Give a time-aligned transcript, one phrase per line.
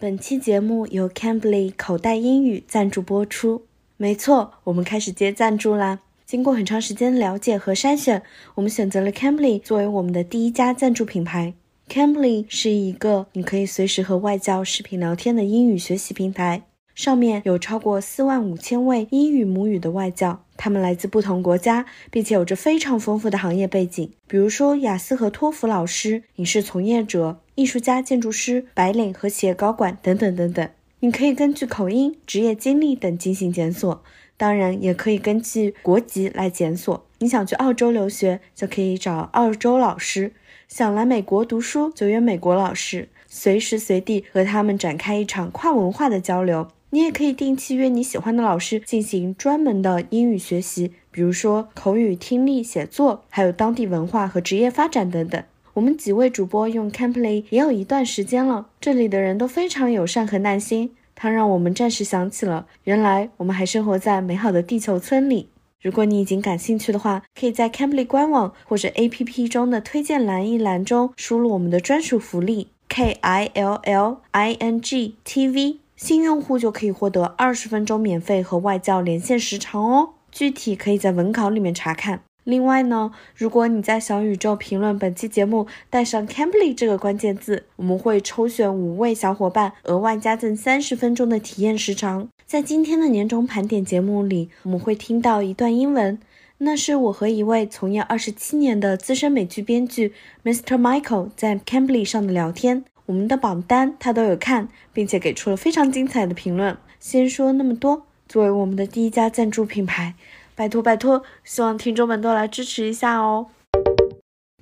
[0.00, 3.66] 本期节目由 Cambly 口袋英语赞助播出。
[3.98, 5.98] 没错，我们开始接赞助啦！
[6.24, 8.22] 经过很长时间了解和筛选，
[8.54, 11.52] 我们选择了 Cambly 作为我们的第一家赞助品牌。
[11.86, 16.62] Cambly 是一个你可以随时和外教视频聊天的英语学习平台。
[16.94, 30.66] 上面有超过四万五千位英语母语的外教，他们来自不同国家，并且有着非常丰富的行业背景，比如说雅思和托福老师、影视从业者、艺术家、建筑师、白领和企业高管等等等等。
[31.00, 34.02] 你可以根据口音、职业经历等进行检索，
[34.38, 37.06] 当然也可以根据国籍来检索。
[37.18, 40.30] 你想去澳洲留学，就可以找澳洲老师；
[40.68, 46.68] 想来美国读书，就约美国老师，随时随地和他们展开一场跨文化的交流。
[46.88, 55.44] 你也可以定期约你喜欢的老师进行专门的英语学习，比如说口语、听力、写作，还有当地文化和职业发展等等。
[55.74, 65.48] 我们几位主播用 Camply 也有一段时间了，这里的人都非常友善和耐心，它让我们暂时想起了原来我们还生活在美好的地球村里。
[65.80, 75.78] 如果你已经感兴趣的话，可以在 Camply 官网或者 APP 中的推荐栏一栏中输入我们的专属福利 K I L L I N G T V。
[75.96, 82.22] 新用户就可以获得二十分钟免费和外教连线时长哦，具体可以在文稿里面查看。
[82.44, 92.28] 另外呢，如果你在小宇宙评论本期节目带上 Cambly 这个关键字，我们会抽选五位小伙伴额外加赠三十分钟的体验时长。
[92.46, 96.18] 在今天的年终盘点节目里，我们会听到一段英文，
[96.58, 100.76] 那是我和一位从业二十七年的资深美剧编剧 Mr.
[100.76, 102.84] Michael 在 Cambly 上的聊天。
[103.06, 106.76] 我们的榜单他都有看，并且给出了非常精彩的评论。
[106.98, 110.14] 先说那么多，作为我们的第一家赞助品牌，
[110.59, 113.47] 拜托拜托，希望听众们都来支持一下哦。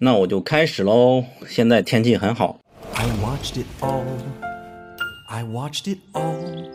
[0.01, 1.23] 那我就开始喽。
[1.47, 2.59] 现在天气很好。
[2.95, 4.03] I watched it all.
[5.29, 6.71] I watched it all.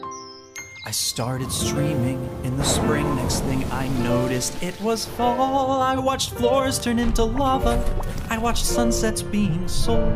[0.87, 3.05] I started streaming in the spring.
[3.17, 5.83] Next thing I noticed, it was fall.
[5.83, 7.79] I watched floors turn into lava.
[8.31, 10.13] I watched sunsets being sold.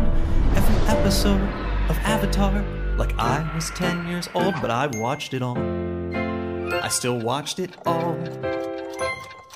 [0.57, 1.43] Every episode
[1.91, 2.65] of Avatar,
[2.97, 5.59] like I was 10 years old, but I watched it all.
[6.83, 8.17] I still watched it all.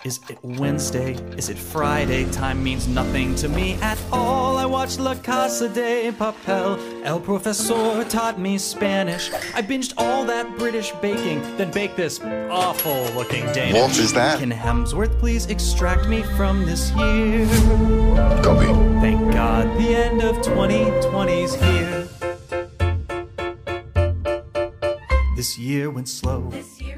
[0.04, 1.14] Is it Wednesday?
[1.38, 2.26] Is it Friday?
[2.32, 4.58] Time means nothing to me at all.
[4.58, 6.80] I watched La Casa de Papel.
[7.06, 9.32] El Profesor taught me Spanish.
[9.54, 13.80] I binged all that British baking, then baked this awful looking Danish.
[13.80, 14.40] What is that?
[14.40, 17.46] Can Hemsworth please extract me from this year?
[18.42, 18.66] Copy.
[19.02, 22.01] Thank God the end of 2020's here.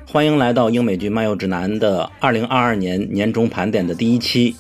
[0.08, 4.56] 欢迎来到英美剧漫游指南的二零二二年年终盘点的第一期，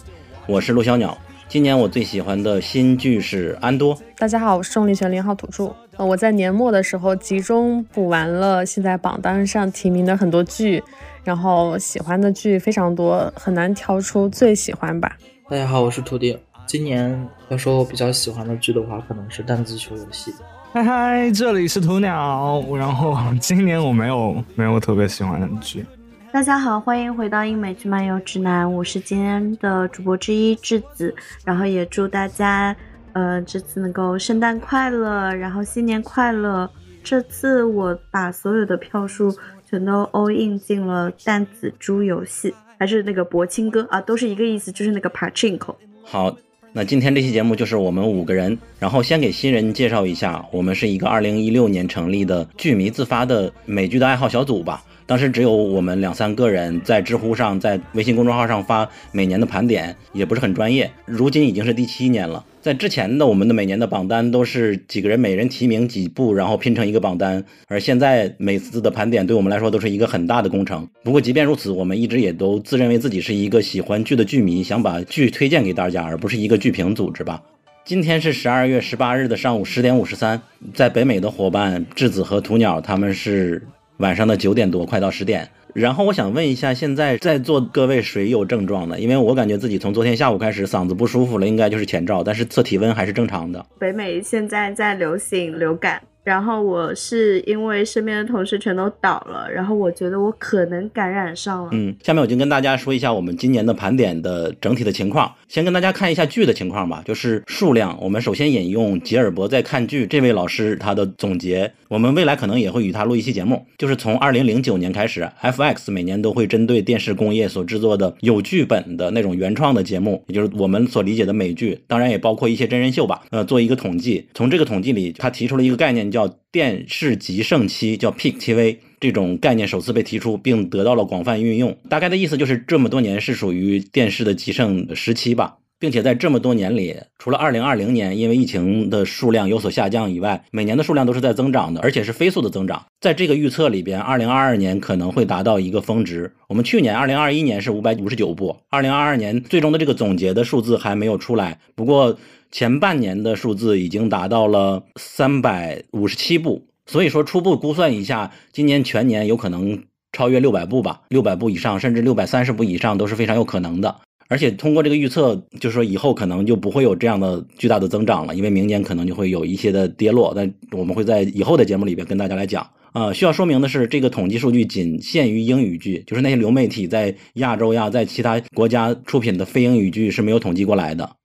[0.47, 1.17] 我是陆小鸟。
[1.49, 3.95] 今年我最喜欢的新剧是《安多》。
[4.17, 5.75] 大家好，我是重力学零号土著。
[5.97, 10.83] 呃，我在年末的时候集中补完了现在榜单上提名的很多剧，
[11.23, 15.15] 然后喜欢的剧非常多，很难挑出最喜欢吧。
[15.49, 16.35] 大家好，我是土地。
[16.65, 20.33] 今年要说我比较喜欢的剧的话，可能是弹子球游戏。
[20.73, 22.65] 嗨嗨，这里是鸵鸟。
[22.75, 25.85] 然后今年我没有没有特别喜欢的剧。
[26.31, 31.13] 大家好，欢迎回到英美剧漫游指南，我是今天的主播之一智子。
[31.45, 32.75] 然后也祝大家，
[33.11, 36.67] 呃，这次能够圣诞快乐，然后新年快乐。
[37.03, 39.31] 这次我把所有的票数
[39.69, 45.75] 全都 all in 进了弹子猪游戏，还是那个博青哥啊，都是一个意思，就是那个 pachinko。
[46.03, 46.35] 好。
[46.75, 54.83] 那今天这期节目就是我们五个人，然后先给新人介绍一下，我们是一个二零一六年成立的剧迷自发的美剧的爱好小组吧。
[55.05, 60.89] 当时只有我们两三个人在知乎上、在微信公众号上发每年的盘点，也不是很专业。
[61.05, 62.45] 如今已经是第七年了。
[62.61, 67.43] 在之前的我们的每年的榜单都是几个人每人提名几部，然后拼成一个榜单。
[67.67, 70.87] 而现在每次的盘点对我们来说都是一个很大的工程。
[71.03, 77.41] 不过即便如此，我们一直也都自认为自己是一个喜欢剧的剧迷，想把剧推荐给大家，而不是一个剧评组织吧。
[77.83, 80.41] 今天是十二月十八日的上午十点五十三，
[80.73, 83.61] 在北美的伙伴质子和土鸟他们是
[83.97, 85.49] 晚上的九点多，快到十点。
[85.73, 88.99] 然后我想问一下，现在在座各位谁有症状呢？
[88.99, 93.65] 因为我感觉自己从昨天下午开始嗓子不舒服了，应该就是前兆，但是测体温还是正常的。
[93.79, 96.01] 北美现在在流行流感。
[96.23, 101.69] 然后我是因为身边的同事全都倒了，然后我觉得我可能感染上了。
[101.73, 105.29] 嗯，下面我就跟大家说一下我们今年的盘点的整体的情况。
[105.49, 107.97] 先跟大家看一下剧的情况吧，就是数量。
[108.01, 111.71] 我们首先引用吉尔伯在看剧这位老师他的总结。
[111.89, 124.25] 我们未来可能也会与他录一期节目，就是从二零零九年开始，FX 每年都会针对电视工业所制作的有剧本的那种原创的节目，也就是我们所理解的美剧，当然也包括一些真人秀吧，呃，做一个统计。
[124.33, 126.12] 从这个统计里，他提出了一个概念。
[126.13, 131.75] 叫电视极盛期，叫 Peak TV 这种概念首次被提出，并得到了广泛运用。
[131.89, 135.57] 大概的意思就是这么多年是属于电视的极盛时期吧。
[135.79, 142.85] 并且在这么多年里，除了2020年因为疫情的数量有所下降以外，每年的数量都是在增长的，而且是飞速的增长。
[143.01, 146.31] 在这个预测里边，2022年可能会达到一个峰值。
[146.47, 152.17] 我们去年2021年是559部，2022年最终的这个总结的数字还没有出来，不过
[152.53, 163.95] 前半年的数字已经达到了357部，所以说初步估算一下，今年全年有可能超越600部吧，600部以上，甚至630部以上都是非常有可能的。
[164.29, 170.31] 而且通过这个预测，就是说以后可能就不会有这样的巨大的增长了，因为明年可能就会有一些的跌落。
[170.35, 172.69] 但我们会在以后的节目里边跟大家来讲。
[172.91, 181.15] 啊，需要说明的是，这个统计数据仅限于英语剧，就是那些流媒体在亚洲呀，在其他国家出品的非英语剧是没有统计过来的。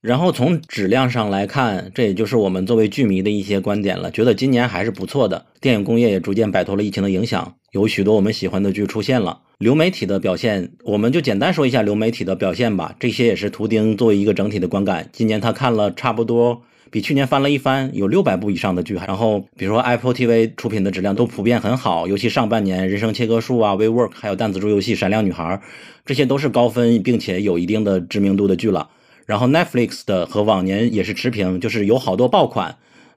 [0.00, 5.46] 然后从质量上来看，这也就是我们作为剧迷的一些观点了，觉得今年还是不错的。
[5.60, 9.40] 电影工业也逐渐摆脱了疫情的影响，有许多我们喜欢的剧出现了。
[9.58, 12.94] 流媒体的表现，我们就简单说一下流媒体的表现吧。
[13.00, 15.08] 这些也是图钉作为一个整体的观感。
[15.12, 16.62] 今年他看了差不多
[16.92, 18.94] 比去年翻了一番，有六百部以上的剧。
[18.94, 25.60] 然后比如说 Apple TV 出品的质量都普遍很好，尤其上半年《人生切割术》啊、We Work，还有弹子猪游戏、闪亮女孩，
[26.06, 28.90] 这些都是高分并且有一定的知名度的剧了。
[29.28, 32.74] 然后 Netflix 的和往年也是持平，就是有好多爆款，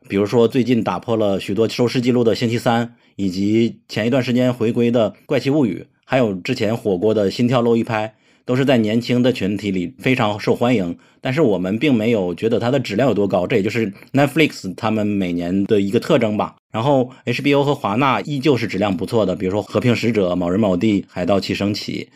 [0.09, 2.85] 比如说最近打破了许多收视记录的《星期三》，
[3.15, 5.79] 以及前一段时间回归的《怪奇物语》。
[6.03, 8.13] 还有之前火过的心跳漏一拍，
[8.43, 10.97] 都是在年轻的群体里非常受欢迎。
[11.21, 16.57] 但是我们并没有觉得它的质量有多高，这也就是 Netflix 他们每年的一个特征吧。
[16.73, 22.09] 然后 HBO 和华纳依旧是质量不错的，比如说《和平使者》《某人某地》《海盗七升起》。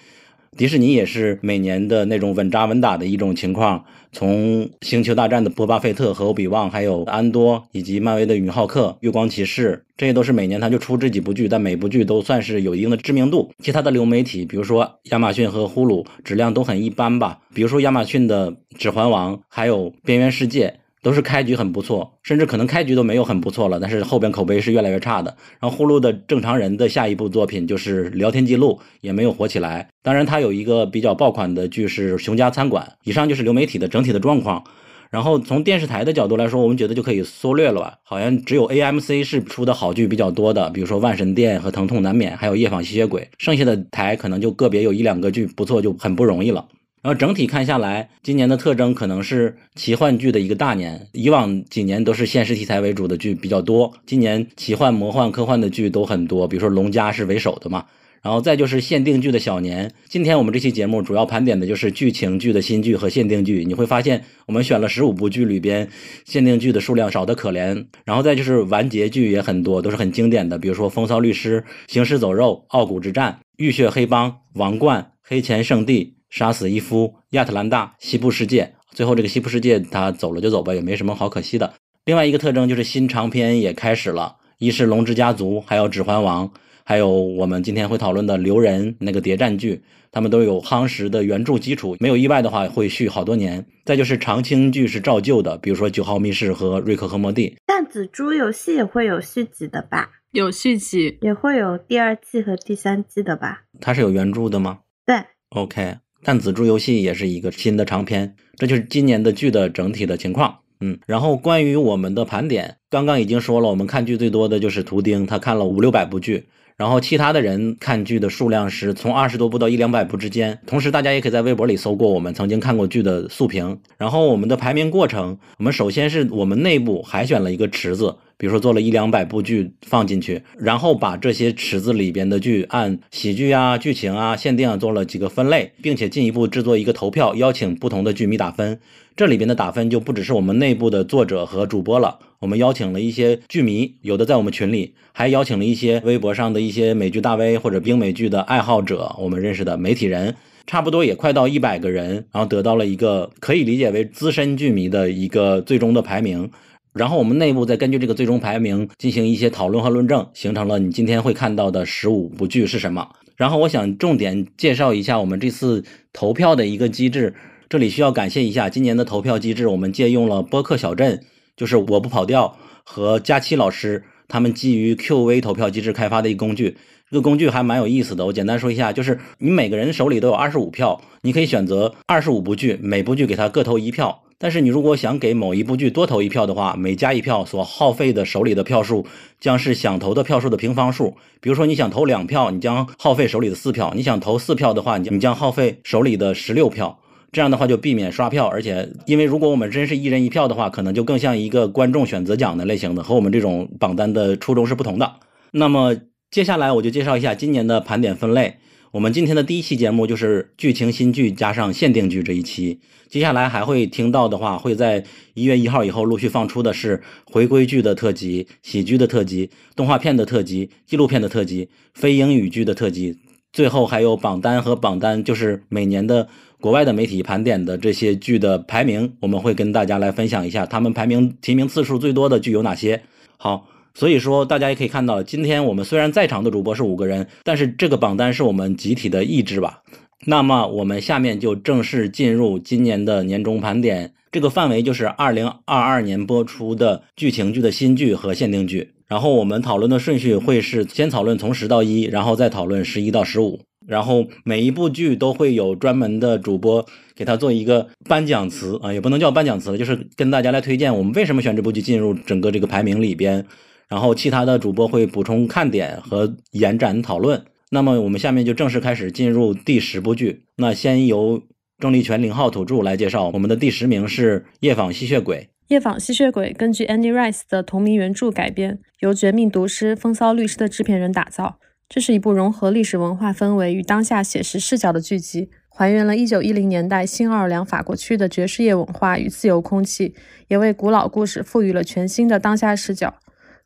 [0.57, 13.52] 迪士尼也是每年的那种稳扎稳打的一种情况，从《星球大战》的波巴费特和欧比旺，还有安多，以及漫威的女浩克、月光骑士，这些都是每年他就出这几部剧，但每部剧都算是有一定的知名度。
[13.62, 17.40] 其他的流媒体，比如说亚马逊和呼噜，质量都很一般吧。
[17.54, 20.69] 比如说亚马逊的《指环王》，还有《边缘世界》。
[21.06, 25.38] 都是开局很不错，甚至可能开局都没有很不错了，但是后边口碑是越来越差的。
[25.60, 29.88] 然后呼噜的正常人的下一部作品就是聊天记录，也没有火起来。
[30.02, 32.84] 当然，它有一个比较爆款的剧是《熊家餐馆》。
[33.04, 34.63] 以上就是流媒体的整体的状况。
[35.12, 38.00] 然后从电视台的角度来说，我们觉得就可以缩略了吧？
[38.02, 43.22] 好像只有 AMC 是出的好剧比较多的，比如说《万神殿》和《疼痛难免》，还有《夜访吸血鬼》。
[43.38, 46.66] 剩下的台可能就个别有一两个剧不错，就很不容易了。
[47.06, 51.07] 然后整体看下来，今年的特征可能是奇幻剧的一个大年。
[51.12, 56.48] 以往几年都是现实题材为主的剧比较多，今年奇幻、魔幻、科幻的剧都很多。
[56.48, 57.86] 比如说《龙家》是为首的嘛，
[58.24, 59.94] 然后再就是限定剧的小年。
[60.10, 63.63] 今天我们这期节目主要盘点的就是剧情剧的新剧和限定剧。
[63.63, 65.88] 你会发现，我们选了十五部剧里边，
[66.25, 67.86] 限定剧的数量少得可怜。
[68.04, 71.62] 然后再就是完结剧也很多，都是很经典的，比如说《风骚律师》
[71.94, 76.04] 《行尸走肉》《傲骨之战》《浴血黑帮》《王冠》《黑钱圣地》。
[76.36, 81.76] 杀死伊夫、亚特兰大、西部世界，最后这个西部世界他走了就走吧，也没什么好可惜的。
[82.04, 86.50] 另外一个特征就是新长篇也开始了，一是《龙之家族》，还有《指环王》，
[86.84, 93.66] 还有我们今天会讨论的《留人》那个谍战剧，他们都有夯实的原著基础，没有意外的话会续好多年。
[93.86, 97.50] 再就是长青剧是照旧的，比如说《九号密室》和《瑞克和莫蒂》。
[97.66, 100.10] 但紫珠游戏也会有续集的吧？
[100.34, 103.62] 有续集，也会有第二季和第三季的吧？
[103.80, 104.80] 它是有原著的吗？
[105.06, 105.16] 对
[105.52, 106.00] ，OK。
[106.26, 110.58] 弹子珠游戏也是一个新的长篇，这就是今年的剧的整体的情况。
[110.80, 120.58] 嗯，然后关于我们的盘点，刚刚已经说了，我们看剧最多的就是图钉，他看了五六百部剧，然后其他的人看剧的数量是从二十多部到一两百部之间。
[120.66, 123.80] 同时，大家也可以在微博里搜过我们曾经看过剧的速评。
[124.00, 128.16] 然后我们的排名过程，我们首先是我们内部海选了一个池子。
[128.37, 138.80] 比如说做了一两百部剧放进去，然后把这些池子里边的剧按喜剧啊、剧情啊、限定啊做了几个分类，并且进一步制作一个投票，邀请不同的剧迷打分。
[139.15, 150.35] 这里边的打分就不只是我们内部的作者和主播了，我们邀请了一些剧迷，有的在我们群里，还邀请了一些微博上的一些美剧大 V 或者冰美剧的爱好者，我们认识的媒体人，
[150.68, 156.51] 差不多也快到一百个人，然后得到了一个可以理解为资深剧迷的一个最终的排名。
[156.95, 163.09] 然后我们内部再根据这个最终排名进行一些讨论和论证，形成了你今天会看到的十五部剧是什么。
[163.35, 165.83] 然后我想重点介绍一下我们这次
[166.14, 167.35] 投票的一个机制。
[167.68, 171.21] 这里需要感谢一下今年的投票机制，我们借用了播客小镇，
[171.57, 176.78] 就是我不跑调和佳期老师他们基于 QV 投票机制开发的一工具。
[177.10, 184.24] 这个工具还蛮有意思的，我简单说一下，就是你每个人手里都有二十五票，你可以选择二十五部剧，每部剧给他各投一票。
[184.38, 189.06] 但是你如果想给某一部剧多投一票的话，每加一票所耗费的手里的票数
[189.40, 191.16] 将是想投的票数的平方数。
[191.40, 197.00] 比如说你想投两票，你将耗费手里的四票；你想投四票的话，你你将耗费手里的十六票。
[197.32, 205.16] 这样的话就避免刷票，而且因为如果我们真是一人一票的话，可能就更像一个观众选择奖的类型的，和我们这种榜单的初衷是不同的。
[205.52, 205.96] 那么
[206.32, 208.56] 接下来我就介绍一下今年的盘点分类。
[208.92, 212.80] 我们今天的第一期节目就是剧情新剧加上限定剧这一期，
[213.10, 215.04] 接下来还会听到的话，会在
[215.34, 223.18] 一月一号以后陆续放出的是回归剧的特辑、喜剧的特辑、动画片的特辑、纪录片的特辑、非英语剧的特辑，
[223.52, 226.30] 最后还有榜单和榜单，就是每年的
[226.66, 233.04] 国外的媒体盘点的这些剧的排名，我们会跟大家来分享一下他们排名提名次数最多的剧有哪些。
[233.38, 233.68] 好。
[233.94, 239.84] 所以说，大家也可以看到，今天我们虽然在场的主播是五个人，但是这个榜单是我们集体的意志吧。
[240.26, 248.90] 那么我们下面就正式进入今年的年终盘点，这个范围就是二零二二年播出的剧情剧的新剧和限定剧。
[249.07, 253.60] 然后我们讨论的顺序会是先讨论从十到一，然后再讨论十一到十五。
[253.87, 263.45] 然后每一部剧都会有专门的主播给他做一个颁奖词啊，也不能叫颁奖词了，就是跟大家来推荐我们为什么选这部剧进入整个这个排名里边。
[263.87, 267.45] 然后其他的主播会补充看点和延展讨论。
[267.69, 270.45] 那么我们下面就正式开始进入第十部剧。
[270.57, 271.44] 那先由
[271.77, 275.37] 郑立权零号土著来介绍，我们的第十名是《夜访吸血鬼》。
[275.68, 281.59] 《夜访吸血鬼》根据 Andy Rice 的同名原著改编，由绝命毒师风骚律师的制片人打造。
[281.87, 290.15] 这是一部融合历史文化氛围与当下写实视角的剧集，还原了1910年代新奥尔良法国区的爵士乐文化与自由空气，
[290.47, 293.15] 也为古老故事赋予了全新的当下视角。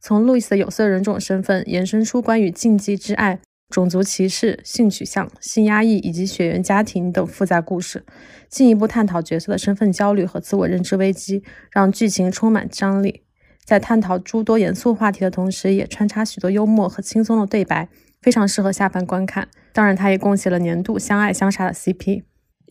[0.01, 8.05] 从路易斯的有色人种身份延伸出关于禁忌之爱、种族歧视、性取向、性压抑以及血缘家庭等复杂故事，
[8.49, 13.23] 进一步探讨角色的身份焦虑和自我认知危机，让剧情充满张力。
[13.63, 17.87] 在探讨诸多严肃话题的同时，也穿插许多幽默和轻松的对白，
[18.21, 19.47] 非常适合下班观看。
[19.73, 21.95] 当然，它也贡献了年度相爱相杀的 CP。《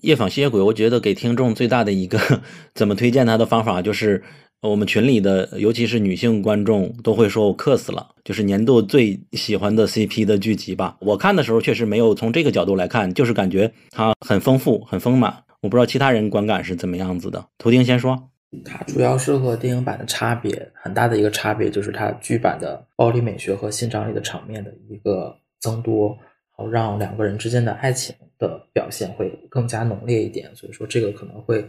[0.03, 2.43] 夜访吸血鬼》，我觉得给听众最大的一个
[2.75, 4.23] 怎么推荐它的方法就是。
[4.61, 10.97] 我们群里的，尤其是女性观众，都会说我克死了，就是年度最喜欢的 CP 的剧集吧。
[10.99, 15.33] 我看的时候确实没有从这个角度来看，就是感觉它很丰富、很丰满。
[15.61, 17.47] 我不知道其他人观感是怎么样子的。
[17.57, 18.31] 图钉先说，
[18.65, 26.17] 它主要是和电影版的差别很大的一个差别，就是它剧版的暴力美学和性张力的场面的一个增多，
[26.51, 30.55] 好让两个人之间的爱情的表现会更加浓烈一点。
[30.55, 31.65] 所以说，这个可能会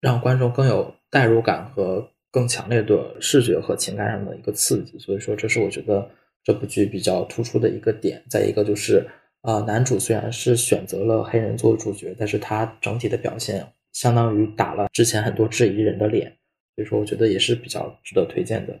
[0.00, 2.08] 让观众更有代入感和。
[2.28, 6.06] 更强烈的视觉和情感上的一个刺激，所以说这是我觉得
[6.44, 8.22] 这部剧比较突出的一个点。
[8.28, 9.06] 再一个就是，
[9.40, 13.66] 呃，男主虽然是选择了黑人作为主角，但是他整体的表现
[13.96, 16.36] 相当于打了之前很多质疑人的脸，
[16.74, 18.78] 所以说我觉得也是比较值得推荐的。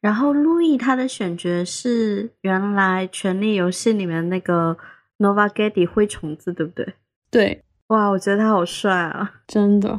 [0.00, 4.76] 然后路易他的选角是原来《权力游戏》里面那个
[5.18, 6.94] Nova g e t i 灰虫子，对不对？
[7.32, 9.98] 对，哇，我觉得他好帅啊，真的。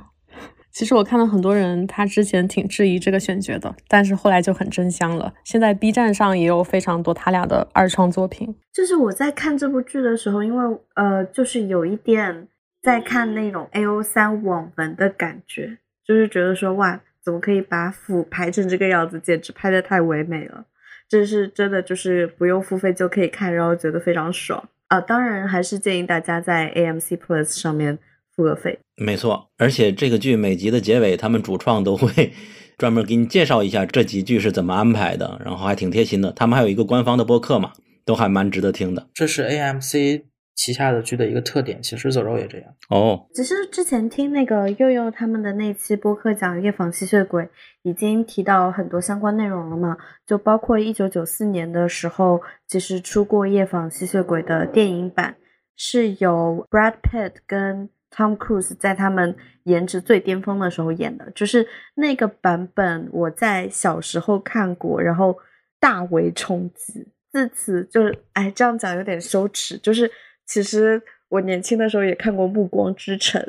[0.71, 5.33] 其实我看到很多人，他之前挺质疑这个选角的，但是后来就很真香了。
[5.43, 8.55] 现在 B 站上也有非常多他俩的二创作品。
[8.71, 12.47] 就是我在看这部剧的时候，因为呃，就是有一点
[12.85, 20.65] 在看那种 A O 三网文的感觉，就是觉得说哇，怎么可以把腐拍成这个样子，简直拍的太唯美了。
[21.09, 25.01] 这是真的，就是不用付费就可以看，然后觉得非常爽啊。
[25.01, 27.97] 当然，还是建议大家在 A M C Plus 上面。
[28.35, 32.33] 付个费，没错，而且这个剧每集的结尾，他们主创都会
[32.77, 36.33] 专门给你介绍一下这几剧是怎么安排的，然后还挺贴心的。
[36.33, 37.71] 他们还有一个官方的播客嘛，
[38.03, 39.07] 都还蛮值得听的。
[39.13, 40.23] 这是 AMC
[40.55, 43.27] 旗下的剧的一个特点，其实走肉也这样哦。
[43.33, 47.43] 其实之前听那个佑佑他们的那期播客讲《夜访吸血鬼》，
[47.83, 55.35] 已经提到很多相关内容了嘛，就包括一九九四年的时候，其实出过《夜访吸血鬼》的电影版，
[55.75, 65.37] 是由 Brad Pitt 跟 Tom Cruise 在他们颜值最巅峰的时候演的，就是那个版本，我在小时候看过，然后
[65.81, 67.11] 大为冲击。
[67.33, 69.77] 自此就是，哎，这样讲有点羞耻。
[69.79, 70.09] 就是
[70.45, 73.41] 其实我年轻的时候也看过《暮光之城》，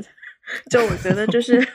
[0.70, 1.66] 就我觉得就 是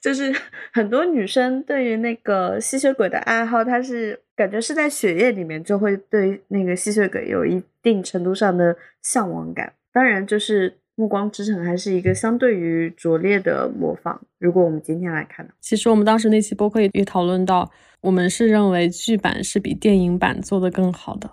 [0.00, 0.34] 就是
[0.72, 9.72] 很多女生对于那个吸血鬼的爱好，她是感觉是在血液里面，就会对那个吸血鬼有一定程度上的向往感。
[9.92, 10.78] 当然就是。
[11.00, 14.20] 暮光之城还是一个相对于拙劣的模仿。
[14.40, 17.70] 如果我们今天来看，其实我们当时那期播客也也讨论到，
[18.00, 21.30] 我们是认为剧版是比电影版做的更好的。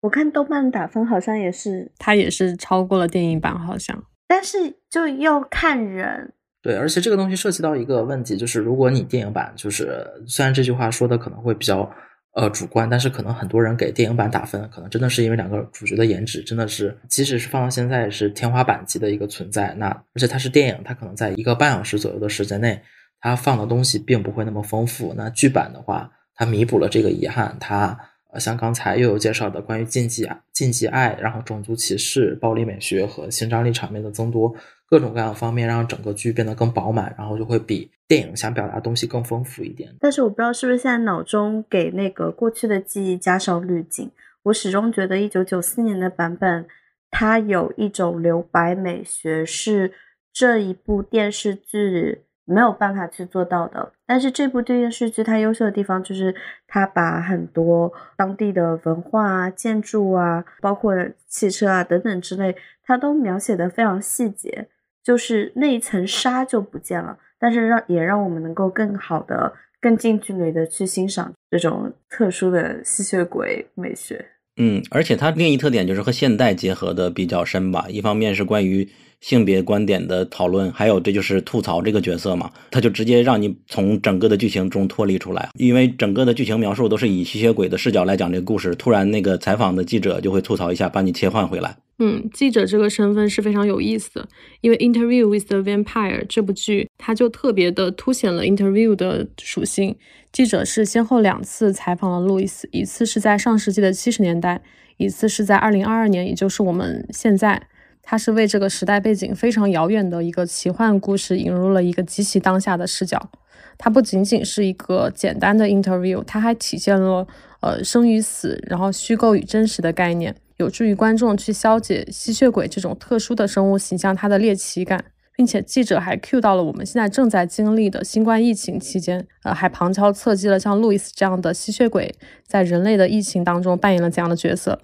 [0.00, 4.02] 我看豆瓣打分好像也是，它也是超过了电影版，好像。
[4.26, 11.90] 但是就要看人，对，而且这个东西涉及到一个问题，就是如果你电影版，就是虽然这句话说的可能会比较
[12.34, 19.74] 呃主观，但是可能很多人给电影版打分，可能真的是因为两个主角的颜值真的是，即使是放到现在也是天花板级的一个存在。
[19.76, 22.80] 那而且它是电影，它可能在一个半小时左右的时间内，
[23.20, 25.12] 它放的东西并不会那么丰富。
[25.14, 27.98] 那剧版的话，它弥补了这个遗憾，它。
[28.32, 34.54] 呃，像刚才又有介绍的关于禁忌、禁忌爱，然后种族歧视、暴力美学和性张力场面的增多，
[34.86, 39.92] 各种各样的方面让整个剧变得更饱满，然后就会比电影想表达东西更丰富一点。
[40.00, 44.10] 但是我不知道是不是现在脑中给那个过去的记忆加上滤镜，
[44.44, 46.66] 我始终觉得一九九四年的版本，
[47.10, 49.92] 它有一种留白美学，是
[50.32, 52.22] 这一部电视剧。
[52.50, 56.34] 没有办法去做到的，但是这部电视剧它优秀的地方就是
[56.66, 60.92] 它把很多当地的文化啊、建筑啊，包括
[61.28, 64.66] 汽车啊等等之类，它都描写的非常细节，
[65.04, 74.26] 就是那一层纱就不见了，但是让也让我们能够更好的、更近距离的去欣赏这种特殊的吸血鬼美学。
[74.56, 78.88] 嗯，而且它另一特点就是和现代结合的比较深吧，一方面是关于。
[79.20, 91.76] 性别观点的讨论，还有这就是吐槽这个角色嘛，他就直接让你从整个的剧情中脱离出来，因为整个的剧情描述都是以吸血鬼的视角来讲这个故事，突然那个采访的记者就会吐槽一下，把你切换回来。
[91.98, 94.26] 嗯，记者这个身份是非常有意思的，
[94.62, 99.94] 因为《Interview with the Vampire》这部剧，它就特别的凸显了 interview 的属性。
[100.32, 104.62] 记者是先后两次采访了路易斯，一次是在上世纪的七十年代，
[104.96, 107.68] 一次是在二零二二年，也就是我们现在。
[108.02, 113.30] 它是为这个时代背景非常遥远的一个奇幻故事引入了一个极其当下的视角。
[113.78, 117.26] 它不仅仅是一个简单的 interview，它还体现了
[117.60, 125.04] 呃生与死，然后虚构与真实的概念，有助于观众去消解吸血鬼这种特殊的生物形象它的猎奇感，
[125.34, 132.14] 并且记者还 cue 到了我们现在正在经历的新冠疫情期间，呃，还旁敲侧击了像路易斯这样的吸血鬼
[132.46, 134.78] 在人类的疫情当中扮演了怎样的角色。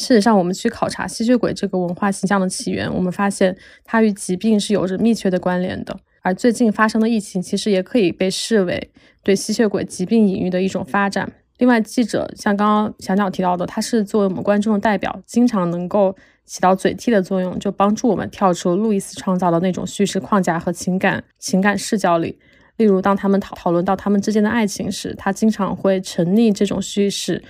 [0.00, 5.94] 事实上，我们去考察吸血鬼这个文化形象的起源，我们发现它与疾病是有着密切的关联的。
[6.22, 8.90] 而最近发生的疫情，其实也可以被视为
[9.22, 11.30] 对吸血鬼疾病隐喻的一种发展。
[11.58, 22.38] 另外，记者像刚刚小鸟提到的，他是作为我们观众的代表，经常能够起到嘴替的作用，就帮助我们跳出路易斯创造的那种叙事框架和情感情感视角里。
[22.78, 27.42] 例如，当他们讨讨论到他们之间的爱情时，他经常会沉溺这种叙事。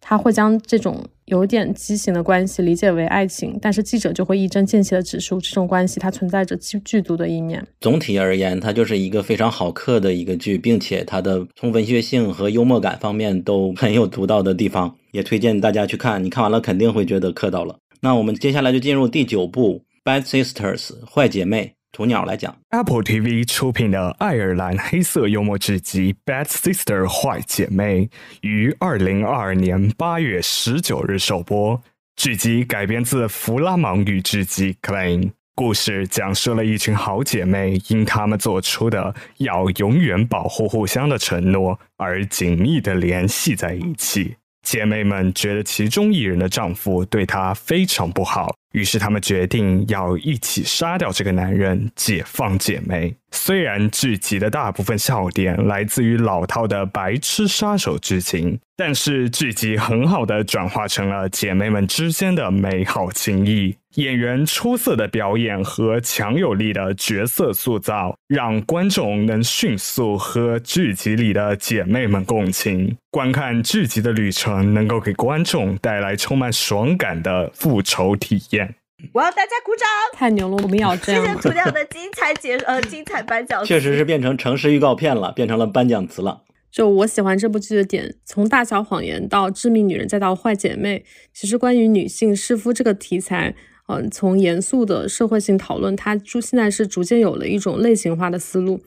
[0.00, 7.66] 他会将这种有点畸形的关系理解为爱情，但是记者就会一针见血地指出，这种关系它存在着剧剧毒的一面。
[7.80, 16.22] 总体而言，它就是一个非常好磕的一个剧，并且它的从文学性和幽默感方面都很有独到的地方，也推荐大家去看。
[16.22, 17.76] 你看完了肯定会觉得磕到了。
[18.00, 21.77] 那我们接下来就进入第九部《Bad Sisters》坏姐妹。
[21.92, 28.08] 鸵鸟来讲，Apple TV 出品的爱尔兰黑色幽默剧集《Bad Sister》坏姐妹
[28.42, 31.80] 于二零二二年八月十九日首播。
[32.16, 35.22] 剧集改编自弗拉芒语剧集《Clean》，
[35.54, 44.36] 故事讲述了一群好姐妹因她们做出的要永远保护互相的承诺而紧密的联系在一起。
[44.62, 48.57] 姐妹们觉得其中一人的丈夫对她非常不好。
[48.72, 53.17] 于是他们决定要一起杀掉这个男人，解放姐妹。
[53.30, 63.76] 虽然剧集的大部分笑点来自于老套的白痴杀手剧情，但是剧集很好的转化成了姐妹们之间的美好情谊。
[63.94, 72.96] 演员出色的表演和强有力的角色塑造，让观众能迅速和剧集里的姐妹们共情。
[73.10, 78.74] 观看剧集的旅程，能够给观众带来充满爽感的复仇体验。
[79.12, 79.86] 我要大家鼓掌！
[80.12, 81.24] 太牛了，我们要这样。
[81.24, 86.42] 谢谢涂鸟的精彩解呃 精彩颁奖，确实是变成城市预告片了，变成了颁奖词了。
[86.70, 90.98] 就我喜欢这部剧的点，从《大小谎言》到《致命女人》再到《坏姐妹》，
[91.32, 93.54] 其实关于女性弑夫这个题材，
[93.86, 98.80] 嗯，从严肃的社会性讨论，它就现在是逐渐有了一种类型化的思路，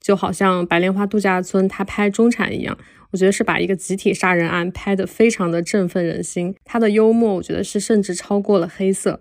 [0.00, 2.76] 就好像《白莲花度假村》它拍中产一样。
[3.10, 9.20] 我觉得是把一个集体杀人案拍得非常的振奋人心，它的幽默我觉得是甚至超过了黑色。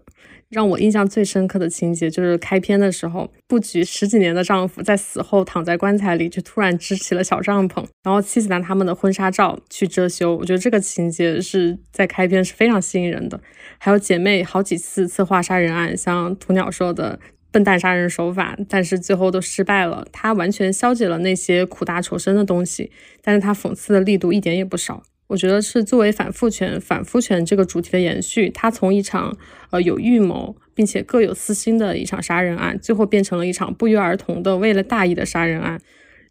[0.49, 10.36] 让我印象最深刻的情节就是开篇的时候，布局十几年的丈夫在死后躺在棺材里，就突然支起了小帐篷，然后妻子拿他们的婚纱照去遮羞。
[10.36, 13.39] 我觉得这个情节是在开篇是非常吸引人的。
[13.77, 17.19] 还有姐妹好几次策划杀人案，像鸵鸟说的。
[17.49, 20.05] 笨蛋杀人手法，但是最后都失败了。
[20.12, 25.01] 他完全消解了那些苦大仇深的东西，但是他讽刺的力度一点也不少。
[25.27, 29.37] 我觉得是作为反父权、反夫权这个主题的延续，它从一场
[29.71, 35.79] 呃有预谋并且各有私心的一场杀人案，最后变成了一场不约而同的为了大义的杀人案，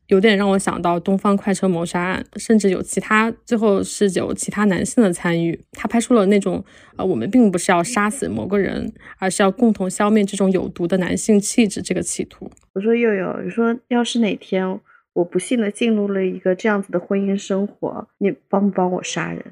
[0.07, 5.61] 有点让我想到东方快车谋杀案，甚至有其他最后是有其他男性的参与。
[5.73, 6.65] 他拍出了那种
[6.97, 12.51] 呃，我们并不是要杀死某个人，而是要共同消灭这种有毒的男性气质这个企图。
[12.73, 14.81] 我说佑佑，你说要是哪天。
[15.17, 19.43] 我不幸的进入了一个这样子的婚姻生活，你帮不帮我杀人？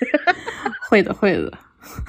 [0.88, 1.52] 会的，会的。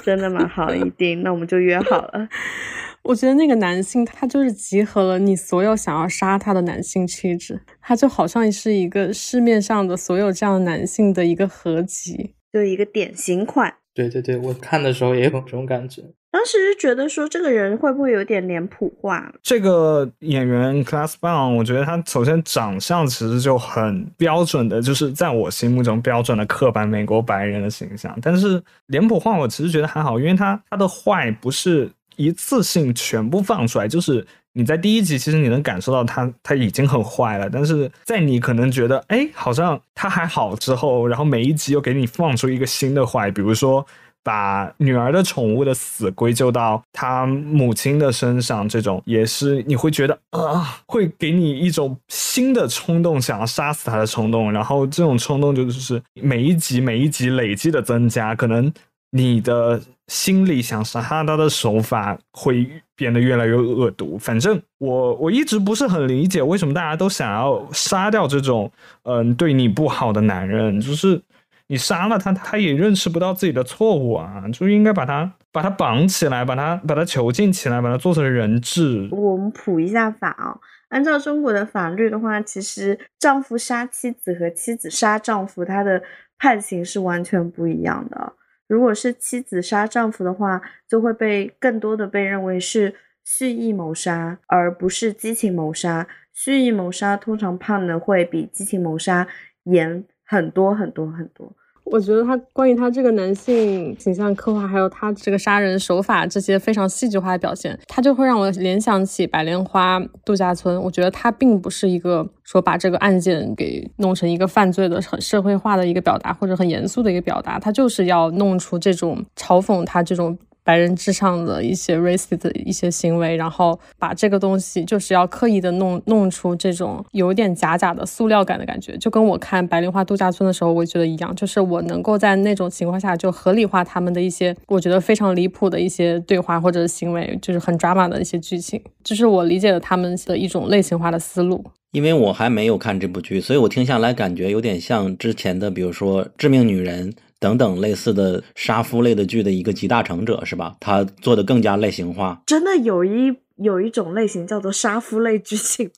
[0.02, 0.48] 真的吗？
[0.48, 1.22] 好，一定。
[1.22, 2.30] 那我们就约好了。
[3.04, 13.76] 我觉得那个男性他就是集合了你所有想要杀他的男性气质，他就好像是一个市面上的所有这样的男性的一个合集，就一个典型款。
[13.94, 16.04] 对对对，我看的时候也有这种感觉。
[16.38, 19.28] 当时是觉得说这个人会不会有点脸谱化？
[19.42, 28.16] 这个演员 Class Bang，我觉得他首先长相其实就很标准的，就是在我心目中标准的刻板美国白人的形象。
[28.22, 34.24] 但是脸谱化我其实觉得还好，因为他他的坏不是一次性全部放出来，就是
[34.54, 43.84] 你在第一集其实你能感受到他他已经很坏了，但是在你可能觉得哎好像他还好之后，然后每一集又给你放出一个新的坏，比如说。
[44.28, 54.52] 把女儿的宠物的死归咎到他母亲的身上，这种也是你会觉得啊，会给你一种新的冲动，想要杀死他的冲动。
[54.52, 58.70] 然后这种冲动就是每一集每一集累积的增加，可能
[59.12, 64.18] 你的心里想杀他的手法会变得越来越恶毒。
[64.18, 68.70] 反正我我一直不是很理解为什么大家都想要杀掉这种
[69.04, 71.22] 嗯对你不好的男人，就是。
[71.70, 74.44] 你杀了他，他也认识不到自己的错误啊！
[74.54, 79.10] 就应该把他把他绑起来，把他把他囚禁起来，把他做成人质。
[79.12, 80.58] 我们普一下法啊，
[80.90, 86.02] 按照中国的法律的话，其实丈夫杀妻子和妻子杀丈夫，他的
[86.38, 88.34] 判刑是完全不一样的。
[88.68, 96.08] 如果是妻子杀丈夫的话，就会被更多的被认为是蓄意谋杀，而不是激情谋杀。
[96.34, 99.28] 蓄意谋杀通常判的会比激情谋杀
[99.64, 100.06] 严。
[100.28, 101.50] 很多很多很多，
[101.86, 110.78] 我觉得他关于他这个男性形象刻画，还有他这个杀人手法这些非常戏剧化的表现，他就会让我联想起《白莲花度假村》。
[110.82, 120.38] 我觉得他并不是一个说把这个案件给弄成一个犯罪的很社会化的一个表达，或者很严肃的一个表达，他就是要弄出这种嘲讽他这种。
[120.68, 141.64] 白人至上的一些 racist 的一些行为，然后把这个东西就是要刻意的弄弄出这种有点假假的塑料感的感觉，就跟我看《白莲花度假村》的时候，我觉得一样，就是我能够在那种情况下就合理化他们的一些我觉得非常离谱的一些对话或者行为，就是很 drama 的一些剧情，这是我理解的他们的一种类型化的思路。
[141.94, 147.10] 因为我还没有看这部剧，所以我听下来感觉有点像之前的，比如说《致命女人》。
[147.40, 150.76] 等等类似的杀夫类的剧的一个集大成者是吧？
[150.80, 152.42] 他做的更加类型化。
[152.46, 155.90] 真的有一有一种类型叫做杀夫类剧情，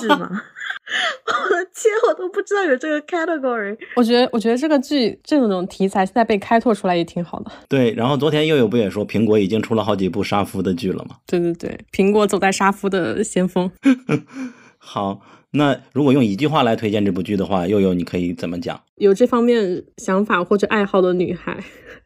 [0.00, 0.42] 是吗？
[1.26, 3.76] 我的天，我都不知道有这个 category。
[3.94, 7.50] 我觉得，我觉得这个剧这种题材现在被开拓出来也挺好的。
[7.68, 11.16] 对，然后昨天又有不也说苹果已经出了好几部杀夫的剧了吗？
[11.26, 13.70] 对对对，苹果走在杀夫的先锋。
[14.78, 15.20] 好。
[15.52, 18.80] 那如果用一句话来推荐这部剧的话，悠悠你可以怎么讲？
[18.96, 21.56] 有这方面想法或者爱好的女孩，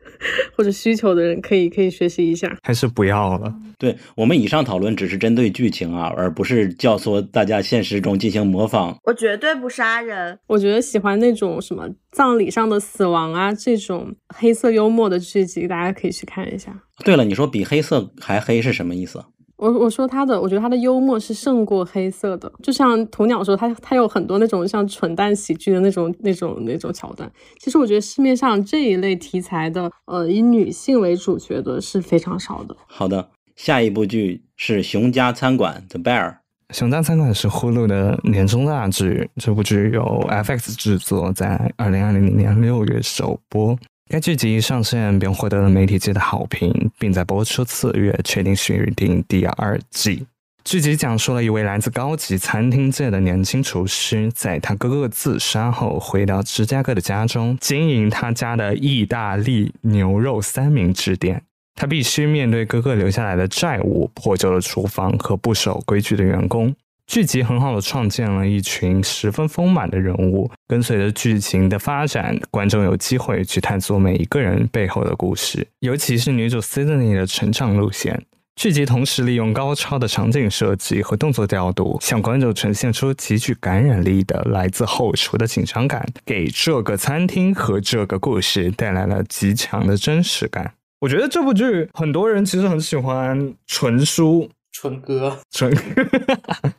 [0.57, 2.57] 或者需求的人，可以可以学习一下。
[2.63, 3.53] 还是不要了。
[3.79, 8.97] 对我们以上讨论只是针对剧情啊，而不是教唆大家现实中进行模仿。
[9.05, 10.39] 我绝对不杀人。
[10.47, 16.81] 我觉得喜欢那种什么葬礼上的死亡啊，这种黑色幽默的剧集，大家可以去看一下。
[17.05, 19.25] 对了，你说比黑色还黑是什么意思？
[19.63, 27.31] 我我说他的，我觉得他的幽默是胜过黑色的，就像鸵鸟说，他他有很多那种像蠢蛋喜剧的那种那种那种桥段。
[27.61, 32.77] 其实我觉得市面上这一类题材的，呃，以女性为主角的是非常少的。
[32.89, 36.39] 好的，下一部剧是《熊家餐馆》The Bear。
[36.71, 43.79] 熊家餐馆是呼噜的年终大剧，这部剧由 FX 制作，在二零二零年六月首播。
[44.13, 50.27] 该剧集一上线便获得了媒体界的好评，并在播出次月确定续订第二季。
[50.65, 61.43] 剧集讲述了一位来自高级餐厅界的年轻厨师，在他哥哥自杀后，回到芝加哥的家中，经营他家的意大利牛肉三明治店。
[61.75, 66.75] 他必须面对哥哥留下来的债务、破旧的厨房和不守规矩的员工。
[67.07, 78.25] 剧集很好的创建了一群十分丰满的人物，跟随着剧情的发展，观众有机会去探索每一个人背后的故事，尤其是女主 Sydney 的成长路线。
[78.55, 90.75] 剧集同时利用高超的场景设计和动作调度，向观众呈现出极具感染力的来自后厨的紧张感，给这个餐厅和这个故事带来了极强的真实感。
[91.01, 94.49] 我觉得这部剧很多人其实很喜欢纯书。
[94.73, 95.73] 春哥， 纯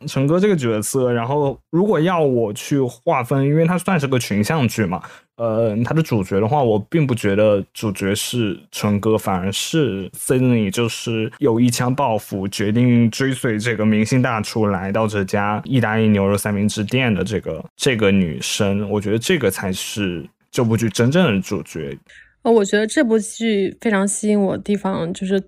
[0.06, 5.00] 纯 哥这个角色，然后如果要我去划分，因为它算是个群像剧嘛，
[5.36, 21.96] 呃，它的主角的话，我并不觉得主角是纯哥，反而是 Sydney，就是有一腔抱负，决定追随这个明星大厨来到这家意大利牛肉三明治店的这个这个女生，我觉得这个才是这部剧真正的主角。
[22.42, 25.40] 呃，我觉得这部剧非常吸引我的地方就是。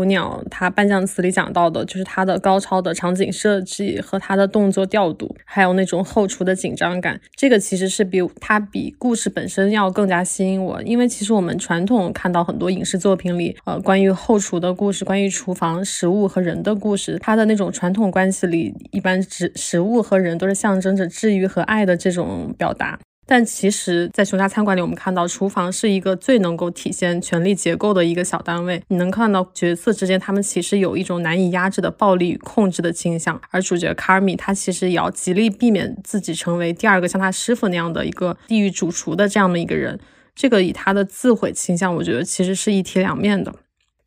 [0.00, 7.20] 屠鸟它颁奖词里讲到的，就是它的高超的场景设计和它的动作调度，还有那种后厨的紧张感。
[7.36, 22.98] 这个其实是比它比故事本身要更加吸引我，因为其实我们传统看到很多影视作品里，呃，关于后厨的故事，关于厨房食物和人的故事，它的那种传统关系里，一般食食物和人都是象征着治愈和爱的这种表达。
[23.26, 28.82] 但其实，在熊家餐馆里，我们看到厨房是一个最能够体现权力结构的一个小单位。
[28.88, 33.40] 你能看到角色之间，他们其实有一种难以压制的暴力与控制的倾向。
[33.50, 39.98] 而主角卡尔米，他其实也要极力避免自己成为第二个像他师傅那样的一个地狱主厨的这样的一个人。
[40.34, 43.54] 这个以他的自毁倾向，我觉得其实是一体两面的。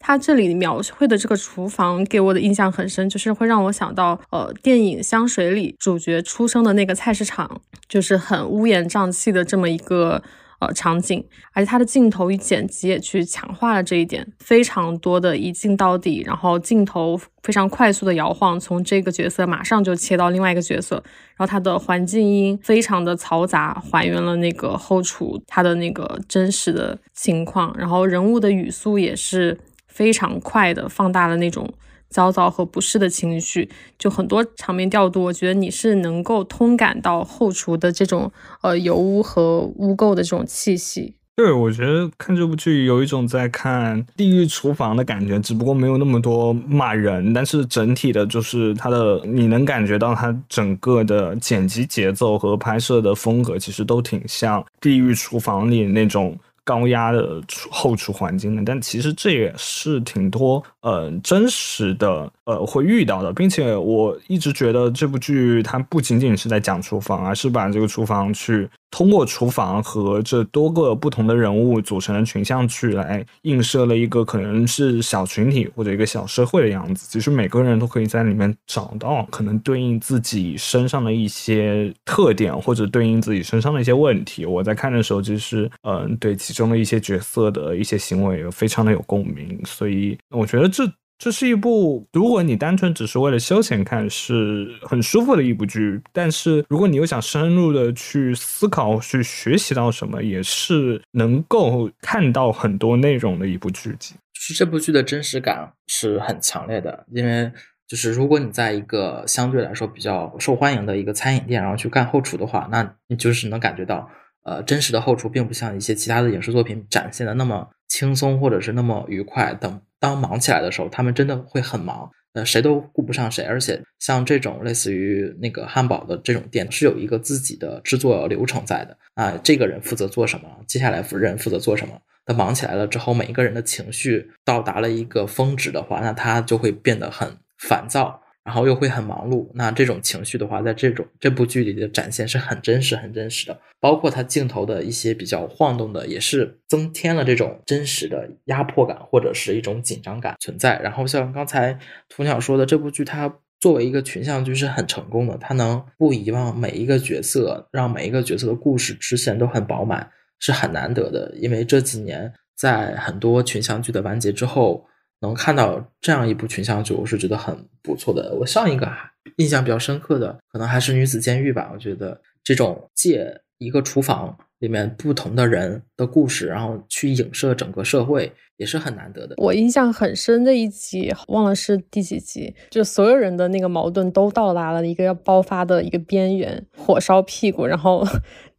[0.06, 10.22] 他这里描绘的这个厨房给我的印象很深，就是会让我想到，呃，电影《香水》里主角出生的那个菜市场，就是很乌烟瘴气的这么一个
[10.60, 20.96] 呃场景，而且它的镜头与剪辑也去强化了这一点，非常多的一镜到底，然后镜头非常快速的摇晃，从这个角色马上就切到另外一个角色，
[21.38, 29.58] 然后它的环境音非常的嘈杂，还原了那个后厨它的那个真实的情况，然后人物的语速也是。
[29.94, 31.72] 非常快的放大了那种
[32.10, 41.14] 焦躁和不适的情绪，就很多场面调度，我觉得你是能够通感到后厨的这种呃油污和污垢的这种气息。
[41.36, 56.38] 对，我觉得看这部剧有一种在看地狱厨房的感觉，只不过没有那么多骂人，但是整体的就是它的，你能感觉到它整个的剪辑节奏和拍摄的风格，其实都挺像地狱厨房里那种。
[56.64, 68.70] 高压的后厨环境的，但其实这也是挺多呃真实的呃会遇到的，并且我一直觉得这部剧它不仅仅是在讲厨房，而是把这个厨房去。
[68.94, 77.08] 通过厨房和这多个不同的人物组成的群像剧来映射了一个可能是小群体或者一个小社会的样子。
[77.10, 84.46] 其实每个人都可以在里面找到可能对应自己身上的一些特点，或者对应自己身上的一些问题。
[84.46, 89.60] 我在看的时候，其实嗯，对其中的一些角色的一些行为非常的有共鸣。
[89.66, 90.88] 所以我觉得这。
[91.18, 96.02] 这是一部，如果你单纯只是为了休闲看，是很舒服的一部剧。
[96.12, 104.16] 但是，如果你又想深入的去思考、去学习到什么，也是能够看到很多内容的一部剧集。
[104.34, 107.50] 就是这部剧的真实感是很强烈的，因为
[107.88, 114.10] 就是如果你在一个相对来说比较受欢迎的一个餐饮店，然后去干后厨的话，那你就是能感觉到，
[114.44, 119.80] 呃，真实的后厨并不像一些其他的影视作品展现的那么轻松，或者是那么愉快等。
[120.04, 123.46] 当忙起来的时候，他们真的会很忙，呃，谁都顾不上谁。
[123.46, 129.40] 而且像这种类似于那个汉堡的这种店，是有一个自己的制作流程在的啊。
[129.42, 131.98] 这个人负责做什么，接下来人负责做什么。
[132.26, 138.23] 他忙起来了之后，每一个人的情绪到达了一个峰值的话，那他就会变得很烦躁。
[138.44, 143.58] 然后又会很忙碌，那这种情绪的话，在这种这部剧里的展现是很真实、很真实的。
[143.80, 150.78] 包括它镜头的一些比较晃动的，也是增添了这种真实的压迫感或者是一种紧张感存在。
[150.82, 151.80] 然后像刚才
[152.10, 161.34] 涂鸟说的，这部剧它作为一个群像剧是很成功的，它能不遗忘每一个角色，让每一个角色的故事支线都很饱满，是很难得的。
[161.38, 164.86] 因为这几年在很多群像剧的完结之后。
[165.24, 168.36] 能看到这样一部群像剧，我是觉得很不错的。
[168.40, 168.92] 我上一个
[169.38, 171.72] 印象比较深刻的，可能还是《女子监狱》吧。
[171.74, 179.36] 我觉得这种借一个厨房里面不同的人的故事，然后去影射整个社会，也是很难得的。
[179.38, 188.06] 我印象很深的一集，忘了是第几集，就所有人的那个矛盾都到达了一个要爆发的一个边缘，火烧屁股，然后。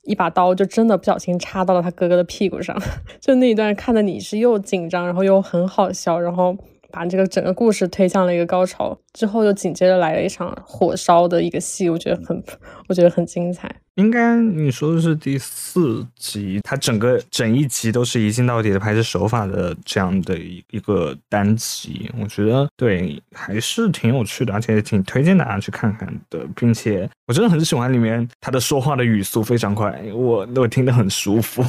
[0.04, 2.76] 一把刀就真的不小心插到了他哥哥的屁股上，
[3.20, 6.56] 就那一段看的你是又紧张，然后又很好笑，然后
[6.94, 8.96] 把这个整个故事推向了一个高潮。
[9.12, 12.42] 之后又紧接着来了一场火烧的一个戏，我觉得很，
[12.88, 13.72] 我觉得很精彩。
[13.94, 31.64] 应该你说的是第四集，它整个整一集都是一镜到底的拍摄手法的这样的一一个单集，我觉得对还是挺有趣的，而且挺推荐大家去看看的，并且我真的很喜欢里面他的说话的语速非常快，我我听得很舒服。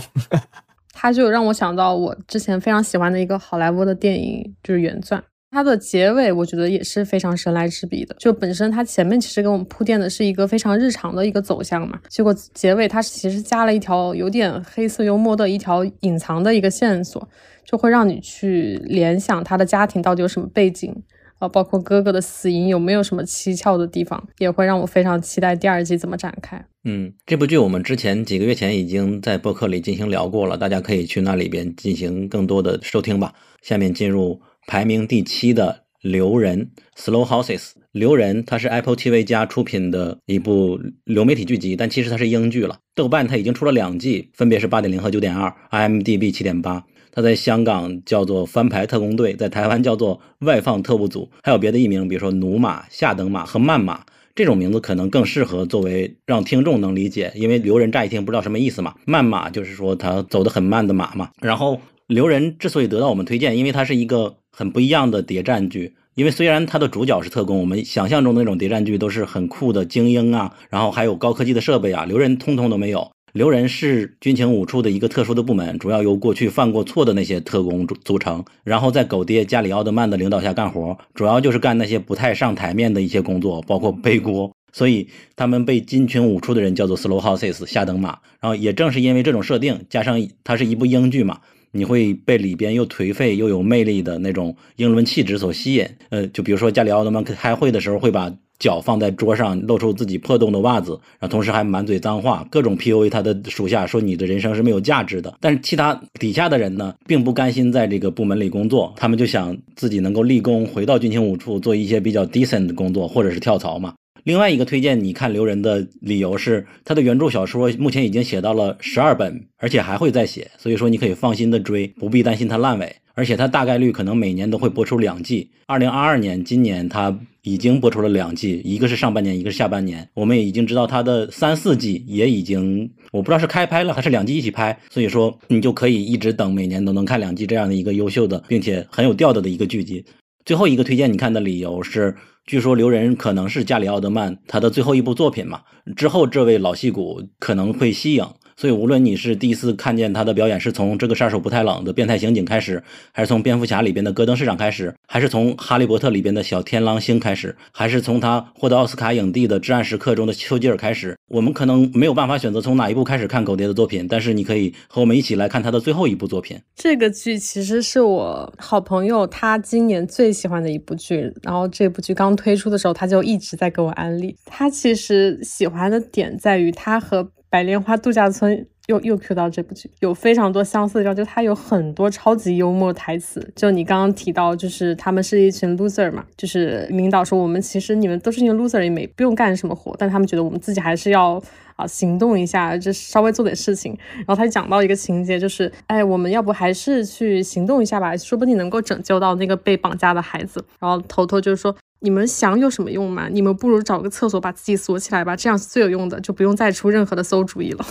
[1.06, 5.22] 他就让我想到我之前非常喜欢的一个好莱坞的电影，就是《原钻》。
[5.52, 8.16] 它的结尾我觉得也是非常神来之笔的。
[8.18, 17.30] 就本身它前面其实给我们铺垫的是一个非常日常的一个走向嘛，结果结尾它其实加了一条有点黑色幽默的一条隐藏的一个线索，
[17.64, 20.92] 就会让你去联想他的家庭到底有什么背景
[21.38, 26.66] 啊，包括哥哥的死因有没有什么蹊跷的地方，也会让我非常期待第二季怎么展开。
[26.86, 33.34] 嗯，这部剧我们之前几个月前已经在播客里进行聊过了，大家可以去那里边进行更多的收听吧。
[33.62, 34.42] 下面进入。
[34.68, 37.60] 排名第七的《留人》（Slow Houses），
[37.92, 42.80] 《留人》它是 Apple TV 加出品的一部流媒体剧集，但其实它是英剧了。
[42.96, 46.84] 豆瓣它已经出了两季，分别是八点零和九点二，IMDB 七点八。
[47.12, 50.18] 它在香港叫做《翻牌特工队》，在台湾叫做
[50.48, 54.04] 《外放特务组》，还有别的译名，比如说“驽马”“下等马”和“慢马”
[54.36, 61.32] 这种名字，可能更适合作为让听众能理解，因为“留人”乍一听不知道什么意思嘛，“慢马”就是说他走得很慢的马嘛。
[61.42, 61.80] 然后。
[62.08, 65.96] 留人之所以得到我们推荐，因为它是一个很不一样的谍战剧。
[66.14, 73.12] 因为虽然它的主角是特工，我们想象中的那种谍战剧都是很酷的精英啊，然后还有高科技的设备啊，留人通通都没有。
[73.36, 84.50] 留人是军情五处的一个特殊的部门，主要由过去犯过错的那些特工组组成，然后在狗爹加里奥德曼的领导下干活，主要就是干那些不太上台面的一些工作，包括背锅。
[84.72, 88.20] 所以他们被军情五处的人叫做 Slow Houses 下等马。
[88.40, 91.42] 然后也正是因为这种设定，加上它是一部英剧嘛。
[91.72, 105.38] 你会被里边又颓废又有魅力的那种英伦气质所吸引，呃，就比如说加里奥德曼开会的时候会把脚放在桌上，露出自己破洞的袜子，然后同时还满嘴脏话，各种 PUA 他的属下，说你的人生是没有价值的。
[105.42, 113.94] 但是其他底下的人呢，并不甘心在这个部门里工作，他们就想自己能够立功，回到军情五处做一些比较 decent 的工作，或者是跳槽嘛。
[114.24, 122.96] 另外一个推荐你看留人的理由是，他的原著小说目前已经写到了十二本，而且还会再写，所以说你可以放心的追，不必担心它烂尾。
[123.14, 125.50] 而且它大概率可能每年都会播出两季。
[125.68, 130.10] 二零二二年，今年它已经播出了两季，一个是上半年，一个是下半年。
[130.16, 140.04] 我们也已经知道它的三四季也已经，我不知道是开拍了还是两季一起拍，所以说你就可以一直等，每年都能看两季这样的一个优秀的，并且很有调调的一个剧集。
[140.44, 142.16] 最后一个推荐你看的理由是。
[142.48, 145.62] 据说留人可能是加里奥德曼他的最后一部作品嘛，
[145.96, 148.24] 之后这位老戏骨可能会息影。
[148.58, 166.58] 所以，无论你是第一次看见他的表演是从这个杀手不太冷的变态刑警开始，还是从蝙蝠侠里边的戈登市长开始，还是从哈利波特里边的小天狼星开始，还是从他获得奥斯卡影帝的至暗时刻中的丘吉尔开始，我们可能没有办法选择从哪一部开始看狗爹的作品，但是你可以和我们一起来看他的最后一部作品。
[166.76, 174.38] 这个剧其实是我好朋友他今年最喜欢的一部剧，然后这部剧刚推出的时候，他就一直在给我安利。
[174.46, 177.30] 他其实喜欢的点在于他和。
[177.50, 183.52] 白莲花度假村又又 Q 到这部剧，有非常多相似的地方，就它有很多超级幽默台词。
[183.56, 191.42] 就你刚刚提到，就是他们是一群 loser 嘛，就是领导说我们其实你们都是一群 loser，也没不用干什么活，但他们觉得我们自己还是要
[191.76, 193.98] 啊行动一下，就稍微做点事情。
[194.18, 200.64] 然后他就讲到一个情节，就是哎，我们要不还是去行动一下吧，说不定能够拯救到那个被绑架的孩子。
[200.80, 201.76] 然后头头就说。
[202.06, 203.28] 你们想有什么用吗？
[203.32, 207.84] 你们不如找个厕所把自己锁起来吧，这样是最有用的，就不用再出任何的馊主意了。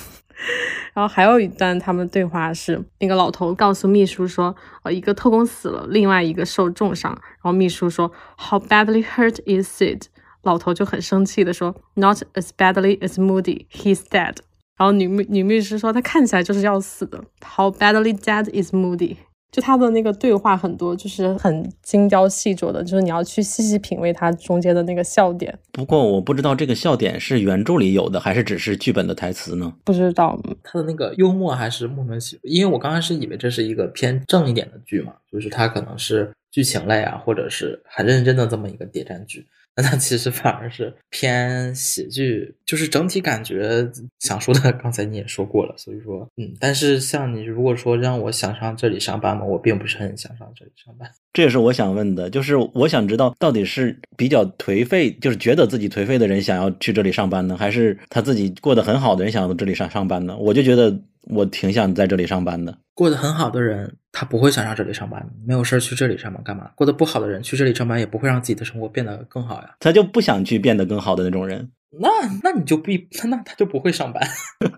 [0.94, 7.11] 然后还有一段他们对话是，那个老头告诉秘书说，呃，一个特工死了，另外一个受重伤。
[7.12, 10.03] 然后秘书说，How badly hurt is Sid？
[10.42, 13.66] 老头就很生气的说，Not as badly as Moody.
[13.72, 14.37] He's dead。
[14.77, 17.24] 然后女秘女秘书说，他看起来就是要死的。
[17.57, 19.16] How badly dead is Moody？
[19.54, 25.56] 就他的那个对话很多，就是很精雕细琢的，就是你要去细细品味它中间的那个笑点。
[25.70, 29.72] 不过我不知道这个笑点是原著里有的，还是只是剧本的台词呢？
[29.84, 32.40] 不知道，他的那个幽默还是莫名其妙。
[32.42, 39.46] 因为我刚开始以为这是一个偏正一点的剧嘛，就是它可能是剧情类啊，或者是很认真的这么一个谍战剧。
[39.76, 51.10] 那它其实反而是偏喜剧，就是整体感觉想说的， 刚才你也说过了，所以说，嗯，但是像你如果说让我想上这里上班嘛，我并不是很想上这里上班。
[51.32, 60.36] 这也是我想问的，就是我想知道到底是比较颓废，就是觉得自己颓废的人想要去这里上班呢，还是他自己过得很好的人想要这里上上班呢？
[60.36, 62.78] 我就觉得我挺想在这里上班的。
[62.94, 66.70] 过得很好的人他不会想上这里上班，没有事儿去这里上班干嘛？
[66.76, 69.74] 过得不好的人去这里上班也不会让自己的生活变得更好呀。
[69.80, 71.68] 他就不想去变得更好的那种人。
[72.00, 72.08] 那
[72.42, 74.20] 那你就必那他就不会上班。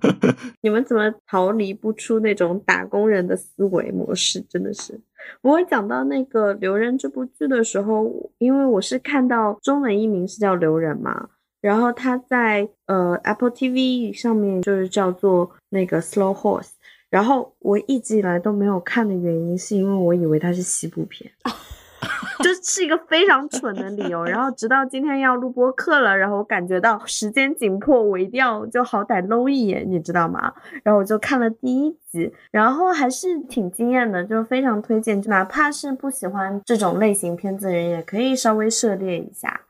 [0.62, 4.41] 你们怎么逃离不出那种打工人的思维模式？
[4.49, 5.01] 真的是。
[5.43, 11.28] 我讲到那个《留人》这部剧的时候，因为我是看到中文译名是叫《留人》嘛，
[11.62, 16.68] 然后他在呃 Apple TV 上面就是叫做那个 Slow Horse，
[17.11, 21.31] 然后我一直以来都没有看的原因是因为我以为它是西部片。
[22.45, 30.53] 就是一个非常蠢的理由，然后直到今天要录播课了，然后我感觉到时间紧迫，我一定要就好歹搂一眼，你知道吗？
[30.85, 39.63] 然后我就看了第一集，然后还是挺惊艳的，就非常推荐，哪怕是不喜欢这种类型片子的人，也可以稍微涉猎一下。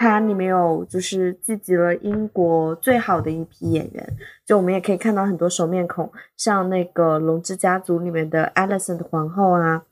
[0.00, 9.82] 它里面有就是聚集了英国最好的一批演员，就我们也可以看到很多熟面孔，像那个《龙之家族》里面的 Alison 的皇后啊。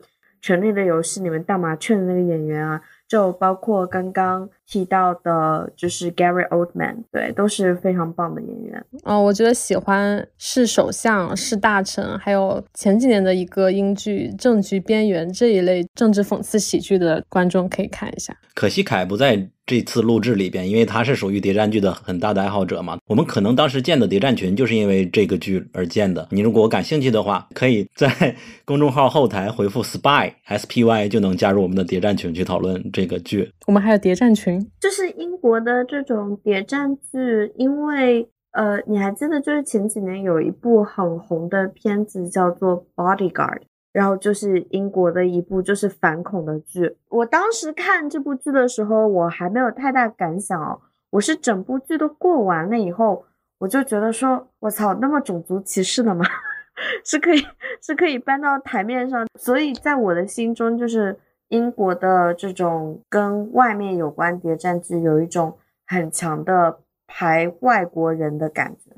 [0.47, 8.85] 《权力的游戏》里面大麻雀的那个演员啊，就包括刚刚提到的，就是 Gary Oldman，对，都是非常棒的演员。
[9.03, 18.33] 哦，我觉得喜欢是首相、是大臣，还有前几年的一个英剧《政局边缘》这一类政治讽刺喜剧的观众可以看一下。
[18.55, 19.51] 可惜凯不在。
[19.69, 26.27] 这次录制里边，因为他是属于谍战剧的很大的爱好者嘛，我们可能当时建的谍战群就是因为这个剧而建的。
[26.31, 33.53] 你如果感兴趣的话，可以在公众号后台回复 spy s p y 就能加入我们的谍战群去讨论这个剧。
[33.67, 43.61] 我们还有谍战群，就是英国的这种谍战剧，因为呃，你还记得就是前几年有一部很红的片子叫做 Bodyguard。
[43.93, 46.97] 然后就是英国的一部就是反恐的剧。
[47.09, 50.81] 我当时看这部剧的时候，我还没有太大感想哦。
[51.11, 53.25] 我是整部剧都过完了以后，
[53.59, 56.25] 我就觉得说，我操，那么种族歧视的吗？
[57.05, 57.45] 是可以
[57.83, 59.27] 是可以搬到台面上。
[59.39, 61.19] 所以在我的心中，就是
[61.49, 68.93] 英国的这种跟外面有关谍战剧，有一种很强的排外国人的感觉。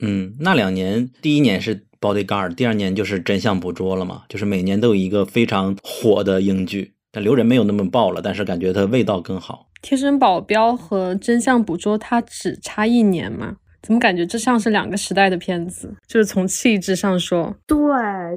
[0.00, 1.86] 嗯，那两年，第一年是。
[2.04, 9.68] Bodyguard，第二年就是真相捕捉了嘛，就是每年都有一个非常火的英剧，但留人没有那么爆了，但是感觉它味道更好。
[9.80, 13.56] 贴身保镖和真相捕捉它只差一年嘛？
[13.82, 15.94] 怎么感觉这像是两个时代的片子？
[16.06, 17.76] 就是从气质上说，对，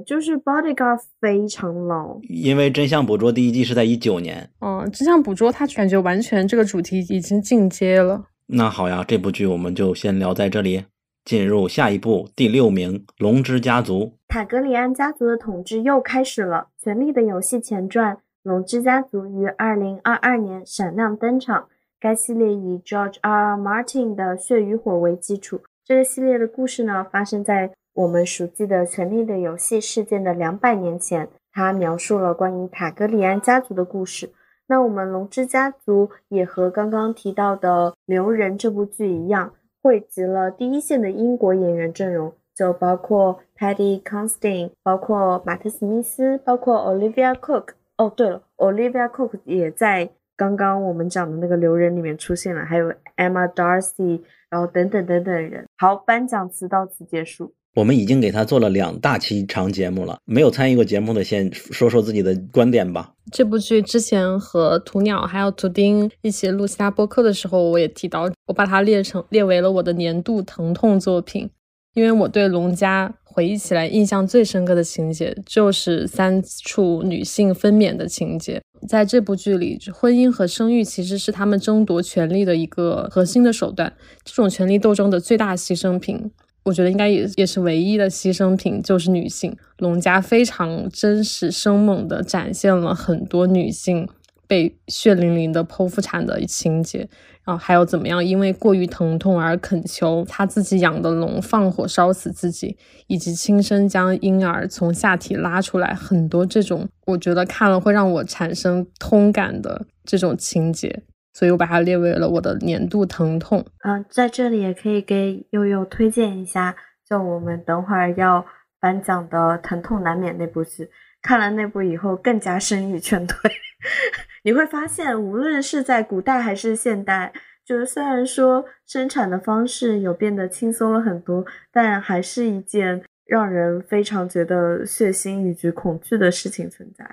[0.05, 4.49] 就是 Bodyguard 非常老，因为真相捕捉第一季是在一九年。
[4.59, 8.25] 嗯，真相捕捉它感觉完全这个主题已经进阶了。
[8.47, 10.83] 那好呀，这部剧我们就先聊在这里。
[11.27, 13.99] 进入下一步，第六名，《龙之家族》。
[14.29, 16.69] 塔格里安家族的统治又开始了。
[16.81, 21.67] 《权力的游戏》前传《龙之家族》于二零二二年闪亮登场。
[21.99, 23.29] 该系列以 George R.
[23.29, 23.57] R.
[23.57, 25.59] Martin 的《血与火》为基础。
[25.83, 31.27] 这个系列的故事呢，发生在我们熟悉的《权力的游戏》事件的两百年前。
[31.51, 34.31] 它描述了关于塔格里安家族的故事。
[34.67, 39.51] 那我们《龙之家族》也和刚刚提到的《留人》这部剧一样。
[39.87, 47.69] 汇集了第一线的英国演员阵容，就包括 Paddy Considine，包括马特·史密斯，包括 Olivia Cook。
[47.95, 55.65] 哦，对了，Olivia Cook 也在刚刚我们讲的那个留人里面出现了，还有 Emma Darcy，然后等等等等人。
[55.77, 57.53] 好，颁奖词到此结束。
[57.77, 63.13] 我们已经给他做了两大期长节目了，没有参与过节目的先说说自己的观点吧。
[63.31, 71.47] 这部剧之前和土鸟还有图丁一起录其他播客的时候，我也提到，我把它列成列为了我的年度疼痛作品，
[71.93, 78.59] 因为我对龙家回忆起来印象最深刻的情节就是三处女性分娩的情节。
[78.87, 86.31] 在这部剧里，婚姻和生育其实是他们争夺权力的一个核心的手段，这种权力斗争的最大牺牲品。
[86.67, 89.55] 我觉得应该也也是唯一的牺牲品，就是女性。
[89.77, 94.05] 龙家非常真实生猛地展现了很多女性
[94.47, 97.07] 被血淋淋的剖腹产的情节，
[97.45, 102.75] 然后还有怎么样因为过于疼痛而恳求他自己养的龙放火烧死自己，
[103.07, 111.03] 以及亲身将婴儿从下体拉出来，很多这种我觉得看了会让我产生通感的这种情节。
[111.37, 113.63] 所以我把它列为了我的年度疼痛。
[113.83, 116.75] 嗯，在这里也可以给悠悠推荐一下，
[117.07, 118.43] 就我们等会儿要
[118.79, 120.89] 颁奖的《疼痛难免》那部剧。
[121.21, 123.51] 看了那部以后，更加声誉劝退。
[124.45, 127.31] 你会发现，无论是在古代还是现代，
[127.63, 137.05] 就是虽然说生产的方式有变得轻松了很多，但还是一件让人非常觉得血腥以及恐惧的事情存在。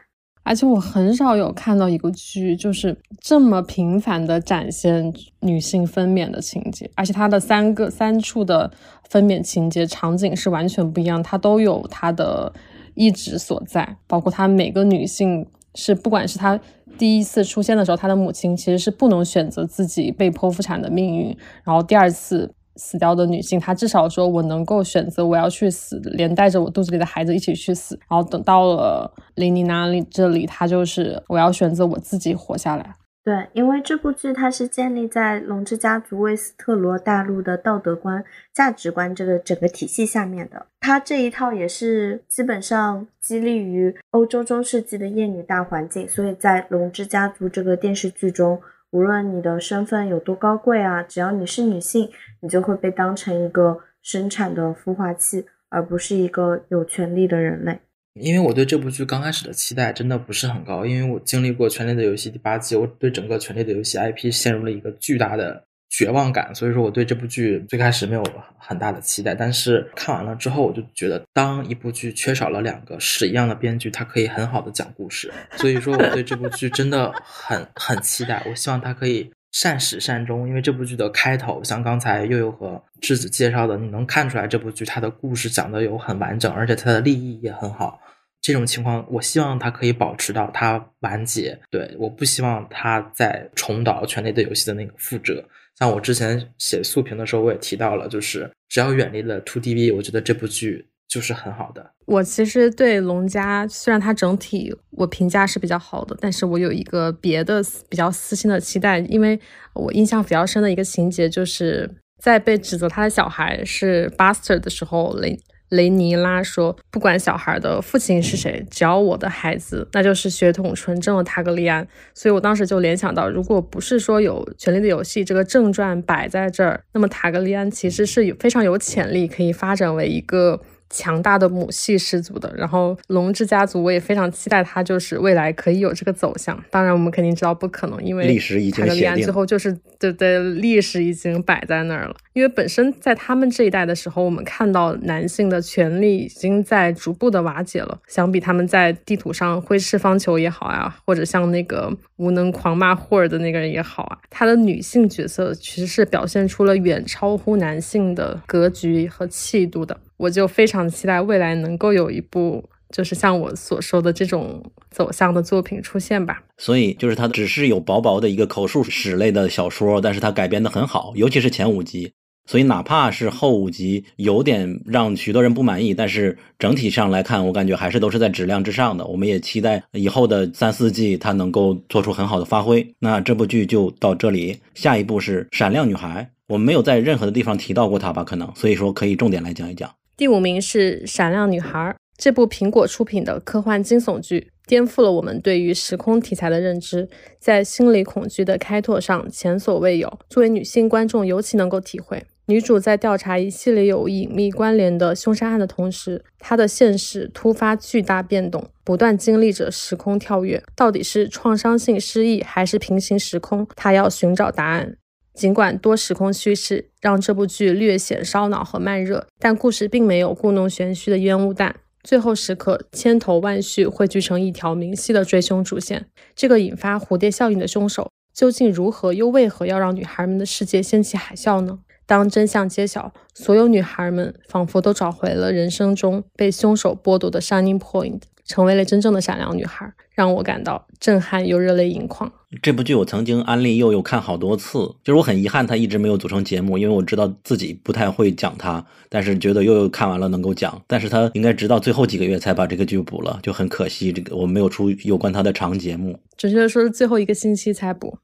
[0.44, 8.70] 而且我很少有看到一个剧，就是这么频繁的展现女性分娩的情节，而且它的三个三处的
[9.08, 12.52] 分娩情节场景是完全不一样，它都有它的
[12.94, 16.60] 一直所在，包括她每个女性是，不管是她
[16.98, 32.94] 第一次出现的时候，她的母亲其实是不能选择自己被剖腹产的命运，然后第二次死掉的女性，她至少说我能够选择我要去死，连带着我肚子里的孩子一起去死，然后等到了琳妮娜里这里，她就是我要选择我自己活下来。
[33.24, 38.22] 对，因为这部剧它是建立在龙之家族威斯特罗大陆的道德观、
[38.52, 40.66] 价值观这个整个体系下面的。
[40.80, 48.60] 它这一套也是基本上激励于欧洲中世纪的厌女大环境，所以在龙之家族这个电视剧中，
[48.94, 52.08] 无论你的身份有多高贵啊，只要你是女性，
[52.40, 57.80] 你就会被当成一个生产的孵化器，而不是一个有权利的人类。
[58.12, 65.66] 因为我对这部剧刚开始的期待真的不是很高，因为我经历过《权力的游戏》第八季，我对整个《权力的游戏》IP 陷入了一个巨大的
[65.96, 68.24] 绝望感，所以说我对这部剧最开始没有
[68.58, 69.34] 很大的期待。
[69.34, 75.32] 但是看完了之后，我就觉得，当一部剧缺少了两个屎一样的编剧，它可以很好的讲故事。
[75.56, 78.42] 所以说，我对这部剧真的很很期待。
[78.46, 88.00] 我希望它可以善始善终，因为这部剧的开头，像刚才悠悠和质子介绍的，你能看出来这部剧它的故事讲的有很完整，而且它的立意也很好。
[88.40, 91.58] 这种情况，我希望它可以保持到它完结。
[91.70, 95.42] 对，我不希望它再重蹈《权力的游戏》的那个覆辙。
[95.78, 101.90] 像我之前写速评的时候，我也提到了，就是只要远离了 Two DV，我觉得这部剧就是很好的。
[102.06, 109.38] 我其实对龙家，虽然它整体我评价是比较好的，但是我有一个别的比较私心的期待，因为
[109.72, 115.38] 我印象比较深的一个情节，就是在被指责他的小孩是 Buster 的时候，雷。
[115.70, 130.60] 雷尼拉说：“不管小孩的父亲是谁，只要我的孩子，那就是血统纯正的塔格利安。”所以我当时就联想到，如果不是说有《权力的游戏》这个正传摆在这儿，那么塔格利安其实是有非常有潜力可以发展为一个。
[130.90, 136.62] 强大的母系氏族的，然后龙之家族，我也非常期待他就是未来可以有这个走向。
[136.70, 139.24] 当然，我们肯定知道不可能，因为历史已经写定。
[139.24, 142.14] 最后就是对对，历史已经摆在那儿了。
[142.32, 147.98] 因为本身在他们这一代的时候，我们看到男性的权利已经在逐步的瓦解了。
[148.08, 159.98] 相比他们在地图上挥斥方遒也好啊，或者像那个无能狂骂霍尔的那个人也好啊，他的女性角色其实是表现出了远超乎男性的格局和气度的。
[160.16, 166.42] 我就非常期待未来能够有一部，就是像我所说的这种走向的作品出现吧。
[166.58, 172.12] 所以，就是它只是有薄薄的一个口述史类的小说，但是它改编的很好，尤其是前五集。
[172.46, 179.06] 所以，哪怕是后五集有点让许多人不满意，但是整体上来看，我感觉还是都是在质量之上的。
[179.06, 182.86] 我们也期待以后的三四季它能够做出很好的发挥。
[182.98, 188.22] 那这部剧就到这里，下一部是《闪亮女孩》，我们没有在任何的地方提到过它吧？
[188.22, 189.90] 可能，所以说可以重点来讲一讲。
[190.16, 191.78] 第五名是《闪亮女孩》
[192.16, 197.08] 这部苹果出品的科幻惊悚剧，颠覆了我们对于时空题材的认知，
[197.40, 200.20] 在心理恐惧的开拓上前所未有。
[200.30, 202.24] 作为女性观众，尤其能够体会。
[202.46, 210.62] 女主在调查一系列有隐秘关联的凶杀案的同时，她的现实突发巨大变动，不断经历着时空跳跃。
[210.76, 213.66] 到底是创伤性失忆，还是平行时空？
[213.74, 214.96] 她要寻找答案。
[215.34, 221.74] 尽管多时空叙事让这部剧略显烧脑和慢热，但故事并没有故弄玄虚的烟雾弹。
[222.02, 226.06] 最后时刻，千头万绪汇聚成一条明晰的追凶主线。
[226.36, 231.80] 这个引发蝴蝶效应的凶手究竟如何，又为何要让女孩们的世界掀起海啸呢？
[232.06, 238.20] 当真相揭晓，所有女孩们仿佛都找回了人生中被凶手剥夺的 shining point。
[238.46, 242.32] 成为了真正的闪亮女孩，让我感到震撼又热泪盈眶。
[242.62, 250.80] 这部剧我曾经安利佑佑看好多次，就是我很遗憾它一直没有组成节目，因为我知道自己不太会讲它，但是觉得佑佑看完了能够讲。
[250.86, 254.12] 但是他应该直到最后几个月才把这个剧补了，就很可惜。
[254.12, 258.16] 这个我没有出有关他的长节目，准确的说是最后一个星期才补。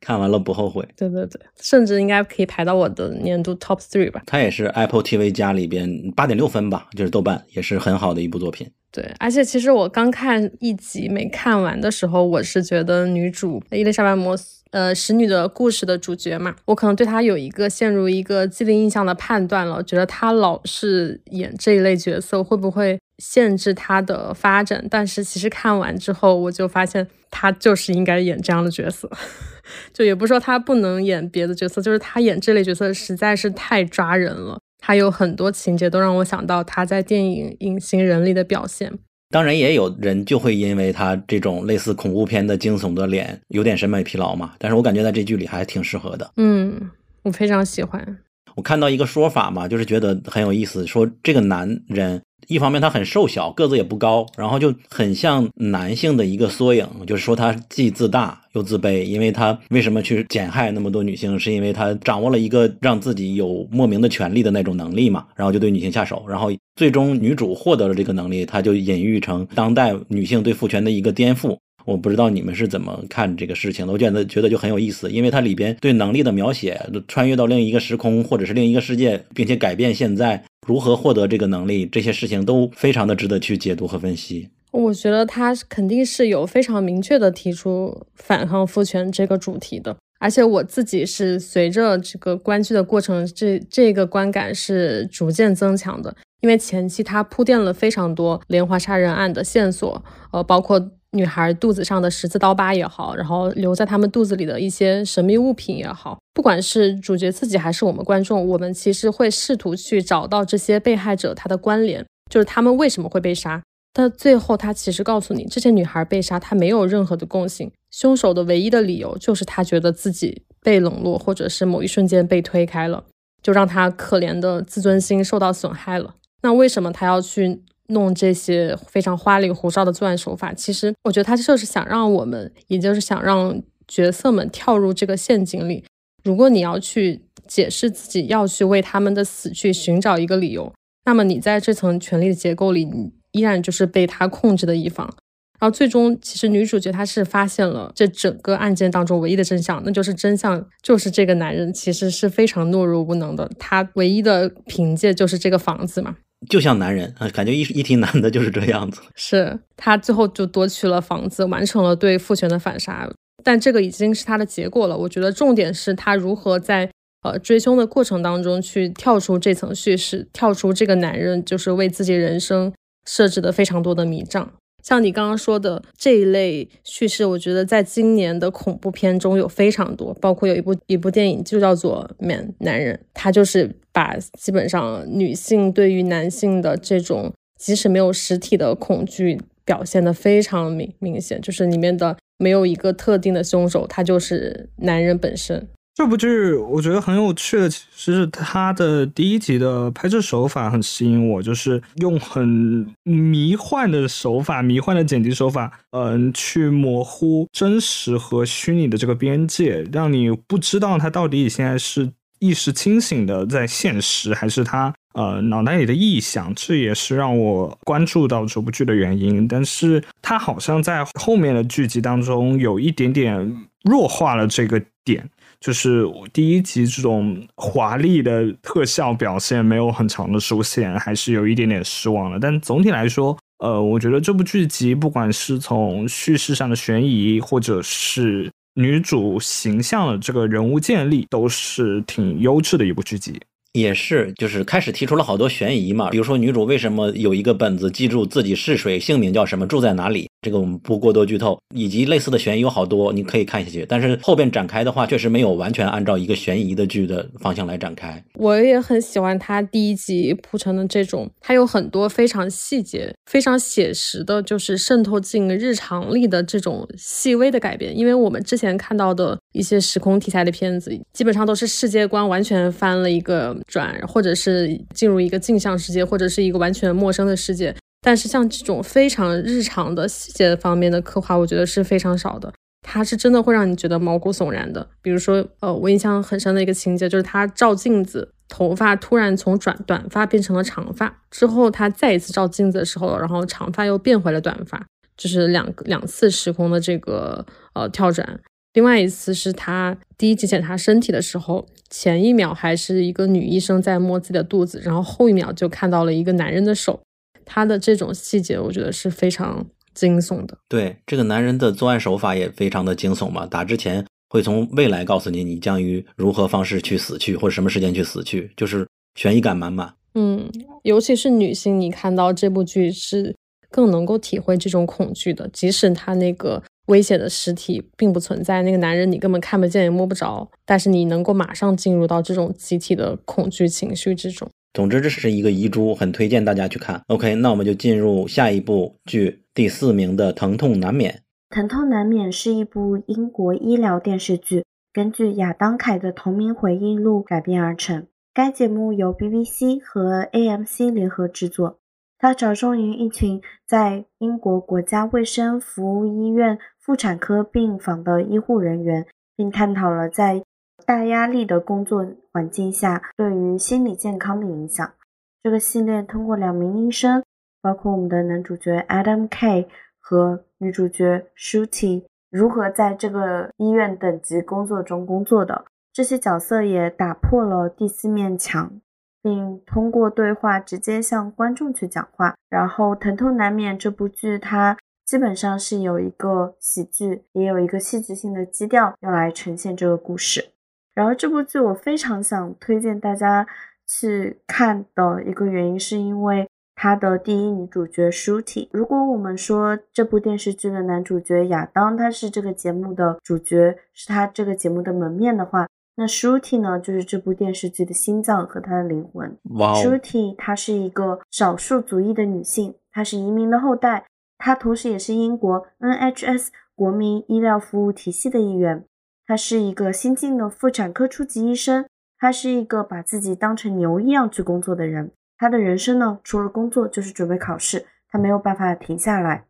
[0.00, 0.86] 看完了不后悔。
[0.96, 4.22] 对对对，甚至应该可以排到我的年度 top three 吧。
[4.26, 8.70] 它也是 Apple TV 加里边八点六分吧，就是豆瓣也是很好的一部作品。
[8.92, 24.84] 对，而且其实我刚看一集没看完的时候，我是觉得女主伊丽莎白·摩斯，呃，使女的故事的主角嘛，我可能对她有一个陷入一个既定印象的判断了，觉得她老是演这一类角色，会不会限制她的发展？
[24.90, 29.08] 但是其实看完之后，我就发现她就是应该演这样的角色，
[29.94, 34.58] 就也不说她不能演别的角色，就是她演这类角色实在是太抓人了。
[34.80, 38.92] 他有很多情节都让我想到他在电影《隐形人》里的表现。
[39.28, 44.54] 当然，也有人就会因为他这种类似恐怖片的惊悚的脸有点审美疲劳嘛。
[44.58, 46.28] 但是我感觉在这剧里还挺适合的。
[46.36, 46.90] 嗯，
[47.22, 48.18] 我非常喜欢。
[48.56, 52.20] 我看到一个说法嘛，就是觉得很有意思，说这个男人
[52.50, 71.56] 一方面他很瘦小，个子也不高，然后就很像男性的一个缩影，就是说他既自大又自卑，因为他为什么去减害那么多女性，是因为他掌握了一个让自己有莫名的权利的那种能力嘛，然后就对女性下手，然后最终女主获得了这个能力，他就隐喻成当代女性对父权的一个颠覆。
[71.84, 84.48] 我不知道你们是怎么看这个事情的，我觉得觉得就很有意思，因为它里边对能力的描写，穿越到另一个时空或者是另一个世界，并且改变现在如何获得这个能力，这些事情都非常的值得去解读和分析。
[84.70, 100.92] 我觉得他肯定是有非常明确的提出反抗父权这个主题的，而且我自己是随着这个观剧的过程，这这个观感是逐渐增强的，因为前期他铺垫了非常多连环杀人案的线索，呃，包括。
[101.12, 113.60] 女孩肚子上的十字刀疤也好，然后留在他们肚子里的一些神秘物品也好，不管是主角自己还是我们观众，我们其实会试图去找到这些被害者他的关联，就是他们为什么会被杀。
[113.92, 123.02] 但最后他其实告诉你，这些女孩被杀，她没有任何的共性，凶手的唯一的理由就是他觉得自己被冷落，或者是某一瞬间被推开了，
[123.42, 126.14] 就让他可怜的自尊心受到损害了。
[126.42, 127.64] 那为什么他要去？
[127.90, 135.84] 弄这些非常花里胡哨的作案手法，其实我觉得他就是想让我们，也就是想让角色们跳入这个陷阱里。
[136.24, 140.72] 如果你要去解释自己要去为他们的死去寻找一个理由，
[141.04, 145.12] 那么你在这层权力的结构里，你依然就是被他控制的一方。
[145.58, 156.16] 然后最终，其实女主角她是发现了这整个案件当中唯一的真相，那就是真相就是这个男人其实是非常懦弱无能的，他唯一的凭借就是这个房子嘛。
[156.48, 159.02] 就像男人啊，感觉一一提男的就是这样子。
[159.14, 163.10] 是他最后就夺取了房子，完成了对父权的反杀，
[163.44, 164.96] 但这个已经是他的结果了。
[164.96, 166.90] 我觉得重点是他如何在
[167.22, 172.72] 呃追凶的过程当中去跳出这层叙事，跳出这个男人就是为自己人生
[173.06, 174.50] 设置的非常多的迷障。
[174.82, 195.68] 像你刚刚说的这一类叙事，我觉得在今年的恐怖片中有非常多，包括有一部一部电影就叫做《Man 男人》，他就是把基本上女性对于男性的这种即使没有实体的恐惧表现的非常明明显，就是里面的没有一个特定的凶手，他就是男人本身。
[196.00, 216.50] 这部剧我觉得很有趣的，其实是它的第一集的拍摄手法很吸引我，就是用很迷幻的手法、迷幻的剪辑手法，嗯，去模糊真实和虚拟的这个边界，让你不知道他到底现在是意识清醒的在现实，还是他呃脑袋里的臆想。
[216.54, 219.46] 这也是让我关注到这部剧的原因。
[219.46, 225.28] 但是它好像在后面的剧集当中有一点点弱化了这个点。
[225.60, 232.38] 就是第一集这种华丽的特效表现没有很长的出现，还是有一点点失望的。
[232.40, 243.38] 但总体来说，呃，我觉得这部剧集不管是从叙事上的悬疑，或者是女主形象的这个人物建立，都是挺优质的一部剧集。
[243.72, 251.58] 也是，就是开始提出了好多悬疑嘛，比如说女主为什么有一个本子记住自己是谁，姓名叫什么，住在哪里，这个我们不过多剧透。
[251.72, 253.86] 以及类似的悬疑有好多，你可以看下去。
[253.88, 258.20] 但是后边展开的话，确实没有完全按照一个悬疑的剧的方向来展开。
[258.34, 267.96] 我也很喜欢他第一集铺成的这种，它有很多非常细节、非常写实的，就是渗透进日常里的这种细微的改变。
[267.96, 273.56] 因为我们之前看到的一些时空题材的片子，基本上都是世界观完全翻了一个。
[273.66, 277.74] 转，或者是进入一个镜像世界，或者是一个完全陌生的世界。
[278.00, 282.52] 但是像这种非常日常的细节方面的刻画，我觉得是非常少的。
[282.82, 284.88] 它是真的会让你觉得毛骨悚然的。
[285.00, 294.84] 比如说，呃，我印象很深的一个情节，就是他照镜子，头发突然从短短发变成了长发，之后他再一次照镜子的时候，然后长发又变回了短发，
[295.16, 297.44] 就是两个两次时空的这个
[297.74, 298.40] 呃跳转。
[298.72, 307.00] 另外一次是他第一集检查身体的时候，前一秒还是一个女医生在摸自己的肚子，然后后一秒就看到了一个男人的手。
[307.44, 310.56] 他的这种细节，我觉得是非常惊悚的。
[310.68, 319.92] 对这个男人的作案手法也非常的惊悚嘛，打之前会从未来告诉你你将于如何方式去死去，或者什么时间去死去，就是悬疑感满满。
[320.14, 320.48] 嗯，
[320.84, 323.34] 尤其是女性，你看到这部剧是
[323.68, 326.62] 更能够体会这种恐惧的，即使他那个。
[326.90, 334.50] 危险的尸体并不存在，那个男人你根本看不见也摸不着，但是你能够马上进入到这种集体的恐惧情绪之中。
[334.74, 337.00] 总之，这是一个遗珠，很推荐大家去看。
[337.06, 341.12] OK，那我们就进入下一部剧，第四名的《疼痛难免》。
[341.54, 348.06] 《疼痛难免》是一部英国医疗电视剧，根据亚当凯的同名回忆录改编而成。
[348.32, 351.78] 该节目由 BBC 和 AMC 联合制作。
[352.16, 356.58] 它着重于一群在英国国家卫生服务医院
[356.90, 360.42] 妇产科病房的医护人员，并探讨了在
[360.84, 364.92] 大压力的工作环境下对于心理健康的影响。
[365.40, 367.22] 这个系列通过两名医生，
[367.62, 369.68] 包括我们的男主角 Adam K
[370.00, 375.66] 和女主角 Shuti，如何在这个医院等级工作中工作的。
[375.92, 378.80] 这些角色也打破了第四面墙。
[379.22, 384.76] 并通过对话直接向观众去讲话，然后疼痛难免这部剧它
[385.10, 390.50] 基本上是有一个喜剧，也有一个戏剧性的基调用来呈现这个故事。
[390.94, 393.44] 然后这部剧我非常想推荐大家
[393.84, 398.68] 去看的一个原因，是因为它的第一女主角 Shruti。
[398.70, 405.66] 如果我们说这部电视剧的男主角亚当他是这个节目的主角，是他这个节目的门面的话。
[405.96, 409.36] 那 Shruti 呢，就是这部电视剧的心脏和她的灵魂。
[409.56, 414.06] 哇，Shruti 她是一个少数族裔的女性，她是移民的后代，
[414.40, 418.84] 她同时也是英国 NHS 国民医疗服务体系的一员。
[419.26, 421.86] 她是一个新晋的妇产科初级医生，
[422.18, 425.12] 她是一个把自己当成牛一样去工作的人。
[425.38, 429.44] 她的人生呢，除了工作就是准备考试，她没有办法停下来，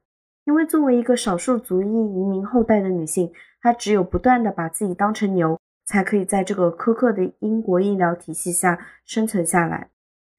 [0.45, 3.33] 因为作为一个少数族裔移民后代的女性，
[3.63, 5.57] 她只有不断的把自己当成牛。
[5.87, 9.89] 才可以在这个苛刻的英国医疗体系下生存下来。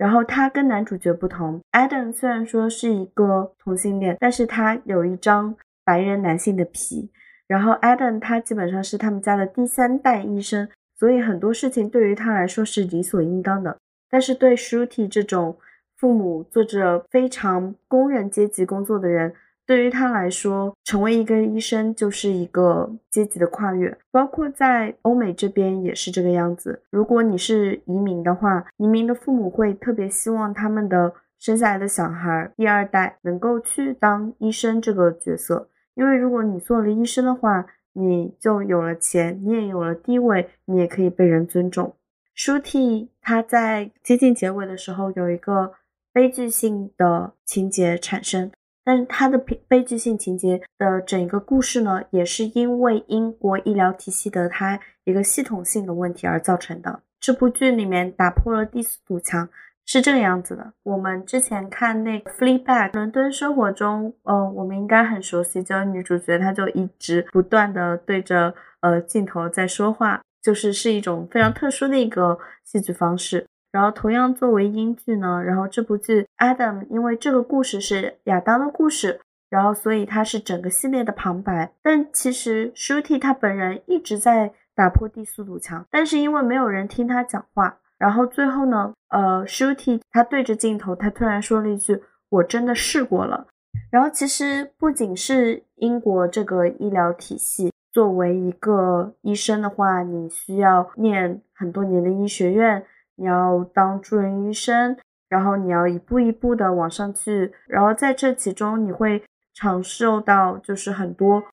[0.01, 7.11] 然后他跟男主角不同，Adam 虽然说是一个同性恋，但是他有一张白人男性的皮。
[7.45, 13.77] 然后 Adam 他基本上是他们家的第三代医生，所以很多事情对于他来说是理所应当的。
[14.09, 15.55] 但是对 Shuti 这种
[15.97, 19.35] 父母做着非常工人阶级工作的人，
[19.65, 26.81] 对于他来说，成为一个医生就是一个阶级的跨越，包括在欧美这边也是这个样子。
[26.89, 41.95] 如果你是移民的话，移民的父母会特别希望他们的生下来的小孩第二代能够去当医生这个角色，因为如果你做了医生的话，你就有了钱，你也有了地位，你也可以被人尊重。
[42.33, 45.73] 舒蒂他在接近结尾的时候有一个
[46.13, 48.51] 悲剧性的情节产生。
[48.83, 57.01] 但是它的悲悲剧性情节的整个故事呢，也是因为英国医疗体系的它一个系统性的问题而造成的。
[57.19, 59.47] 这部剧里面打破了第四堵墙，
[59.85, 60.73] 是这个样子的。
[60.81, 73.45] 我们之前看那个《Fleabag》伦敦生活中，呃，我们应该很熟悉，就是女主角她就一直不断的对着呃镜头在说话，就是是一种非常特殊的一个戏剧方式。
[73.71, 81.71] 然后，同样作为英剧呢，然后这部剧 Adam 因为这个故事是亚当的故事，然后所以他是整个系列的旁白。
[81.81, 93.47] 但其实 Shuti 他本人一直在打破第四堵墙，但是因为没有人听他讲话，然后最后呢，呃，Shuti 他对着镜头，他突然说了一句：“我真的试过了。”
[93.89, 102.85] 然后其实不仅是英国这个医疗体系，作为一个医生的话，你需要念很多年的医学院。
[103.21, 104.97] 你要当住院医生，
[105.29, 111.43] 然后你要一步一步的往上去，然后在这其中你会尝受到就是很多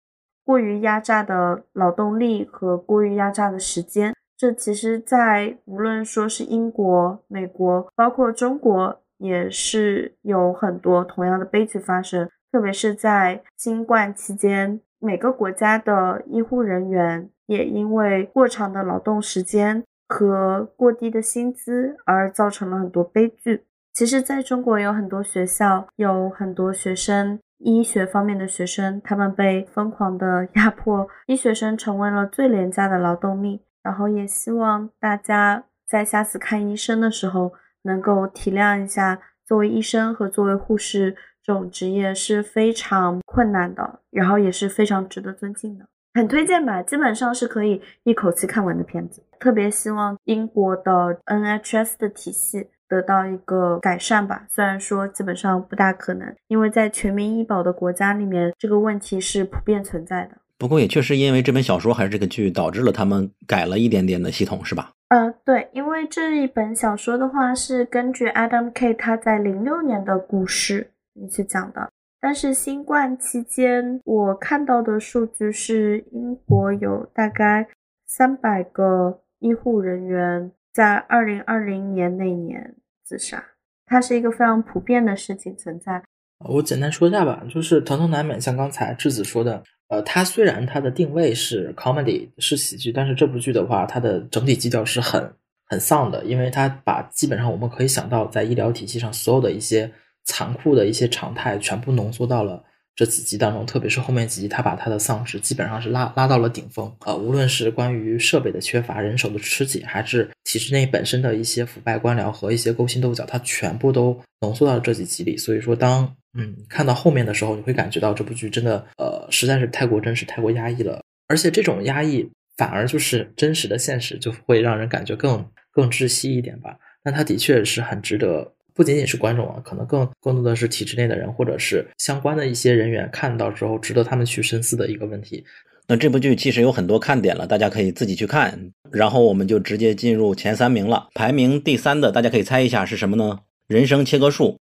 [0.47, 4.15] 过于压榨的劳动力和过于压榨的时间。
[4.35, 12.27] 这其实，在无论说是英国、美国，包括中国，也是有很多同样的悲剧发生。
[12.51, 19.85] 特别是在新冠期间，每个国家的医护人员也因为过长的劳动时间。
[20.09, 23.65] 和过低的薪资而造成了很多悲剧。
[23.93, 33.61] 其实，在中国有很多学校，有很多学生，医学方面的学生，他们被疯狂的压迫，医学生成为了最廉价的劳动力。
[33.83, 37.53] 然后，也希望大家在下次看医生的时候，
[37.83, 45.87] 能够体谅一下，作为医生和作为护士这种职业是非常困难的，然后也是非常值得尊敬的。
[46.19, 49.23] 很推荐吧，基本上是可以一口气看完的片子。
[49.39, 60.31] 特别希望英国的 NHS 的体系得到一个改善吧，虽然说基本上不大可能，因为在全民医保的国家里面，这个问题是普遍存在的。
[60.59, 64.91] 不过也确实因为这本小说还是这个剧，导致了他们改了一点点的系统，是吧？
[65.11, 71.89] 呃，对，因为这一本小说的话是根据 Adam K 他在零六年的故事一起讲的。
[72.21, 77.69] 但是新冠期间，我看到的数据是英国有大概
[78.07, 83.41] 三百个医护人员在二零二零年那年自杀，
[83.87, 86.03] 它是一个非常普遍的事情存在。
[86.45, 95.33] 我简单说一下吧，就是《疼痛难免》，像刚才智子说的，呃，它虽然它的定位是 comedy 是喜剧，但是这部剧的话，它的整体基调是很
[95.67, 99.89] 很丧的，因为它把基本上我们可以想到在医疗体系上所有的一些。
[100.29, 102.63] 残酷的一些常态全部浓缩到了
[102.95, 106.93] 这几集当中，特别是后面几集，他把他的丧尸基本上是拉拉到了顶峰。
[107.07, 115.37] 呃，无论是关于设备的缺乏、人手的吃紧，还是体制内本身的一些腐败官僚和一些勾心斗角，他全部都浓缩到了这几集里。
[115.37, 121.01] 所以说，当嗯看到后面的时候，你会感觉到这部剧真的呃实在是太过真实、太过压抑了。
[121.29, 126.77] 而且这种压抑反而就是真实的现实，就会让人感觉更更窒息一点吧。
[127.05, 128.55] 但它的确是很值得。
[128.79, 135.45] 不仅仅是观众啊，可能更更多的是体制内的人，或者是相关的一些人员看到之后，值得他们去深思的一个问题。
[135.89, 138.71] 那这部剧其实有很多看点了，大家可以自己去看。
[138.93, 141.09] 然后我们就直接进入前三名了。
[141.15, 143.41] 排名第三的，大家可以猜一下是什么呢？
[143.67, 144.61] 人生切割术。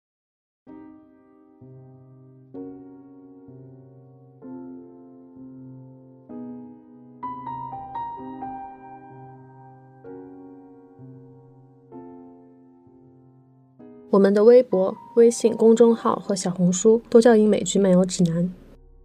[14.17, 18.51] 我们的微博、微信公众号和小红书都叫英美剧漫游指南。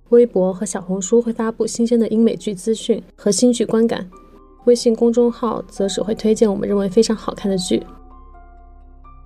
[0.08, 4.10] 微博和小红书会发布新鲜的英美剧资讯和新剧观感，
[4.64, 7.84] 微信公众号则只会推荐我们认为非常好看的剧。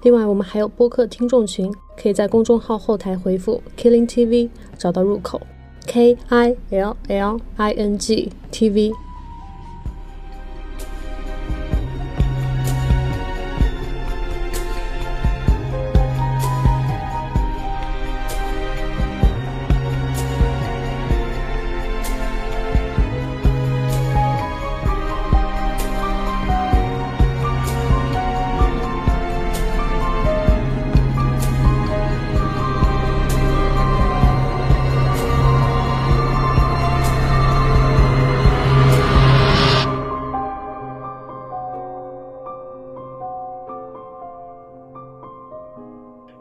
[0.01, 5.39] 另外，我们还有播客听众群，可以在公众号后台回复 “Killing TV” 找到入口
[5.85, 8.91] ，K I L L I N G T V。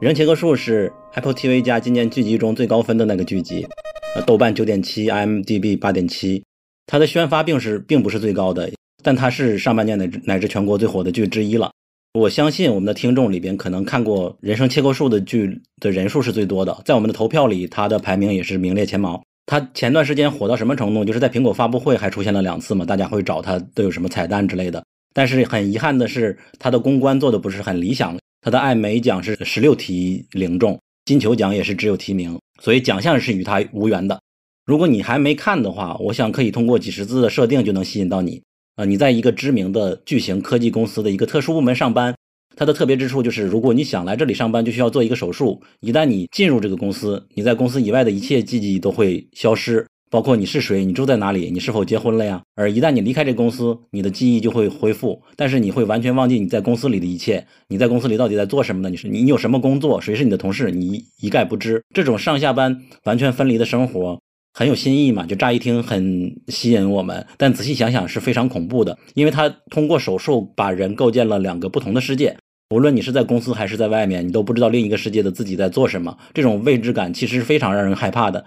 [0.04, 3.66] 人生切割术是 Apple TV 加今年剧集中最高分的那个剧集，
[4.14, 6.44] 呃，豆瓣九点七，IMDB 八点七。
[6.86, 8.70] 它的宣发并是并不是最高的，
[9.02, 11.70] 但它是上半年乃至乃至全国最火的剧之一了。
[12.12, 19.22] 我相信我们的听众里边可能看过《人生切割术》的剧的人数是最多的，在我们的投票里，它的排名也是名列前茅。
[19.46, 21.02] 它前段时间火到什么程度？
[21.02, 24.84] 就是在苹果发布会还出现了两次嘛，大家会找它都有什么彩蛋之类的。
[25.14, 28.14] 但是很遗憾的是，它的公关做的不是很理想。
[28.44, 34.20] 他的艾美奖是十六题零中，金球奖也是只有提名，所以奖项是与他无缘的。
[34.66, 38.42] 如果你还没看的话，我想可以通过几十字的设定就能吸引到你。
[38.76, 42.14] 啊，你在一个知名的巨型科技公司的一个特殊部门上班，
[42.54, 45.62] 它的特别之处就是，如果你想来这里上班，就需要做一个手术。
[45.80, 49.86] 一旦你进入这个公司，你在公司以外的一切记忆都会消失。
[50.14, 52.40] 包括你是谁，你住在哪里，你是否结婚了呀？
[52.54, 57.44] 而一旦你离开这公司，你的记忆就会恢复，但是你会完全忘记你在公司里的一切。
[57.66, 58.88] 你在公司里到底在做什么呢？
[58.88, 60.00] 你是你有什么工作？
[60.00, 60.70] 谁是你的同事？
[60.70, 61.82] 你一概不知。
[61.92, 64.20] 这种上下班完全分离的生活
[64.52, 65.26] 很有新意嘛？
[65.26, 72.36] 就乍一听很吸引我们，但仔细想想是非常恐怖的，因为他通过手术把人构建了两个不同的世界。
[72.72, 76.16] 无论你是在公司还是在外面，你都不知道另一个世界的自己在做什么。
[76.32, 78.44] 这种未知感其实是非常让人害怕的。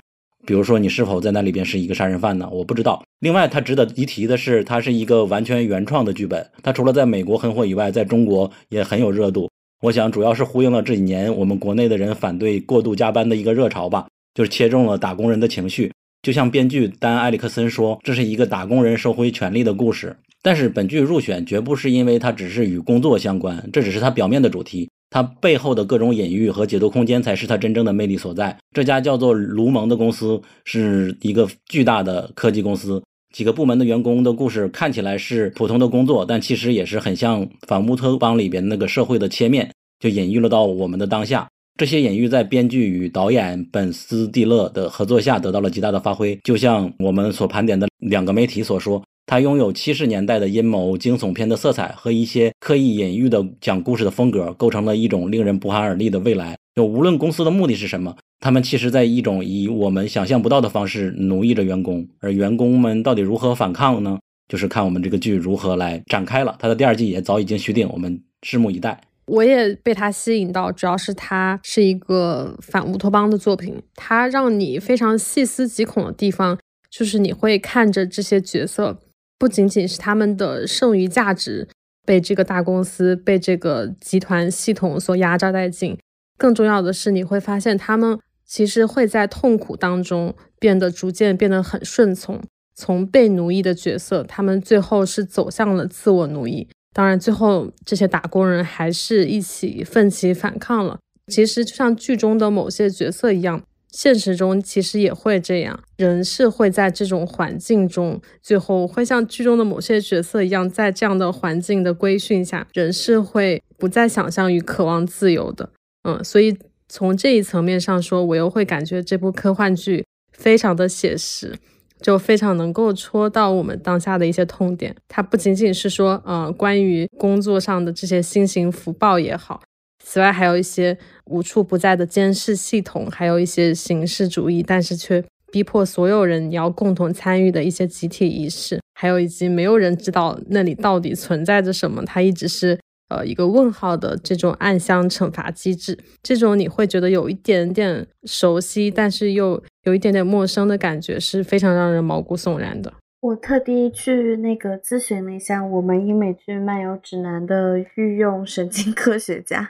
[0.48, 2.48] 比如说，你是否在那里边是一个杀人犯呢？
[2.50, 3.04] 我不知道。
[3.20, 6.50] 另外，它值得一提的是，它是一个完全原创的剧本。
[6.64, 9.52] 它除了在美国很火以外，在中国也很有热度。
[9.82, 15.92] 我想，主要是呼应了这几年我们国内的人反对过度加班的一个热潮吧，就是切中了打工人的情绪。
[16.22, 20.16] 就像编剧丹·埃里克森说，这是一个打工人收回权利的故事。
[20.42, 24.90] 但是，本剧入选绝不是因为它只是与工作相关，这只是它表面的主题。
[25.10, 28.58] 它背后的各种隐喻和解读空间才是它真正的魅力所在。
[28.74, 33.02] 这家叫做卢蒙的公司是一个巨大的科技公司，
[33.34, 41.48] 几个部门的员工的故事看起来是普通的工作，但其实也是很像反乌托邦里边那个社会的切面，就隐喻了到我们的当下。
[41.80, 46.38] 这些隐喻在编剧与导演本斯蒂勒的合作下得到了极大的发挥。
[46.44, 49.02] 就像我们所盘点的两个媒体所说。
[49.30, 56.56] 它拥有七十年代的阴谋惊悚片的色彩和一些刻意隐喻的讲故事的风格，构成了一种令人不寒而栗的未来。
[56.76, 64.18] 就无论公司的目的是什么，他们其实在一种以我们想象不到的方式奴役着员工，而员工们到底如何反抗呢？
[64.48, 66.56] 就是看我们这个剧如何来展开了。
[66.58, 69.02] 它的第二季也早已经续订，我们拭目以待。
[69.26, 76.58] 我也被它吸引到，主要是它是一个反乌托邦的作品，它让你非常细思极恐的地方，
[76.90, 79.00] 就是你会看着这些角色。
[79.40, 81.68] 不仅仅是他们的剩余价值
[82.06, 85.98] 被这个大公司、被这个集团系统所压榨殆尽，
[86.38, 92.42] 更重要的是，你会发现他们其实会在痛苦当中变得逐渐变得很顺从。
[92.80, 96.68] 从被奴役的角色，他们最后是走向了自我奴役。
[96.94, 101.00] 当然，最后这些打工人还是一起奋起反抗了。
[101.28, 103.62] 其实就像剧中的某些角色一样，
[103.92, 115.70] 现实中其实也会这样，人是会在这种环境中，最后会像剧中的某些角色一样，在这样的环境的规训下，人是会不再想象与渴望自由的。
[116.04, 116.58] 嗯，所以
[116.88, 121.56] 从这一层面上说，我又会感觉这部科幻剧非常的写实。
[122.00, 124.96] 就非常能够戳到我们当下的一些痛点。
[125.08, 129.64] 它不仅仅是说，呃，关于工作上的这些新型福报也好，
[130.10, 142.80] 此外还有一些无处不在的监视系统，还有一些形式主义，但是却逼迫所有人你要共同参与的一些集体仪式，还有以及没有人知道那里到底存在着什么，它一直是。
[143.10, 152.92] 呃，一个问号的这种暗箱惩罚机制，这种你会觉得有一点点熟悉，但是又有一点点陌生的感觉，是非常让人毛骨悚然的。
[153.28, 159.70] 我特地去那个咨询了一下我们英美剧漫游指南的御用神经科学家，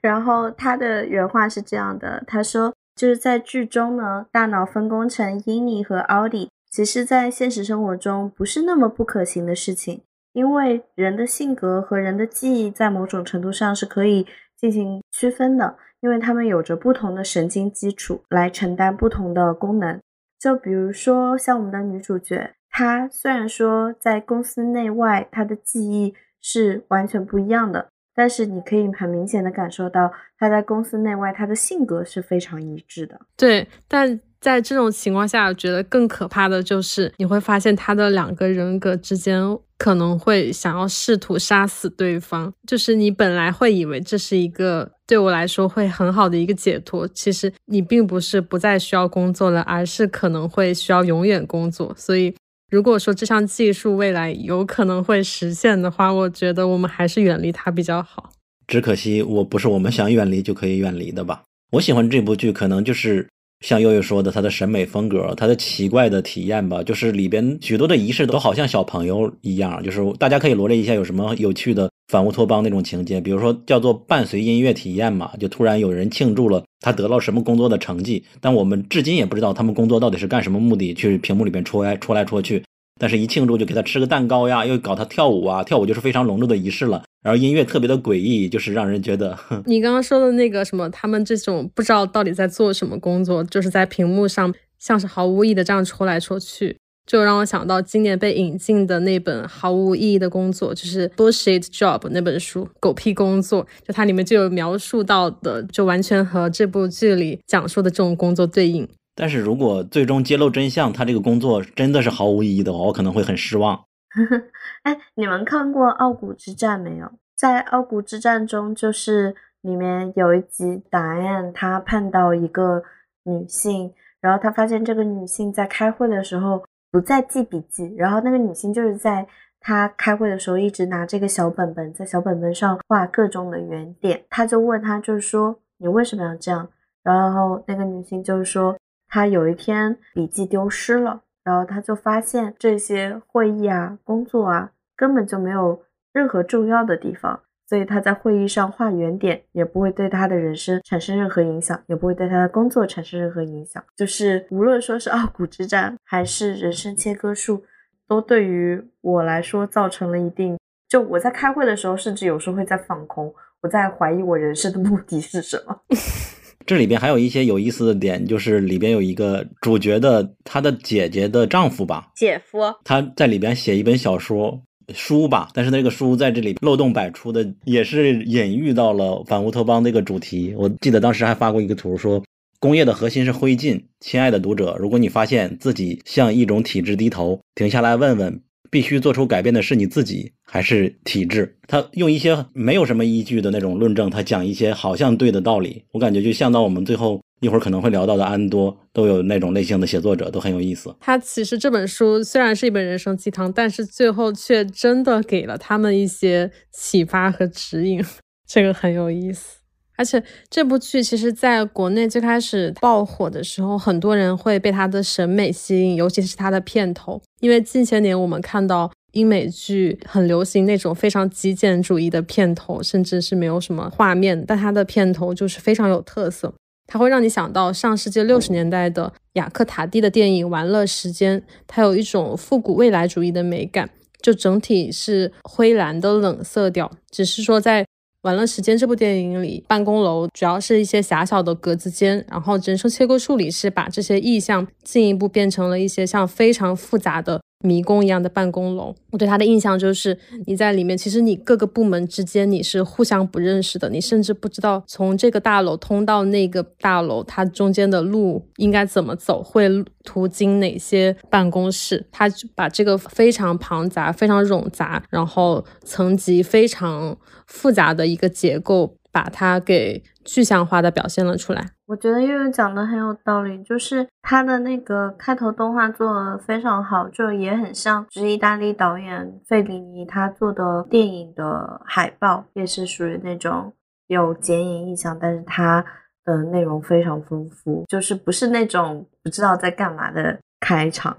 [0.00, 10.00] 然后他的原话是这样的：他说，就是在剧中呢，大脑分工成英尼和奥迪，其实在现实生活中不是那么不可行的事情。
[10.32, 14.26] 因为人的性格和人的记忆在某种程度上是可以
[14.56, 20.00] 进行区分的，因为他们有着不同的神经基础来承担不同的功能。
[20.38, 26.12] 就比如说像我们的女主角，他虽然说在公司内外他的记忆
[26.42, 33.18] 是完全不一样的，但是你可以很明显的感受到他在公司内外他的性格是非常一致的。
[33.34, 34.20] 对，但。
[34.38, 39.42] 在这种情况下，我觉得更可怕的就是你会发现他的两个人格之间
[39.76, 42.52] 可能会想要试图杀死对方。
[42.64, 51.92] 就是你本来会以为这是一个对我来说会很好的一个解脱，其实你并不是不再需要工作了，而是可能会需要永远工作。
[51.96, 52.32] 所以，
[52.70, 58.32] 如果说这项技术未来有可能会实现的话，我觉得我们还是远离它比较好。
[58.66, 61.44] 只可惜我不是我们想远离就可以远离的吧？
[61.72, 63.28] 我喜欢这部剧，可能就是。
[63.60, 82.62] 像悠悠说的，他的审美风格，他的奇怪的体验吧，就是里边许多的仪式都好像小朋友一样，就是大家可以罗列一下有什么有趣的反乌托邦那种情节，比如说叫做伴随音乐体验嘛，就突然有人庆祝了他得到什么工作的成绩，但我们至今也不知道他们工作到底是干什么目的，去屏幕里边戳来戳来戳去。
[82.98, 87.02] 但是，一庆祝就给他吃个蛋糕呀，又搞他跳舞啊，跳舞就是非常隆重的仪式了。
[87.26, 89.36] 然后音乐特别的诡异，就是让人觉得。
[89.66, 103.66] 你刚刚说的那个什么，他们这种不知道到底在做什么工作，就是在屏幕上像是毫无意义的这样戳来戳去，就让我想到今年被引进的那本毫无意义的工作，就是《Bullshit Job》那本书，狗屁工作。
[103.84, 108.88] 就它里面就有描述到的，就完全和这部剧里讲述的这种工作对应。
[109.16, 113.82] 但是如果最终揭露真相，他这个工作真的是毫无意义的话，我可能会很失望。
[114.86, 117.10] 哎，你们看过《傲骨之战》没有？
[117.34, 122.84] 在《傲骨之战》中，就是里面有一集，答案他碰到一个
[123.24, 129.26] 女性，然后他发现这个女性在开会的时候不再记笔记，然后那个女性就是在
[129.58, 134.22] 他开会的时候一直拿这个小本本，在小本本上画各种的圆点。
[134.30, 136.68] 他就问他，就是说你为什么要这样？
[137.02, 138.76] 然后那个女性就是说。
[139.08, 145.82] 她有一天笔记丢失了，然后她就发现这些会议啊、工作啊根本就没有
[146.12, 147.38] 任何重要的地方，
[147.68, 153.82] 所以他在会议上画圆点也不会对他的人生产生任何影响，也不会对他的工作产生任何影响。
[153.96, 157.62] 就是无论说是 傲骨之战还是人生切割术，
[158.08, 160.56] 都对于我来说造成了一定。
[160.88, 165.80] 就我在开会的时候，甚至有时候会在放空，我在怀疑我人生的目的是什么。
[166.64, 174.60] 这里边还有一些有意思的点，就是里边有一个主角的他的姐姐的丈夫吧，姐夫，他在里边写一本小说
[174.94, 180.54] 书吧，但是那个书在这里漏洞百出的，也是隐喻到了反乌托邦这个主题。
[180.56, 182.22] 我记得当时还发过一个图，说
[182.60, 183.80] 工业的核心是灰烬。
[184.00, 188.40] 亲爱的读者，如果你发现自己向一种体制低头，停下来问问。
[188.68, 191.56] 必须做出改变的是你自己还是体制？
[191.68, 200.94] 他用一些没有什么依据的那种论证，他讲一些好像对的道理，我感觉就像到我们最后一会儿可能会聊到的安多，都有那种类型的写作者都很有意思。
[201.00, 208.02] 他其实这本书虽然是一本人生鸡汤，但是最后却真的给了他们一些启发和指引，
[208.46, 209.58] 这个很有意思。
[209.98, 217.20] 而且这部剧其实在国内最开始爆火的时候，很多人会被它的审美吸引，尤其是它的片头。
[217.40, 226.52] 因为近些年我们看到英美剧很流行那种非常极简主义的片头，甚至是没有什么画面，但它的片头就是非常有特色。
[226.86, 237.86] 它会让你想到上世纪六十年代的雅克塔蒂的电影《玩乐时间》，它有一种复古未来主义的美感，就整体是灰蓝的冷色调，只是说在。
[238.22, 247.40] 玩乐时间这部电影里，办公楼主要是一些狭小的格子间，然后人声切割处理是把这些意象进一步变成了一些像非常复杂的。
[247.60, 259.68] 迷宫一样的办公楼，我对它的印象就是你在里面，其实你各个部门之间你是互相不认识的，你甚至不知道从这个大楼通到那个大楼，它中间的路应该怎么走，会
[260.04, 262.06] 途经哪些办公室。
[262.12, 271.70] 它把这个非常庞杂、非常冗杂，然后层级非常复杂的一个结构，把它给具象化的表现了出来。
[271.86, 283.72] 我觉得悠悠讲的很有道理，就是他的那个开头动画做的非常好，就也很像，是意大利导演费里尼他做的电影的海报，也是属于那种
[284.08, 285.82] 有剪影意象，但是它
[286.22, 291.16] 的内容非常丰富， 就是不是那种不知道在干嘛的开场。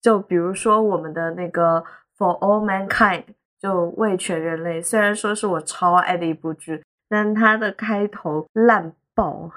[0.00, 1.82] 就比如说我们的那个
[2.16, 3.24] For All Mankind，
[3.58, 9.50] 就为全人类，虽然说是我超爱的一部剧，但它的开头烂爆。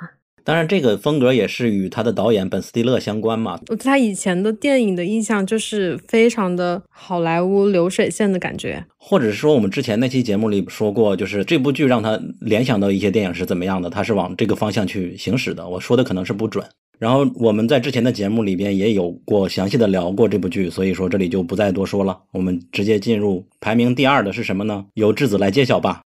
[0.46, 3.58] 当然，这个风格也是与他的导演本·斯蒂勒相关嘛。
[3.70, 15.66] 我对他以前的电影的印象就是非常的好莱坞流水线的感觉，或者是说我们之前那期节目里说过，就是这部剧让他联想到一些电影是怎么样的，他是往这个方向去行驶的。
[15.66, 16.66] 我说的可能是不准。
[17.00, 22.20] 然后我们在之前的节目里边也有过详细的聊过这部剧，所以说这里就不再多说了。
[22.34, 24.86] 我们直接进入排名第二的是什么呢？
[24.96, 26.02] 由质子来揭晓吧。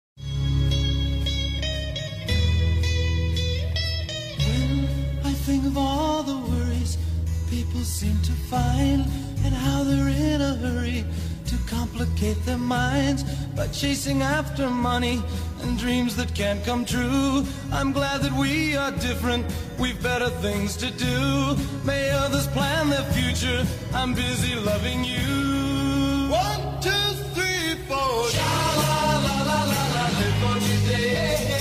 [7.85, 9.05] Find
[9.45, 11.05] and how they're in a hurry
[11.45, 13.23] to complicate their minds
[13.55, 15.23] by chasing after money
[15.61, 17.45] and dreams that can't come true.
[17.73, 19.45] I'm glad that we are different,
[19.79, 21.57] we've better things to do.
[21.85, 26.31] May others plan their future, I'm busy loving you.
[26.31, 27.07] One, two,
[27.37, 28.17] three, four.
[28.37, 28.95] Sha la
[29.27, 29.61] la la
[29.95, 31.59] la live for today.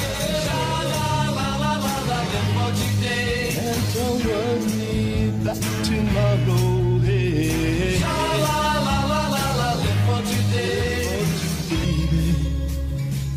[0.47, 0.63] Sha
[0.93, 1.07] la
[1.37, 3.57] la la la la, live for today.
[3.59, 4.82] And don't worry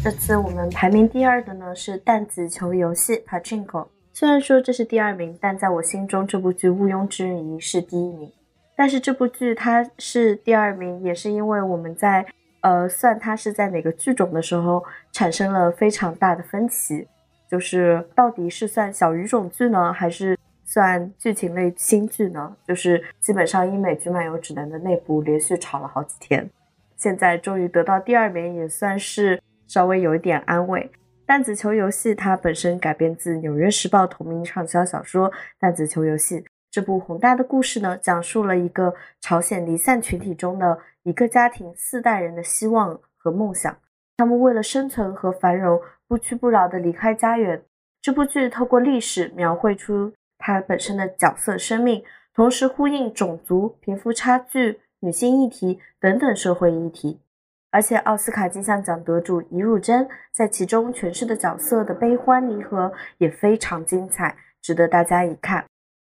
[0.07, 3.89] 这次我们排名第二的呢是弹子球游戏 Pachinko。
[4.13, 8.31] 虽然说这是第二名，但在我心中这部剧毋庸置疑是第一名。
[8.77, 12.25] 但是这部剧它是第二名，也是因为我们在
[12.61, 17.09] 呃算它是在哪个剧种的时候产生了非常大的分歧，
[17.51, 22.55] 就是到底是算小语种剧呢，还是算剧情类新剧呢？
[22.65, 26.49] 就是基本上英美剧漫游指南的内部连续吵了好几天，
[26.97, 29.43] 现在终于得到第二名，也算是。
[29.67, 30.91] 稍微有一点安慰。
[31.27, 36.41] 弹子球游戏它本身改编自《纽约时报》同名畅销小说《弹子球游戏》。
[36.71, 43.77] 这部宏大的故事呢，讲述了一个朝鲜离散群体中的一个家庭四代人的希望和梦想。
[44.19, 47.63] 他们为了生存和繁荣，不屈不挠地离开家园。
[48.03, 52.05] 这部剧透过历史描绘出它本身的角色生命，
[52.35, 57.21] 同时呼应种族、贫富差距、女性议题等等社会议题。
[57.71, 65.65] 而且奥斯卡金像奖得主尹汝珍在其中诠释的角色的悲欢离合也非常精彩，值得大家一看。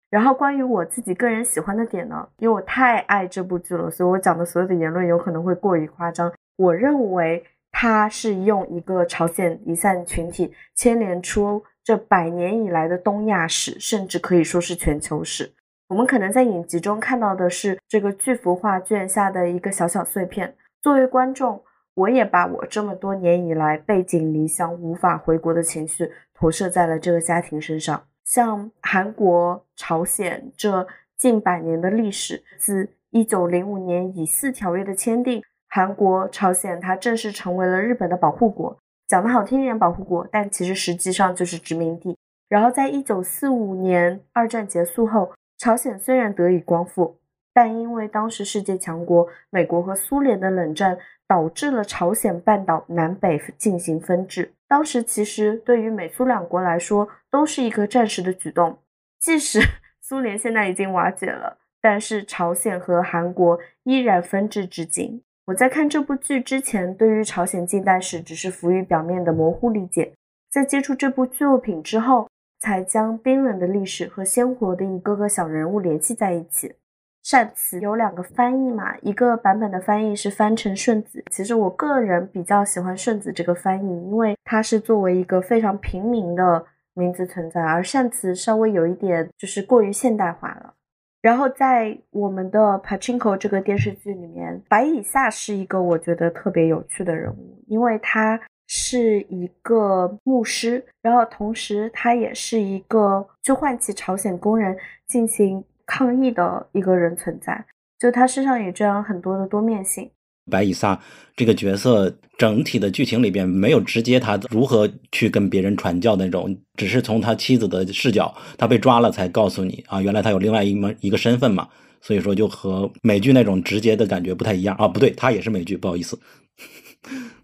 [0.09, 6.33] 然后关于我自己个人喜欢的点呢，因为我太爱这部剧了，所以我讲的所有的言论有可能会过于夸张。
[6.57, 15.53] 我认为它是用一个朝鲜离散群体牵连出这百年以来的东亚史，甚至可以说是全球史。
[15.89, 20.55] 我们可能在影集中看到的是这个巨幅画卷下的一个小小碎片。
[20.83, 21.63] 作为观众，
[21.95, 28.03] 我也把我这么多年以来背井离乡、无法回国的情绪投射在了这个家庭身上。
[28.25, 30.87] 像韩国、朝鲜这
[31.19, 38.79] 近百年的历史，自一九零五年以四条约的签订，韩国、朝鲜它正式成为了日本的保护国。
[39.07, 42.17] 讲的好听一点，保护国，但其实实际上就是殖民地。
[42.49, 47.20] 然后在一九四五年二战结束后，朝鲜虽然得以光复。
[47.53, 54.53] 但因为当时世界强国美国和苏联的冷战，导致了朝鲜半岛南北进行分治。
[54.69, 58.79] 当时其实对于美苏两国来说，都是一个暂时的举动。
[59.19, 59.61] 即使
[60.01, 65.23] 苏联现在已经瓦解了，但是朝鲜和韩国依然分治至今。
[65.47, 70.13] 我在看这部剧之前，对于朝鲜近代史只是浮于表面的模糊理解，
[70.51, 72.29] 在接触这部剧作品之后，
[72.61, 76.75] 才将冰冷的历史和鲜活的一个个小人物联系在一起。
[77.23, 81.23] 善词有两个翻译嘛，一个版本的翻译是翻成顺子。
[81.31, 86.65] 其实我个人比较喜欢顺子这个翻译，因为它是作为一个非常平民的
[86.95, 90.75] 名字存在，而善词稍微有一点就是过于现代化了。
[91.21, 104.75] 然后在我们的《Pachinko》这个电视剧里面，白以夏是一个我觉得特别有趣的人物，因为他是一个牧师，然后同时他也是一个去唤起朝鲜工人
[105.07, 107.67] 进行抗议的一个人存在。
[107.99, 110.09] 就他身上也这样很多的多面性。
[110.51, 110.99] 白以撒
[111.37, 121.69] 这个角色整体的剧情里边没有直接他如何去跟别人传教的那种，只是从他妻子的视角，他被抓了才告诉你啊，原来他有另外一门一个身份嘛。
[122.01, 126.19] 所以说就和美剧那种直接的感觉不太一样啊，不对，他也是美剧，不好意思。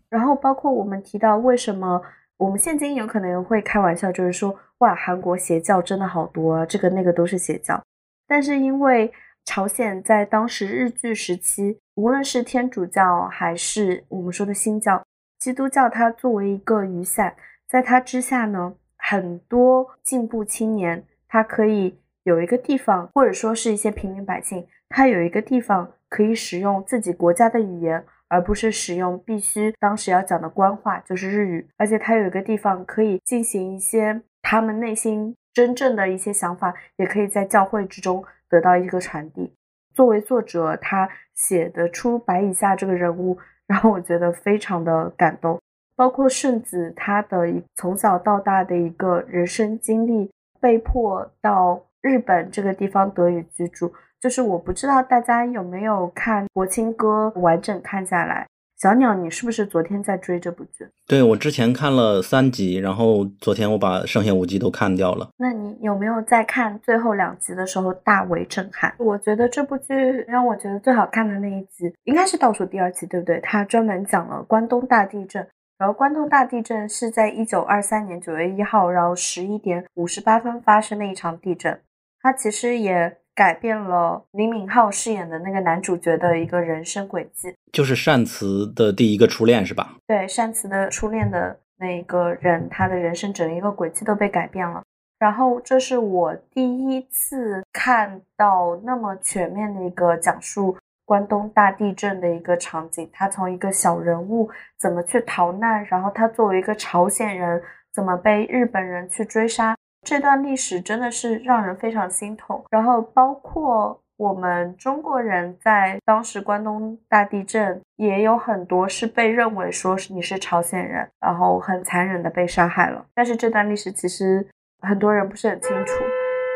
[0.08, 2.00] 然后包括我们提到为什么
[2.38, 7.78] 我们现今有可能会开玩笑，就是说哇，韩国邪教真的好多啊，这个那个都是邪教。
[8.26, 9.12] 但是因为
[9.44, 15.04] 朝鲜在当时日据时期，无论是天主教还是我们说的新教，
[15.38, 17.34] 基督教它作为一个雨伞，
[17.68, 21.98] 在它之下呢，很多进步青年他可以。
[22.26, 31.68] 有一个地方，或者说是一些平民百姓，他有一个地方可以使用自己国家的语言，而不是使用必须当时要讲的官话，就是日语。
[31.76, 39.50] 而且他有一个地方可以进行一些他们内心真正的一些想法，也可以在教会之中得到一个传递。
[39.94, 45.58] 作为作者，他写得出白以下这个人物，让我觉得非常的感动。
[45.96, 50.30] 包括顺子他的一从小到大的一个人生经历，
[50.60, 51.82] 被迫到。
[52.02, 58.46] 日本这个地方得以居住，就是我不知道大家有没有看《国庆歌》完整看下来。
[58.78, 60.86] 小鸟，你是不是昨天在追这部剧？
[61.06, 65.30] 对我之前看了三集，然后昨天我把剩下五集都看掉了。
[65.38, 68.94] 那你有没有在看最后两集的时候大为震撼？
[68.98, 69.94] 我觉得这部剧
[70.28, 73.40] 让我觉得最好看的那一集应该是倒数第二集，对不对？
[73.42, 75.46] 它专门讲了关东大地震。
[75.78, 81.80] 然后关东大地震是在一九二三年九月一号，然后十一点五十八分发生的一场地震。
[82.22, 89.94] 它其实也改变了李敏镐饰演的那个男主角的一个人生轨迹，就是善慈的第一个初恋，是吧？
[90.06, 94.82] 对，善慈的初恋的那个人，他的人生整一个轨迹都被改变了。
[95.18, 109.76] 然后这是我第一次看到那么全面的一个讲述关东大地震的一个场景，他从一个小人物怎么去逃难，然后他作为一个朝鲜人怎么被日本人去追杀。
[110.06, 123.04] 这段历史真的是让人非常心痛，然后包括我们中国人在当时关东大地震也有很多是被认为说是你是朝鲜人，然后很残忍的被杀害了。
[123.16, 124.46] 但是这段历史其实
[124.80, 125.92] 很多人不是很清楚。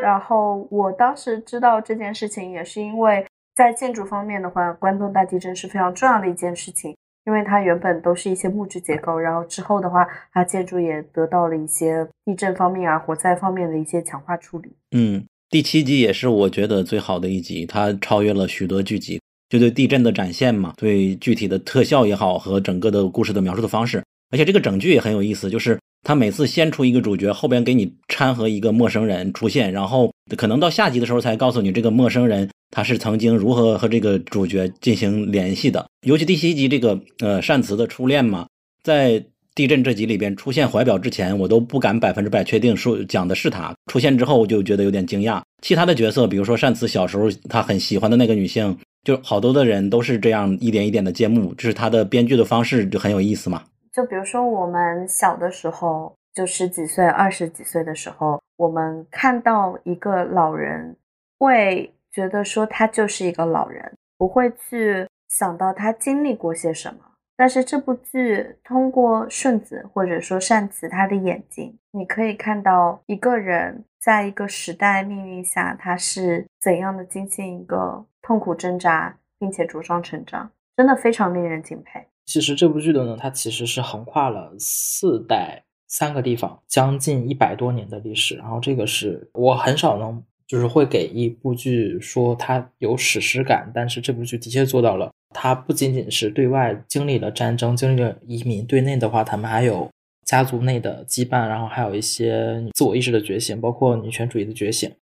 [0.00, 6.96] 然后我当时知道这件事情，也是因为在建筑方面的话，关东大地震是非常重要的一件事情。
[7.26, 14.72] 因为它原本都是一些木质结构，然后之后的话，它建筑也得到了一些地震方面啊、火灾方面的一些强化处理。
[14.92, 32.48] 嗯，第七集也是我觉得最好的一集，它超越了许多剧集，就对地震的展现嘛，对具体的特效也好和整个的故事的描述的方式，而且这个整剧也很有意思，就是他每次先出一个主角，后边给你掺和一个陌生人出现，然后可能到下集的时候才告诉你这个陌生人。
[32.72, 35.84] 他是曾经如何和这个主角进行联系的？
[36.06, 38.46] 尤其第七集这个呃善慈的初恋嘛，
[38.84, 39.20] 在
[39.56, 43.74] 地震这集里边出现怀表之前，我都不敢百分之百确定说讲的是他。
[43.90, 45.42] 出现之后，我就觉得有点惊讶。
[45.62, 53.64] 其他的角色，比如说善慈小时候他很喜欢的那个女性，就好多的人都是这样一点一点的揭幕，这是他的编剧的方式，就很有意思嘛。
[53.92, 60.96] 就比如说我们小的时候，就十几岁、二十几岁的时候，我们看到一个老人
[61.38, 61.94] 会。
[62.12, 66.98] 觉得说他就是一个老人，不会去想到他经历过些什么。
[67.36, 82.04] 但是这部剧通过顺子或者说善子他的眼睛，你可以看到一个人在一个时代命运下，他是怎样的进行一个痛苦挣扎，并且茁壮成长，真的非常令人敬佩。
[82.26, 88.36] 其实这部剧的呢，它其实是横跨了四代、三个地方，将近一百多年的历史。
[88.36, 90.22] 然后这个是我很少能。
[90.50, 95.08] 就是会给一部剧说它有史诗感，但是这部剧的确做到了。
[95.32, 99.88] 它不仅仅是对外经历了战争，经历了移民，对内的话，他们还有
[100.26, 104.92] 家族内的羁绊，然后还有一些自我意识的觉醒，包括女权主义的觉醒。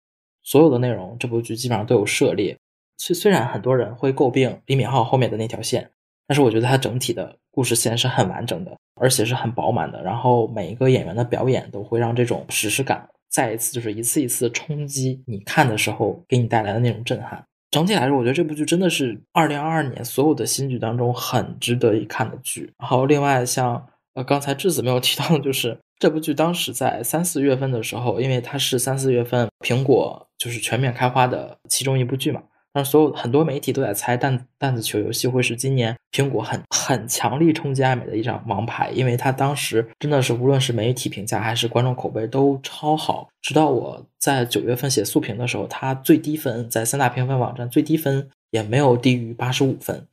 [0.42, 2.54] 所有的内容，这部剧基本上都有涉猎。
[2.98, 5.90] 虽虽然很多人会诟病李敏镐后面的那条线，
[6.26, 10.02] 但是我觉得它整体的故事线是很完整的，而且是很饱满的。
[10.02, 13.08] 然后每一个演员的表演都会让这种史诗感。
[13.30, 17.44] 再一次就是一次一次冲击你看的时候给你带来的那种震撼。
[17.70, 22.72] 整体来说，我觉得这部剧真的是二零二二年所有的新剧当中很值得一看的剧。
[22.78, 32.40] 然后另外像呃刚才智子没有提到的就是这部剧当时在三四月份的时候，因为它是三四月份苹果就是全面开花的其中一部剧嘛，
[32.72, 43.28] 但所有很多媒体都在猜弹弹子球游戏会是今年苹果很很强力冲击爱美的一张王牌，因为它当时真的是无论是媒体评价还是观众口碑都超好。
[43.42, 50.06] 直到我在九月份写速评的时候，它最低分在三大评分网站最低分也没有低于八十五分，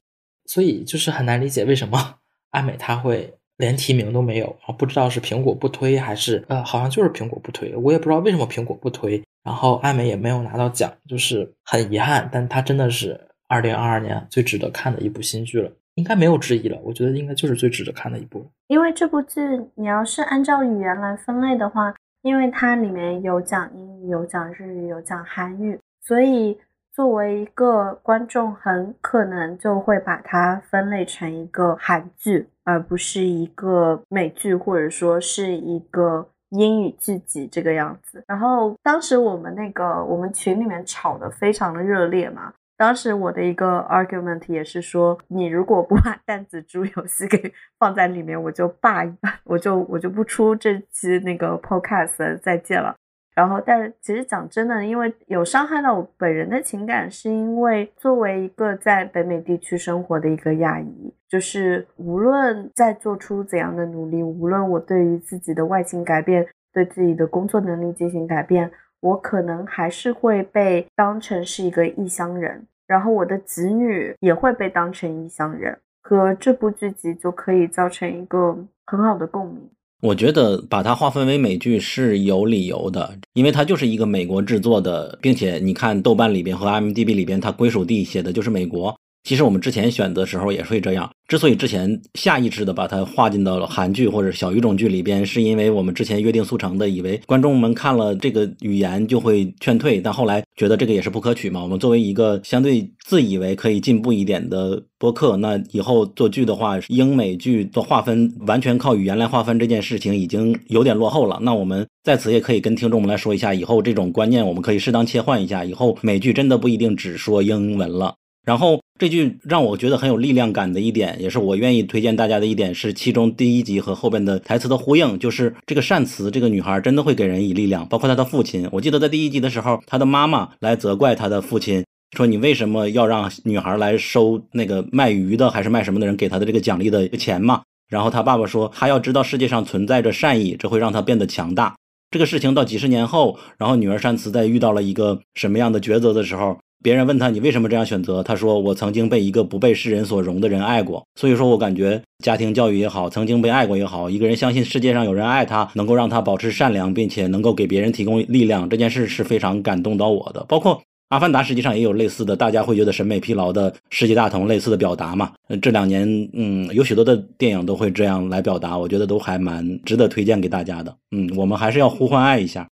[0.45, 2.15] 所以就是很难理解为什么
[2.51, 3.33] 爱美它会。
[3.57, 9.23] 连提名都没有，然后不知道是苹果不推还是呃，好像就是苹果不推，我也不知道为什么苹果不推。
[9.45, 12.27] 然后艾美也没有拿到奖，就是很遗憾。
[12.31, 13.17] 但它真的是
[13.47, 16.77] 二零二二年最值得看的一部新剧了，应该没有之一了。
[16.83, 18.45] 我觉得应该就是最值得看的一部。
[18.67, 19.39] 因为这部剧，
[19.75, 21.93] 你要是按照语言来分类的话，
[22.23, 26.57] 因为它里面有讲英语、有讲日语、有讲韩语，所以。
[26.95, 38.23] 作为一个观众，很可能就会把它分类成一个韩剧，而不是一个美剧，或者说是一个英语剧集这个样子。
[38.27, 49.03] 然后当时我们那个我们群里面吵得非常的热烈嘛，当时我的一个 argument 也是说，你如果不把弹子猪游戏给 放在里面，我就罢，
[49.45, 52.95] 我就我就不出这期那个 podcast 再见了。
[53.35, 68.71] 然后，但其实讲真的，因为有伤害到我本人的情感，是因为作为一个在北美地区生活的一个亚裔，就是无论在做出怎样的努力，无论我对于自己的外形改变，对自己的工作能力进行改变，
[69.01, 79.69] 我可能还是会被当成是一个异乡人，然后我的子女也会被当成异乡人，和这部剧集就可以造成一个很好的共鸣。
[80.01, 88.95] 我觉得把它划分为美剧是有理由的，因为它就是一个美国制作的，并且你看豆瓣里边和 IMDB 里边，它归属地写的就是美国。
[89.25, 91.09] 其实我们之前选的时候也会这样。
[91.27, 101.63] 之所以之前下意识的把它划进到了韩剧或者小语种剧里边，是因为我们之前约定俗成的，以为观众们看了这个语言就会劝退，但后来觉得这个也是不可取嘛。
[101.63, 111.39] 我们作为一个相对自以为可以进步一点的播客，那以后做剧的话，英美剧的划分完全靠语言来划分这件事情已经有点落后了。
[111.41, 118.13] 那我们在此也可以跟听众们来说一下，以后这种观念我们可以适当切换一下，以后美剧真的不一定只说英文了。
[118.45, 128.65] 然后这句让我觉得很有力量感的一点，也是我愿意推荐大家的一点，是其中第一集和后边的台词的呼应，就是这个善慈这个女孩真的会给人以力量，包括她的父亲。
[128.71, 131.83] 我记得在第一集的时候，她的妈妈来责怪她的父亲，
[132.15, 137.63] 说你为什么要让女孩来收那个卖鱼的还是卖什么的人给她的这个奖励的钱嘛？
[137.89, 141.75] 然后他爸爸说，他要知道世界上存在着善意，这会让他变得强大。
[142.11, 146.57] 这个事情到几十年后，然后女儿善慈在遇到了一个什么样的抉择的时候。
[146.85, 148.21] 别人问他你为什么这样选择？
[148.21, 160.45] 他说我曾经被一个不被世人所容的人爱过，所以说我感觉家庭教育也好，曾经被爱过也好，一个人相信世界上有人爱他，能够让他保持善良，并且能够给别人提供力量，这件事是非常感动到我的。
[160.47, 160.75] 包括
[161.09, 165.31] 《阿凡达》实际上也有类似的，大家会觉得审美疲劳的世界大同类似的表达嘛？
[165.59, 170.95] 这两年嗯，有许多的电影都会这样来表达，我觉得都还蛮值得推荐给大家的。
[171.09, 172.67] 嗯，我们还是要呼唤爱一下。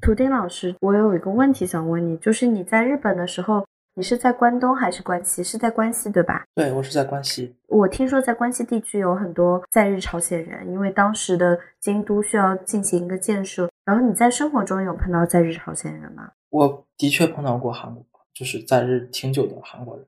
[0.00, 5.42] 图丁老师，我有一个问题想问你，就是你在日本的时候，你是在关东还是关西？
[5.42, 6.44] 是在关西对吧？
[6.54, 7.56] 对，我是在关西。
[7.68, 13.68] 我听说在关西地区有很多在日朝鲜人，因为当时的京都需要进行一个建设。
[13.84, 16.30] 然后你在生活中有碰到在日朝鲜人吗？
[16.50, 18.04] 我的确碰到过韩国，
[18.34, 20.06] 就是在日挺久的韩国人，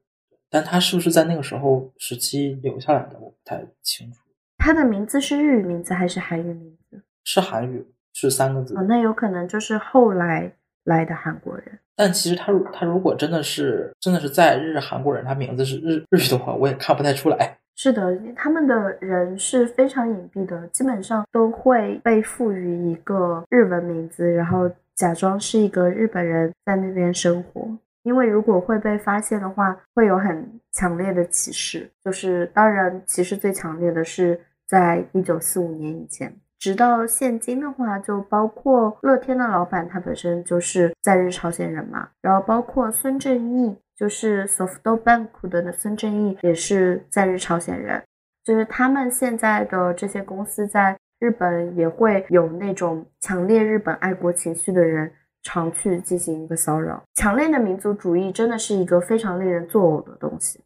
[0.51, 4.21] 但他是不是在那个时候时期留下来的，我不太清楚。
[4.59, 7.03] 他的名字是日语名字还是韩语名字？
[7.25, 7.87] 是韩语。
[8.21, 10.51] 是三个字，那有可能就是后来
[10.85, 11.65] 来的韩国人。
[11.95, 17.57] 但其实他如他如果真的是真的是在日韩国人，他名字是日日语的话，我也看不太出来。
[17.77, 27.69] 是的，他们的人是非常隐蔽的，基本上都会被赋予一个日文名字，然后假装是一个日本人在那边生活。
[28.03, 31.89] 因为如果会被发现的话，会有很强烈的歧视。
[32.03, 36.35] 就是当然，歧视最强烈的是在一九四五年以前。
[36.59, 42.09] 直到现今的话，就包括乐天的老板，他本身就是在日朝鲜人嘛。
[42.21, 48.03] 然后包括孙正义，就是 SoftBank 的孙正义，也是在日朝鲜人。
[48.45, 55.13] 就是他们现在的这些公司在日本也会有那种强烈日本爱国情绪的人
[55.45, 57.01] 常去进行一个骚扰。
[57.15, 60.61] 强烈的民族主义真的是一个非常令人作呕的东西。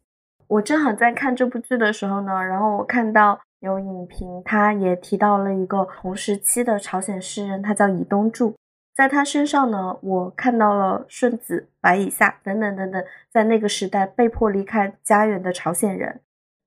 [0.47, 3.39] 我正好在看这部剧的时候呢，然后我看到。
[3.63, 8.53] 有影评，他也提到了一个同时期的朝鲜诗人，他叫伊东柱。
[8.93, 16.19] 在他身上呢，我看到了顺子、白以夏等等等等，在那个时代被迫离开家园的朝鲜人。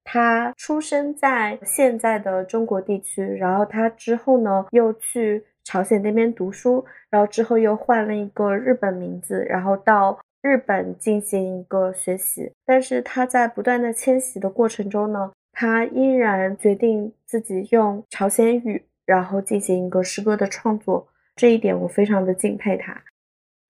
[0.05, 10.19] 他出生在现在的中国地区，然后他之后呢又去朝鲜那边读书，然后之后又换了一个日本名字，然后到。
[10.43, 21.09] 日本进行一个学习，但是他在不断的迁徙的过程中呢，他依然决定自己用朝鲜语，然后进行一个诗歌的创作。
[21.35, 23.03] 这一点我非常的敬佩他。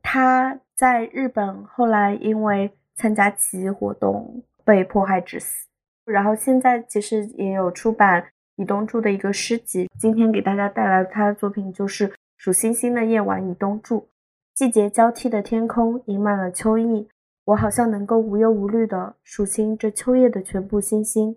[0.02, 5.68] 他在日本后来因为参加起义活动被迫害致死，
[6.04, 8.26] 然后现在其实也有出版
[8.56, 9.88] 伊东柱的一个诗集。
[9.96, 14.08] 今天给大家带来的他的作品就是《数星星的夜晚》，伊东柱。
[14.56, 17.08] 季节交替的天空盈满了秋意，
[17.44, 21.36] 我好像能够无忧无虑地数清这秋夜的全部星星。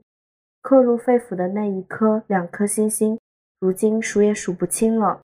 [0.70, 3.20] 刻入肺腑的那一颗、两颗星星，
[3.60, 5.20] 如今数也数不清了。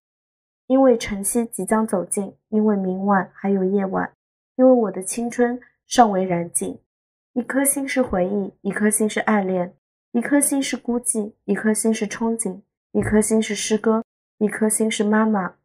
[0.66, 4.12] 因为晨曦即将走近，因为明晚还有夜晚，
[4.56, 6.80] 因为我的青春尚未燃尽。
[7.34, 9.76] 一颗心是回忆，一颗心是爱恋，
[10.14, 12.62] 一颗心是孤寂，一颗心是憧憬，
[12.94, 14.04] 一颗心是诗歌，
[14.40, 15.58] 一颗心是妈妈。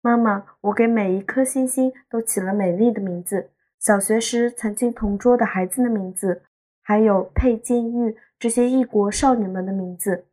[0.00, 6.42] 妈妈，我给每一颗星星都起了美丽的名字，小学时曾经同桌的孩子的名字，
[6.82, 10.24] 还有佩金玉这些异国少女们的名字，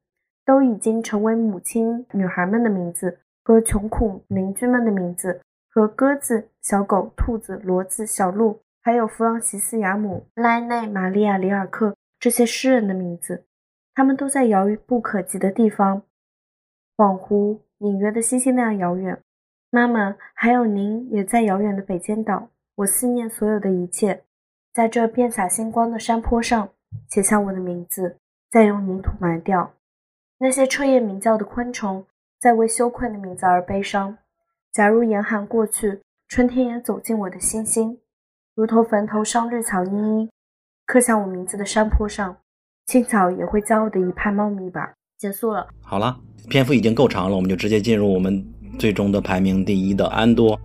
[0.45, 13.43] 都已经成为母亲女孩们的名字和穷苦邻居们的名字，和鸽子、小狗、兔子、骡子、小鹿，还有弗朗西斯·雅姆、莱内、玛利亚·里尔克这些诗人的名字，
[13.93, 16.03] 他们都在遥不可及的地方，
[16.95, 19.21] 恍惚隐约的星星那样遥远。
[19.69, 22.47] 妈妈，还有您，也在遥远的北尖岛。
[22.75, 24.23] 我思念所有的一切，
[24.73, 26.69] 在这遍洒星光的山坡上，
[27.09, 28.17] 写下我的名字，
[28.51, 29.73] 再用泥土埋掉。
[30.39, 32.05] 那些彻夜鸣叫的昆虫，
[32.39, 34.17] 在为羞愧的名字而悲伤。
[34.71, 37.99] 假如严寒过去，春天也走进我的心心，
[38.55, 40.29] 如同坟头上绿草茵茵，
[40.85, 42.37] 刻下我名字的山坡上，
[42.85, 44.93] 青草也会骄傲的一派茂密吧。
[45.17, 45.67] 结束了。
[45.81, 46.19] 好了，
[46.49, 48.45] 篇幅已经够长了，我们就直接进入我们。
[48.77, 50.59] 最终的排名第一的安多。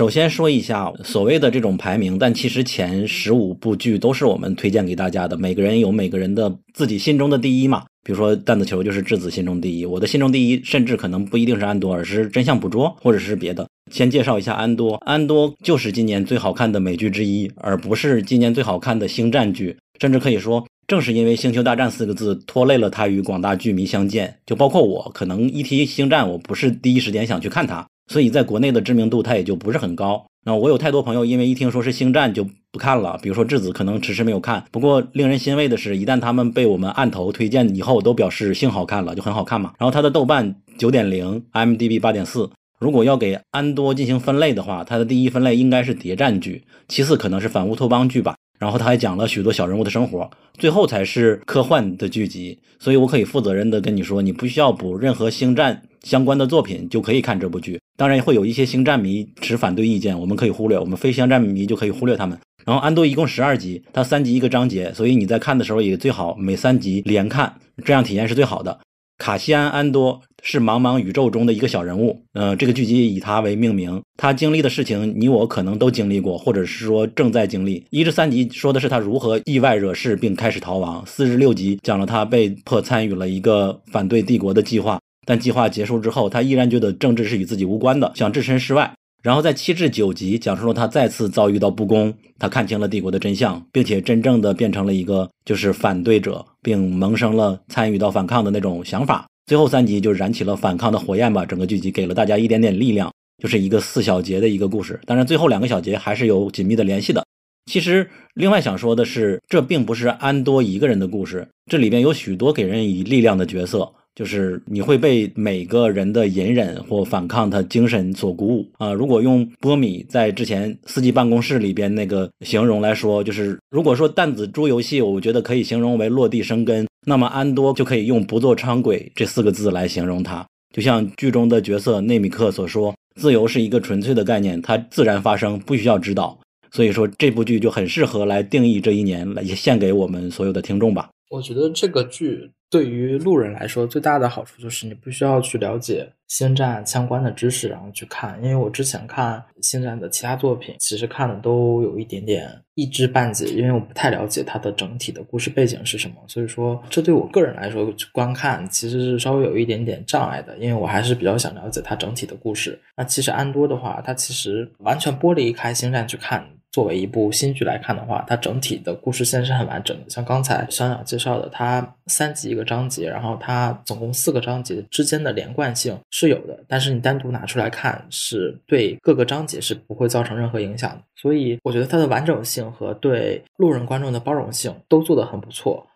[0.00, 5.36] 首先说一下所谓的这种排名，但其实前十五部剧都是我们推荐给大家的。
[5.36, 7.84] 每个人有每个人的自己心中的第一嘛。
[8.02, 13.68] 比如说弹子球就是质子心中第一，我的心中第一甚至可能不一定是安多，而是真相捕捉或者是别的。
[13.92, 19.76] 先介绍一下安多，安多就是今年最好看的美剧之一，而不是今年最好看的星战剧。
[20.00, 24.34] 甚至可以说，正是因为《星球大战》四个字拖累了他与广大剧迷相见。
[24.46, 27.86] 就包括我，可能一提星战，我不是第一时间想去看它。
[28.10, 30.26] 所以在国内的知名度它也就不是很高。
[30.44, 34.64] 那我有太多朋友因为一听说是星战就不看了，比如说质子可能迟迟没有看。
[34.72, 39.72] 不过令人欣慰的是，一旦他们被我们按头推荐以后，都表示幸好看了，就很好看嘛。
[39.78, 42.50] 然后它的豆瓣九点零，M D B 八点四。
[42.80, 48.34] 如果要给安多进行分类的话，它的第一分类应该是谍战剧，其次可能是反乌托邦剧吧。
[48.58, 52.58] 然后他还讲了许多小人物的生活，最后才是科幻的剧集。
[52.78, 55.82] 所以我可以负责任的跟你说，你不需要补任何星战。
[56.02, 62.38] 相关的作品就可以看这部剧，当然会有一些星战迷持反对意见，我们可以忽略，我们非星战迷就可以忽略他们。
[62.64, 67.54] 然后安多一共十二集，它三集一个章节，所以你在看的时候也最好每三集连看，
[67.84, 68.80] 这样体验是最好的。
[69.20, 77.84] 卡西安·安多是茫茫宇宙中的一个小人物，呃，这个剧集以他为命名，他经历的事情你我可能都经历过，或者是说正在经历。
[77.90, 84.98] 一至三集说的是他如何意外惹事并开始逃亡，四至六集讲了他被迫参与了一个反对帝国的计划。
[85.26, 88.90] 但计划结束之后，他依然觉得政治是与自己无关的，想置身事外。
[89.22, 99.26] 然后在七至九集讲述了他再次遭遇到不公，他看清了帝国的真相，并且真正的变成了一个就是反对者，并萌生了参与到反抗的那种想法。
[99.46, 101.44] 最后三集就燃起了反抗的火焰吧。
[101.44, 104.98] 整个剧集给了大家一点点力量，就是一个四小节的一个故事。
[105.04, 107.22] 当然，最后两个小节还是有紧密的联系的。
[107.70, 113.92] 其实，另外想说的是，这并不是安多一个人的故事，这里边有许多给人以力量的角色。
[114.14, 118.92] 就是你会被每个人的隐忍或反抗他精神所鼓舞啊！
[118.92, 130.44] 如果用波米在之前四季办公室里边那个形容来说，就是如果说弹子猪游戏，我觉得可以形容为落地生根，那么安多就可以用不做伥鬼这四个字来形容它。
[130.74, 136.38] 就像剧中的角色内米克所说：“自由是一个纯粹的概念，它自然发生，不需要指导。”
[136.70, 141.08] 所以说这部剧就很适合来定义这一年，来也献给我们所有的听众吧。
[141.30, 148.36] 我觉得这个剧对于路人来说最大的好处就是你不需要去了解星战相关的知识，然后去看。
[148.42, 156.16] 因为我之前看星战的其他作品，其实看的都有一点点一知半解，因为我不太了解它的整体的故事背景是什么。
[156.26, 162.76] 所以说，这对我个人来说去观看其实是稍微有一点点障碍的，因为我还是比较想了解它整体的故事。
[162.96, 166.44] 那其实安多的话，它其实完全剥离开星战去看。
[166.72, 170.08] 作为一部新剧来看的话，它整体的故事线是很完整的。
[170.08, 176.58] 像刚才小鸟介绍的，它三集一个章节，然后它总共四个章节之间的连贯性是有的。
[176.68, 181.02] 但是你单独拿出来看，是对各个章节是不会造成任何影响的。
[181.16, 185.86] 所以我觉得它的完整性和对路人观众的包容性都做得很不错。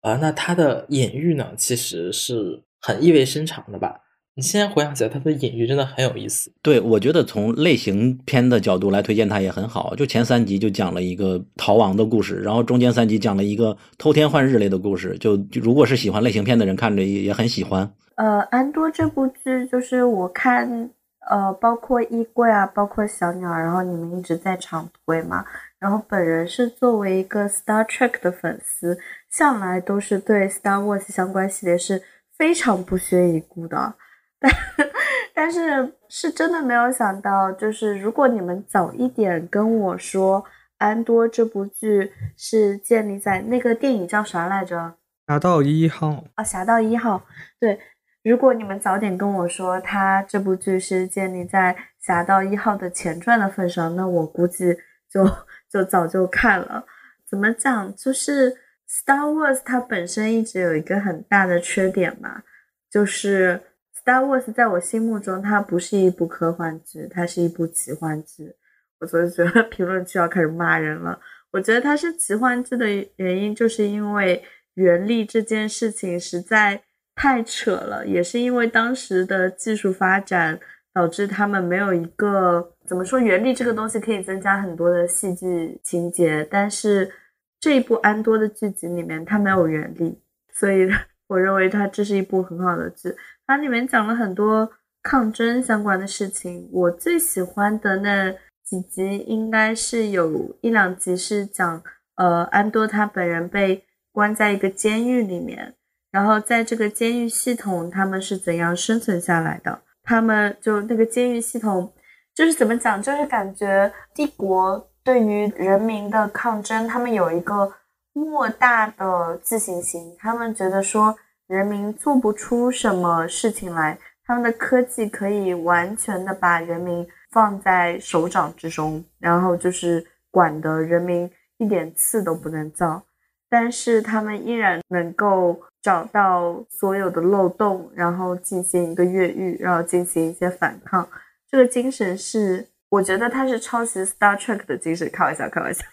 [0.00, 4.00] 呃，那它的隐喻呢，其实是很意味深长的吧。
[4.34, 6.50] 你现在回想起来，它的隐喻真的很有意思。
[6.62, 9.94] 对，我觉得从类型片的角度来推荐它也很好。
[9.94, 15.18] 就前三集就讲了一个逃亡的故事，然后中间三集讲了一个偷天换日类的故事。
[15.18, 17.92] 就如果是喜欢类型片的人，看着也也很喜欢。
[18.14, 20.88] 呃，安多这部剧就是我看，
[21.30, 25.44] 呃，包括衣柜啊，包括小鸟，然后你们一直在场推嘛。
[25.78, 28.96] 然后本人是作为一个 Star Trek 的粉丝，
[29.30, 32.00] 向来都是对 Star Wars 相关系列是
[32.38, 33.94] 非常不屑一顾的。
[34.42, 34.52] 但
[35.34, 40.42] 但是是真的没有想到，就是如果你们早一点跟我说
[40.78, 44.76] 《安多》这部剧是建立在那个电影叫啥来着，
[45.28, 47.16] 《侠盗一号》啊，《侠盗一号》
[47.60, 47.78] 对，
[48.24, 51.74] 如果你们早点跟我说他这部剧是建立在
[52.04, 54.76] 《侠盗一号》的前传的份上，那我估计
[55.08, 55.24] 就
[55.70, 56.84] 就早就看了。
[57.28, 57.94] 怎么讲？
[57.96, 58.52] 就是
[58.88, 62.42] 《Star Wars》它本身一直有一个很大的缺点嘛，
[62.90, 63.62] 就是。
[64.04, 68.52] Star Wars 在我心目中，它不是一部科幻剧，它是一部奇幻剧。
[68.98, 71.20] 我所以觉得 评论区要开始骂人了。
[71.52, 74.42] 我觉得它是奇幻剧的原因，就是因为
[74.74, 76.82] 原力这件事情实在
[77.14, 80.58] 太扯了，也是因为当时的技术发展
[80.94, 87.12] 导致他们没有一个怎么说原力这个东西可以增加很多的戏剧情节，但是
[87.60, 90.18] 这一部安多的剧集里面它没有原力，
[90.52, 90.88] 所以
[91.28, 93.14] 我认为它这是一部很好的剧。
[93.46, 94.70] 它里面讲了很多
[95.02, 98.32] 抗争相关的事情，我最喜欢的那
[98.64, 101.82] 几集应该是有一两集是讲，
[102.14, 105.74] 呃，安多他本人被关在一个监狱里面，
[106.10, 109.82] 然后在这个监狱系统他们是怎样生存下来的？
[110.04, 111.92] 他们就那个监狱系统
[112.34, 113.02] 就是怎么讲？
[113.02, 117.72] 就是感觉帝国对于人民的抗争，他们有一个
[118.12, 121.18] 莫大的自信心，他们觉得说。
[121.52, 133.04] 人民做不出什么事情来，他们的科技可以完全的把人民放在手掌之中，然后就是管的人民一点刺都不能造，
[133.50, 141.06] 但是他们依然能够找到所有的漏洞，然后进行一个越狱，然后进行一些反抗。
[141.50, 145.84] 这个精神是，我觉得他是抄袭 Star Trek 的精神，开玩笑，开玩笑，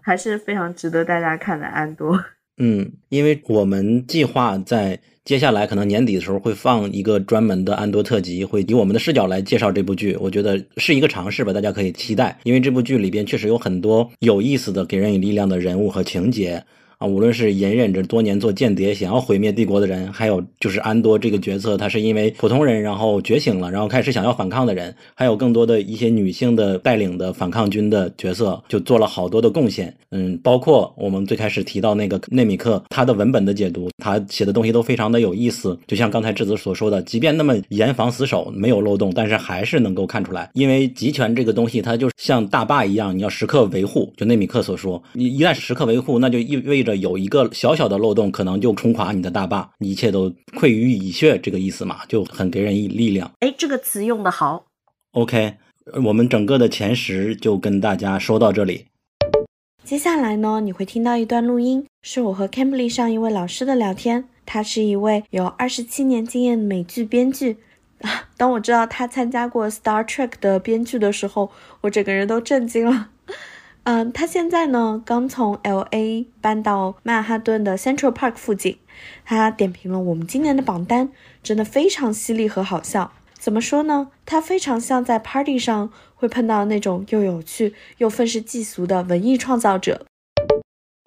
[0.00, 1.66] 还是非常值得大家看的。
[1.66, 2.16] 安多。
[2.64, 10.16] 嗯，因为我们计划在接下来可能年底的时候会放一个专门的安多特辑，会以我们的视角来介绍这部剧。
[10.20, 12.38] 我觉得是一个尝试吧，大家可以期待。
[12.44, 16.64] 因为这部剧里边确实有很多有意思的、给人以力量的人物和情节。
[17.02, 29.92] 啊，无论是隐忍着多年做间谍，想要毁灭帝国的人，还有就是安多这个角色，他是因为普通人然后觉醒了，然后开始想要反抗的人，还有更多的一些女性的带领的反抗军的角色，就做了好多的贡献。
[30.12, 35.76] 嗯，包括我们最开始提到那个内米克，他的文本的解读，他写的东西都非常的有意思。
[35.88, 44.12] 就像刚才智子所说的，即便那么严防死守，没有漏洞，但是还是能够看出来，因为集权这个东西，它就像大坝一样，你要时刻维护。
[44.16, 46.91] 就内米克所说，你一旦时刻维护，那就意味着。
[46.96, 53.30] 有一个小小的漏洞，可能就冲垮你的大坝，一切都溃于蚁穴，这个意思嘛，就很给人以力量。
[53.40, 54.66] 哎，这个词用的好。
[55.12, 55.54] OK，
[56.04, 58.86] 我们整个的前十就跟大家说到这里。
[59.84, 64.24] 接下来呢，你会听到一段录音，是我和 Cambly 上一位老师的聊天。
[64.44, 67.58] 他是一位有二十七年经验的美剧编剧。
[68.00, 71.50] 啊当我知道他参加过 Star Trek 的编剧的时候，
[71.82, 73.10] 我整个人都震惊了。
[73.83, 78.79] 嗯，他现在呢刚从 L A 搬到曼哈顿的 Central Park 附近。
[79.23, 81.09] 他点评了我们今年的榜单，
[81.41, 83.13] 真的非常犀利和好笑。
[83.33, 84.11] 怎么说呢？
[84.25, 90.05] 他非常像在 party 上会碰到那种又有趣又愤世嫉俗的文艺创造者。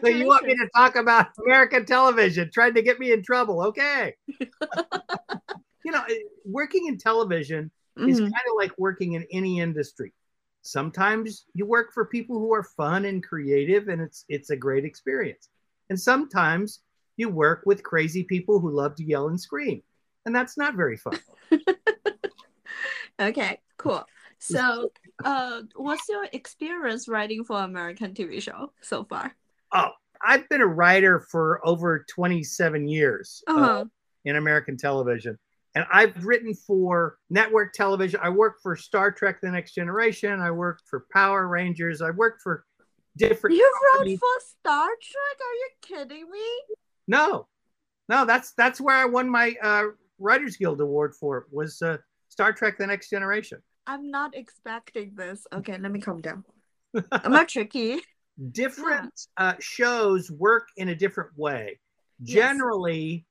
[0.01, 3.67] So you want me to talk about American television, trying to get me in trouble?
[3.67, 4.15] Okay.
[5.85, 6.03] you know,
[6.47, 10.13] working in television is kind of like working in any industry.
[10.66, 14.86] sometimes you work for people who are fun and creative and it's it's a great
[14.86, 15.50] experience
[15.90, 16.82] and sometimes
[17.18, 19.82] you work with crazy people who love to yell and scream.
[20.26, 21.18] And that's not very fun.
[23.20, 24.04] okay, cool.
[24.40, 24.92] So,
[25.24, 29.36] uh, what's your experience writing for American TV show so far?
[29.72, 29.90] Oh,
[30.26, 33.86] I've been a writer for over 27 years uh, Uh-huh.
[34.26, 35.38] in American television.
[35.76, 38.20] And I've written for network television.
[38.24, 40.40] I worked for Star Trek The Next Generation.
[40.40, 42.02] I worked for Power Rangers.
[42.02, 42.66] I worked for
[43.18, 45.38] different You wrote for Star Trek?
[45.42, 46.76] Are you kidding me?
[47.08, 47.48] No,
[48.10, 49.84] no, that's that's where I won my uh,
[50.18, 51.98] Writers Guild award for was uh,
[52.30, 53.62] Star Trek: The Next Generation.
[53.88, 55.46] I'm not expecting this.
[55.54, 56.44] Okay, let me calm down.
[57.12, 58.00] I'm not tricky?
[58.52, 61.80] Different uh, shows work in a different way.
[62.22, 62.36] Yes.
[62.36, 63.26] Generally,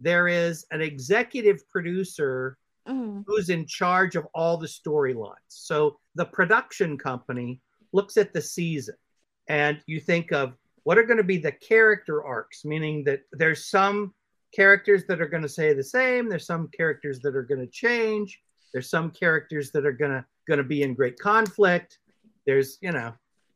[0.00, 2.58] there is an executive producer
[2.88, 5.34] Mm, who's in charge of all the storylines.
[5.48, 7.60] So the production company
[7.92, 8.94] looks at the season,
[9.48, 10.54] and you think of
[10.84, 14.14] what are going to be the character arcs, meaning that there's some
[14.54, 17.66] characters that are going to stay the same, there's some characters that are going to
[17.66, 18.40] change,
[18.72, 21.98] there's some characters that are going to going to be in great conflict.
[22.46, 23.12] There's, you know,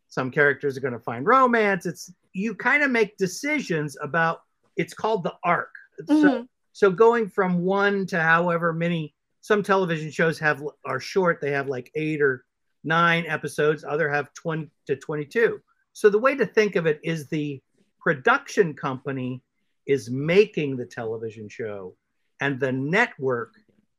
[0.09, 1.87] some characters are going to find romance.
[1.87, 4.41] It's you kind of make decisions about
[4.77, 5.71] it's called the arc.
[6.09, 6.49] So mhm.
[6.73, 11.69] so going from one to however many some television shows have are short they have
[11.69, 12.45] like eight or
[12.85, 15.61] nine episodes other have 20 to 22
[15.93, 17.61] so the way to think of it is the
[17.99, 19.43] production company
[19.87, 21.95] is making the television show
[22.41, 23.53] and the network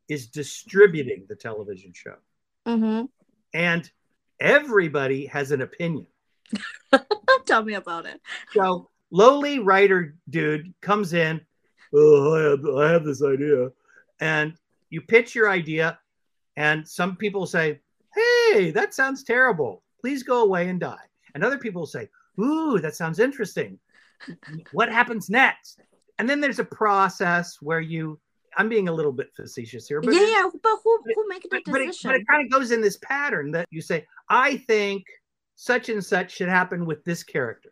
[0.10, 2.16] is distributing the television show
[2.68, 3.10] Mhm.
[3.54, 3.92] and
[4.40, 6.08] everybody has an opinion
[7.46, 8.20] Tell me about it.
[8.54, 11.42] so lowly writer dude comes in
[11.94, 13.70] oh I have, I have this idea.
[14.20, 14.54] And
[14.90, 16.00] you pitch your idea
[16.58, 17.80] and some people say
[18.14, 19.84] hey that sounds terrible.
[20.00, 21.06] Please go away and die.
[21.34, 22.10] And other people say
[22.40, 23.80] ooh that sounds interesting.
[24.72, 25.82] What happens next?
[26.20, 28.20] And then there's a process where you
[28.58, 31.48] i'm being a little bit facetious here but yeah, yeah, but who who make the
[31.50, 32.12] but, but, it, decision?
[32.12, 35.06] but it kind of goes in this pattern that you say, I think
[35.62, 37.72] such and such should happen with this character.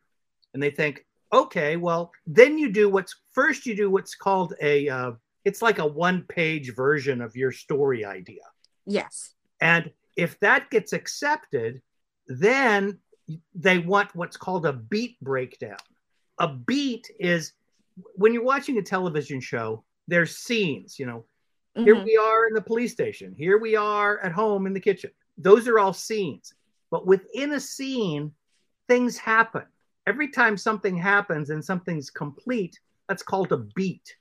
[0.54, 4.90] And they think, okay, well, then you do what's first, you do what's called a,
[4.90, 5.12] uh,
[5.46, 8.42] it's like a one page version of your story idea.
[8.86, 9.36] yes.
[9.62, 11.82] And if that gets accepted,
[12.28, 12.98] then
[13.54, 15.78] they want what's called a beat breakdown.
[16.40, 17.54] A beat is
[18.16, 21.26] when you're watching a television show, there's scenes, you know,
[21.76, 22.06] here Mhm.
[22.06, 23.34] we are in the police station.
[23.38, 25.12] Here we are at home in the kitchen.
[25.38, 26.54] Those are all scenes.
[26.90, 28.34] But within a scene,
[28.88, 29.66] things happen.
[30.10, 34.16] Every time something happens and something's complete, that's called a beat.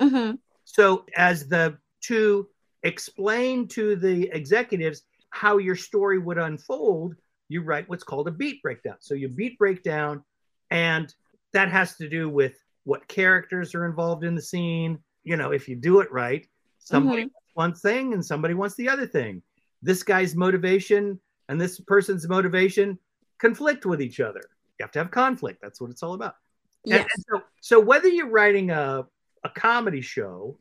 [0.00, 0.38] Mhm.
[0.64, 2.48] So, as the to
[2.82, 7.16] explain to the executives how your story would unfold,
[7.50, 8.96] you write what's called a beat breakdown.
[9.00, 10.24] So, you beat breakdown,
[10.70, 11.14] and
[11.52, 14.98] that has to do with what characters are involved in the scene.
[15.24, 16.48] You know, if you do it right,
[16.78, 17.32] somebody Mhm.
[17.34, 19.42] wants one thing and somebody wants the other thing.
[19.82, 22.98] This guy's motivation and this person's motivation
[23.36, 24.40] conflict with each other.
[24.78, 25.60] You have to have conflict.
[25.62, 26.36] That's what it's all about.
[26.84, 27.08] Yes.
[27.14, 29.06] and so, so whether you're writing a,
[29.44, 30.58] a comedy show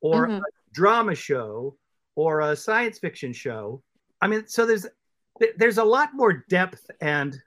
[0.00, 0.38] or Mhm.
[0.40, 1.76] a drama show
[2.14, 3.82] or a science fiction show,
[4.20, 4.86] I mean, so there's
[5.56, 7.40] there's a lot more depth and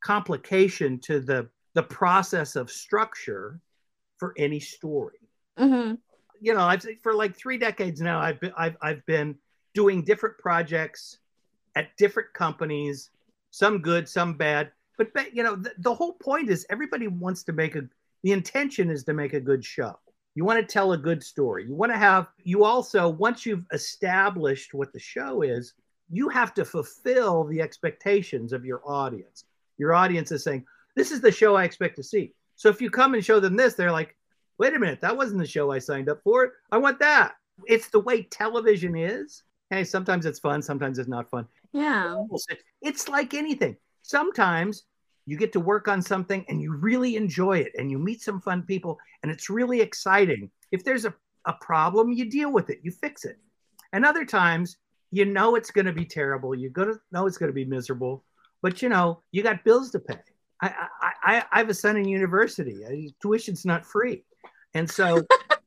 [0.00, 3.60] complication to the the process of structure
[4.18, 5.18] for any story.
[5.58, 5.98] Mhm.
[6.40, 8.20] You know, I've for like three decades now.
[8.20, 9.36] I've been I've I've been
[9.74, 11.18] doing different projects
[11.76, 13.10] at different companies,
[13.50, 14.70] some good, some bad.
[15.14, 17.82] But you know, the, the whole point is everybody wants to make a.
[18.22, 19.98] The intention is to make a good show.
[20.34, 21.66] You want to tell a good story.
[21.66, 22.28] You want to have.
[22.42, 25.74] You also once you've established what the show is,
[26.10, 29.44] you have to fulfill the expectations of your audience.
[29.78, 30.64] Your audience is saying,
[30.94, 33.56] "This is the show I expect to see." So if you come and show them
[33.56, 34.16] this, they're like,
[34.58, 36.52] "Wait a minute, that wasn't the show I signed up for.
[36.70, 37.34] I want that."
[37.66, 39.42] It's the way television is.
[39.70, 41.46] Hey, sometimes it's fun, sometimes it's not fun.
[41.72, 42.24] Yeah.
[42.82, 43.76] It's like anything.
[44.02, 44.84] Sometimes
[45.26, 48.40] you get to work on something and you really enjoy it and you meet some
[48.40, 50.50] fun people and it's really exciting.
[50.70, 53.38] If there's a, a problem, you deal with it, you fix it.
[53.92, 54.76] And other times,
[55.10, 56.54] you know it's going to be terrible.
[56.54, 58.24] You're going to know it's going to be miserable,
[58.62, 60.18] but you know, you got bills to pay.
[60.62, 62.84] I, I, I, I have a son in university.
[62.86, 64.24] I, tuition's not free.
[64.74, 65.22] And so,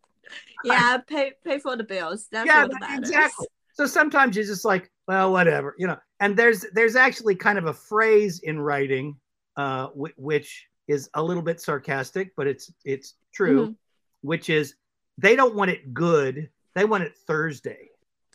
[0.66, 2.28] Yeah, pay pay for the bills.
[2.32, 3.48] That's yeah, exactly.
[3.74, 5.98] So sometimes you're just like, well, whatever, you know.
[6.20, 9.16] And there's there's actually kind of a phrase in writing,
[9.58, 13.76] uh, w- which is a little bit sarcastic, but it's it's true, Mhm.
[14.22, 14.76] which is
[15.18, 17.90] they don't want it good, they want it Thursday.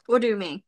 [0.07, 0.63] What do you mean?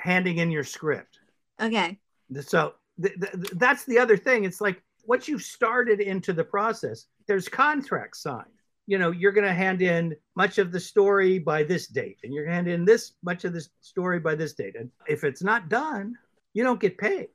[0.00, 1.18] Handing in your script.
[1.60, 1.98] Okay.
[2.40, 4.44] So th- th- that's the other thing.
[4.44, 8.48] It's like once you've started into the process, there's contracts signed.
[8.86, 12.34] you know, you're going to hand in much of the story by this date, and
[12.34, 14.76] you're going to hand in this much of the story by this date.
[14.76, 16.18] And if it's not done,
[16.52, 17.28] you don't get paid.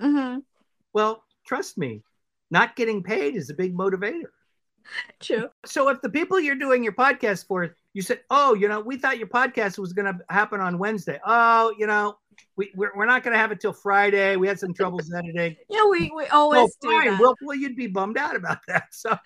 [0.00, 0.38] Mm-hmm.
[0.94, 2.02] Well, trust me,
[2.50, 4.30] not getting paid is a big motivator.
[5.20, 5.48] True.
[5.66, 8.96] So if the people you're doing your podcast for, you said, oh, you know, we
[8.98, 11.18] thought your podcast was going to happen on Wednesday.
[11.26, 12.16] Oh, you know,
[12.56, 14.36] we, we're, we're not going to have it till Friday.
[14.36, 15.56] We had some troubles editing.
[15.68, 17.10] Yeah, we, we always Oh, do fine.
[17.12, 17.20] that.
[17.20, 18.84] Well, well, you'd be bummed out about that.
[18.92, 19.16] So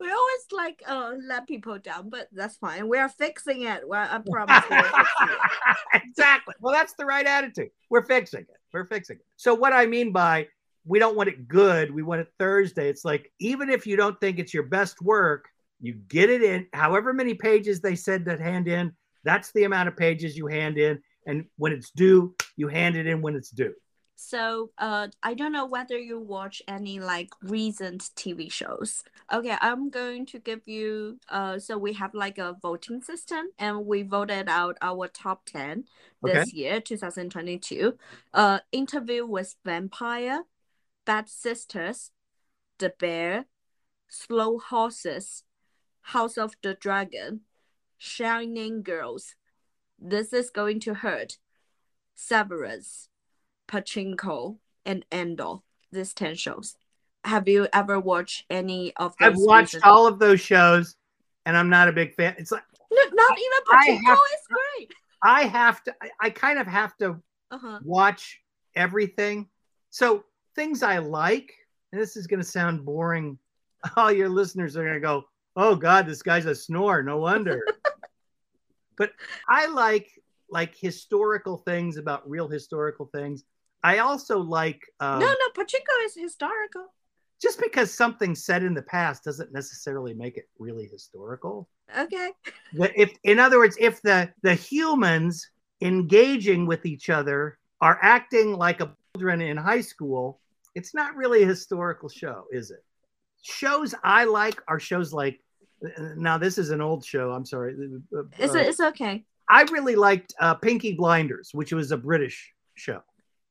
[0.00, 2.88] we always like uh let people down, but that's fine.
[2.88, 3.86] We are fixing it.
[3.88, 6.02] Well, I promise we are fixing it.
[6.04, 6.54] exactly.
[6.60, 7.70] Well, that's the right attitude.
[7.90, 8.48] We're fixing it.
[8.72, 9.26] We're fixing it.
[9.36, 10.48] So what I mean by
[10.84, 12.88] we don't want it good, we want it Thursday.
[12.88, 15.48] It's like even if you don't think it's your best work,
[15.80, 16.66] you get it in.
[16.72, 18.92] However many pages they said to hand in,
[19.24, 21.00] that's the amount of pages you hand in.
[21.26, 23.74] And when it's due, you hand it in when it's due.
[24.16, 29.02] So uh I don't know whether you watch any like recent TV shows.
[29.32, 33.86] Okay, I'm going to give you uh so we have like a voting system and
[33.86, 35.84] we voted out our top 10
[36.22, 37.98] this year 2022.
[38.32, 40.44] Uh Interview with Vampire,
[41.04, 42.10] Bad Sisters,
[42.78, 43.46] The Bear,
[44.08, 45.44] Slow Horses,
[46.02, 47.40] House of the Dragon,
[47.98, 49.34] Shining Girls.
[49.98, 51.38] This is going to hurt.
[52.14, 53.08] Severance.
[53.68, 55.56] Pachinko, and Endor.
[55.90, 56.76] These 10 shows.
[57.24, 59.28] Have you ever watched any of those?
[59.28, 60.96] I've watched recent- all of those shows
[61.46, 62.34] and I'm not a big fan.
[62.38, 64.46] It's like No, not even Pachinko have- is
[64.78, 64.92] great.
[65.22, 67.78] I have to I, I kind of have to Uh-huh.
[67.82, 68.42] watch
[68.74, 69.48] everything.
[69.88, 70.24] So
[70.54, 71.52] things I like,
[71.92, 73.38] and this is going to sound boring.
[73.96, 75.24] All your listeners are going to go,
[75.56, 77.02] "Oh God, this guy's a snore.
[77.02, 77.62] No wonder."
[78.96, 79.12] but
[79.48, 80.10] I like
[80.50, 83.44] like historical things about real historical things.
[83.82, 86.86] I also like um, no, no, Pachinko is historical.
[87.42, 91.68] just because something's said in the past doesn't necessarily make it really historical.
[91.98, 92.30] Okay.
[92.72, 95.50] If in other words, if the the humans
[95.80, 100.40] engaging with each other are acting like a children in high school,
[100.74, 102.84] it's not really a historical show, is it?
[103.42, 105.40] Shows I like are shows like
[106.16, 107.32] now this is an old show.
[107.32, 107.76] I'm sorry.
[108.38, 109.24] It's, uh, it's okay.
[109.48, 113.02] I really liked uh, Pinky Blinders, which was a British show.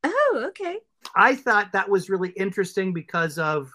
[0.03, 0.79] Oh, okay.
[1.15, 3.69] I thought that was really interesting because of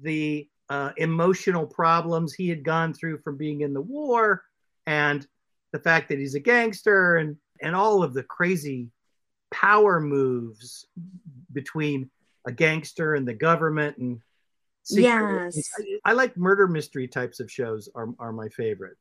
[0.00, 4.42] the uh, emotional problems he had gone through from being in the war
[4.86, 5.26] and
[5.72, 8.88] the fact that he's a gangster and, and all of the crazy
[9.50, 10.86] power moves
[11.52, 12.08] between
[12.46, 14.20] a gangster and the government and
[14.82, 15.68] secret- Yes.
[16.04, 18.96] I, I like murder mystery types of shows are, are my favorite.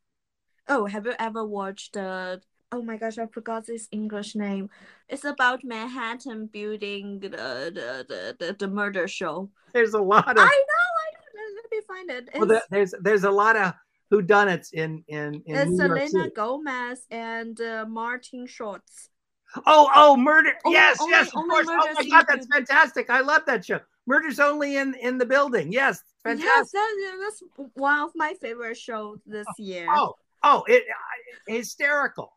[0.68, 2.42] Oh, have you ever watched the
[2.72, 4.70] Oh my gosh, I forgot this English name.
[5.08, 9.50] It's about Manhattan building the the, the, the, the murder show.
[9.74, 10.42] There's a lot of I
[10.72, 11.56] know, I know.
[11.56, 12.30] Let me find it.
[12.38, 13.74] well, there- there's there's a lot of
[14.12, 15.78] whodunits in in in it's
[16.12, 16.30] Selena.
[16.30, 19.10] Gomez and uh, Martin Shorts.
[19.66, 20.52] Oh, oh, murder!
[20.64, 21.68] Only- yes, only- yes, of course.
[21.70, 23.10] Oh my God, that's fantastic!
[23.10, 23.80] I love that show.
[24.06, 25.72] Murder's only in in the building.
[25.72, 26.50] Yes, fantastic.
[26.54, 29.88] Yes, that, that's one of my favorite shows this year.
[29.90, 30.84] Oh, oh, it,
[31.48, 32.34] hysterical.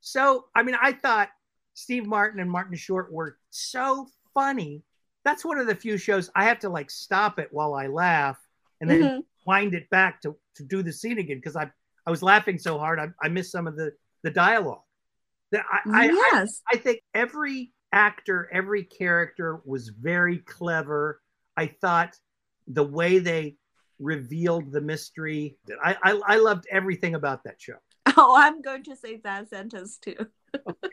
[0.00, 1.30] So, I mean, I thought
[1.74, 4.82] Steve Martin and Martin Short were so funny.
[5.24, 8.38] That's one of the few shows I have to like stop it while I laugh
[8.80, 9.24] and then Mhm.
[9.46, 11.70] wind it back to to do the scene again because I
[12.06, 14.82] I was laughing so hard I, I missed some of the the dialogue.
[15.54, 16.60] That I, I, I yes.
[16.70, 21.20] I think every actor, every character was very clever.
[21.56, 22.16] I thought
[22.66, 23.56] the way they
[23.98, 27.76] revealed the mystery, I, I, I loved everything about that show.
[28.16, 30.14] Oh, I'm going to say that sentence too.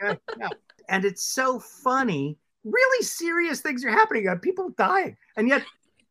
[0.02, 0.48] Yeah, yeah.
[0.90, 2.38] And it's so funny.
[2.64, 4.28] Really serious things are happening.
[4.28, 5.64] Uh, People dying, and yet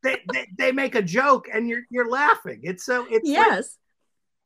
[0.05, 2.61] they, they, they make a joke, and you're you're laughing.
[2.63, 3.77] It's so it's like- Yes.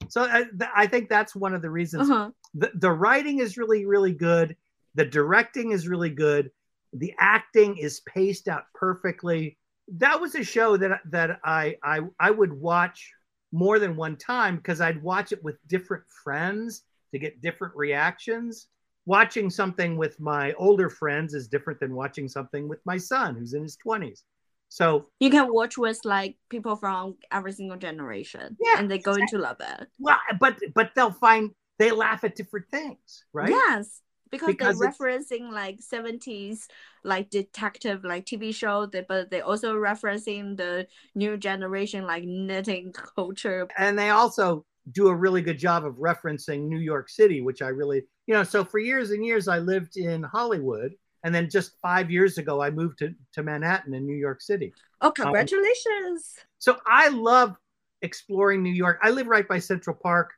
[0.09, 2.31] so I, th- I think that's one of the reasons Uh-huh.
[2.55, 4.57] The, the writing is really really good.
[4.95, 6.51] The directing is really good.
[6.93, 9.59] The acting is paced out perfectly.
[9.89, 13.11] That was a show that that i i, I would watch
[13.53, 16.83] more than one time because i'd watch it with different friends
[17.13, 18.69] to get different reactions.
[19.07, 23.53] Watching something with my older friends is different than watching something with my son who's
[23.53, 24.23] in his 20s
[24.71, 28.57] so You can watch with like people from every single generation.
[28.59, 29.89] Yeah, And they're going to love it.
[29.99, 34.01] well but but they'll find they laugh at different things right Yes.
[34.31, 36.67] Because, Because they're referencing like 70s
[37.05, 42.93] like detective like TV show, they, but they're also referencing the new generation like knitting
[42.93, 43.69] culture.
[43.79, 47.69] and they also do a really good job of referencing New York City, which I
[47.69, 50.95] really, you know, so for years and years I lived in Hollywood.
[51.23, 54.75] And then just five years ago, I moved to, to Manhattan in New York City.
[55.01, 56.35] Oh, um, congratulations.
[56.59, 57.57] So I love
[58.03, 58.99] exploring New York.
[59.03, 60.35] I live right by Central Park,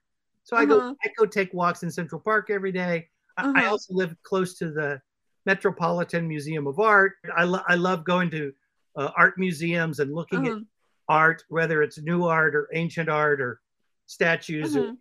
[0.47, 0.95] so I go Uh-huh.
[1.05, 3.09] I go take walks in Central Park every day.
[3.37, 3.71] I, I Uh-huh.
[3.73, 5.01] also live close to the
[5.45, 7.13] Metropolitan Museum of Art.
[7.37, 8.53] I, lo- I love going to
[8.97, 10.57] uh, art museums and looking Uh-huh.
[10.57, 10.63] at
[11.09, 13.61] art, whether it's new art or ancient art or
[14.07, 14.77] statues.
[14.77, 14.97] or- Mhm.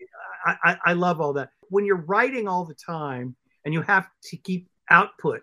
[0.46, 1.50] I, I, I love all that.
[1.70, 5.42] When you're writing all the time and you have to keep output,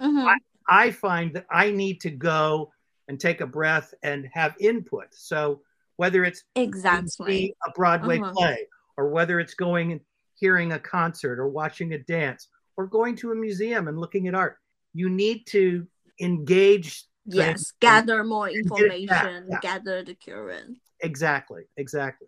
[0.00, 0.34] Mhm.
[0.68, 2.72] I find that I need to go
[3.08, 5.08] and take a breath and have input.
[5.12, 5.62] So
[5.96, 7.54] whether it's Exactly.
[7.66, 8.32] a Broadway Uh-huh.
[8.32, 10.01] play, or whether it's going and
[10.35, 14.35] hearing a concert, or watching a dance, or going to a museum and looking at
[14.35, 14.57] art,
[14.93, 15.87] you need to
[16.19, 17.03] engage.
[17.25, 19.59] Yes, and- gather more get it back, information, yeah.
[19.61, 20.77] gather the current.
[21.01, 22.27] Exactly, exactly.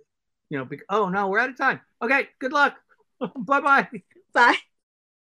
[0.50, 1.80] You know, bec- oh no, we're out of time.
[2.02, 2.76] Okay, good luck.
[3.20, 3.88] bye bye.
[4.34, 4.58] Bye.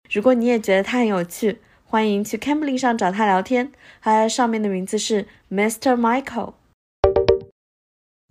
[0.10, 3.72] 如果你也觉得他很有趣，欢迎去 Cambly 上找他聊天，
[4.02, 5.95] 他上面的名字是 Mr.
[5.95, 6.53] Michael。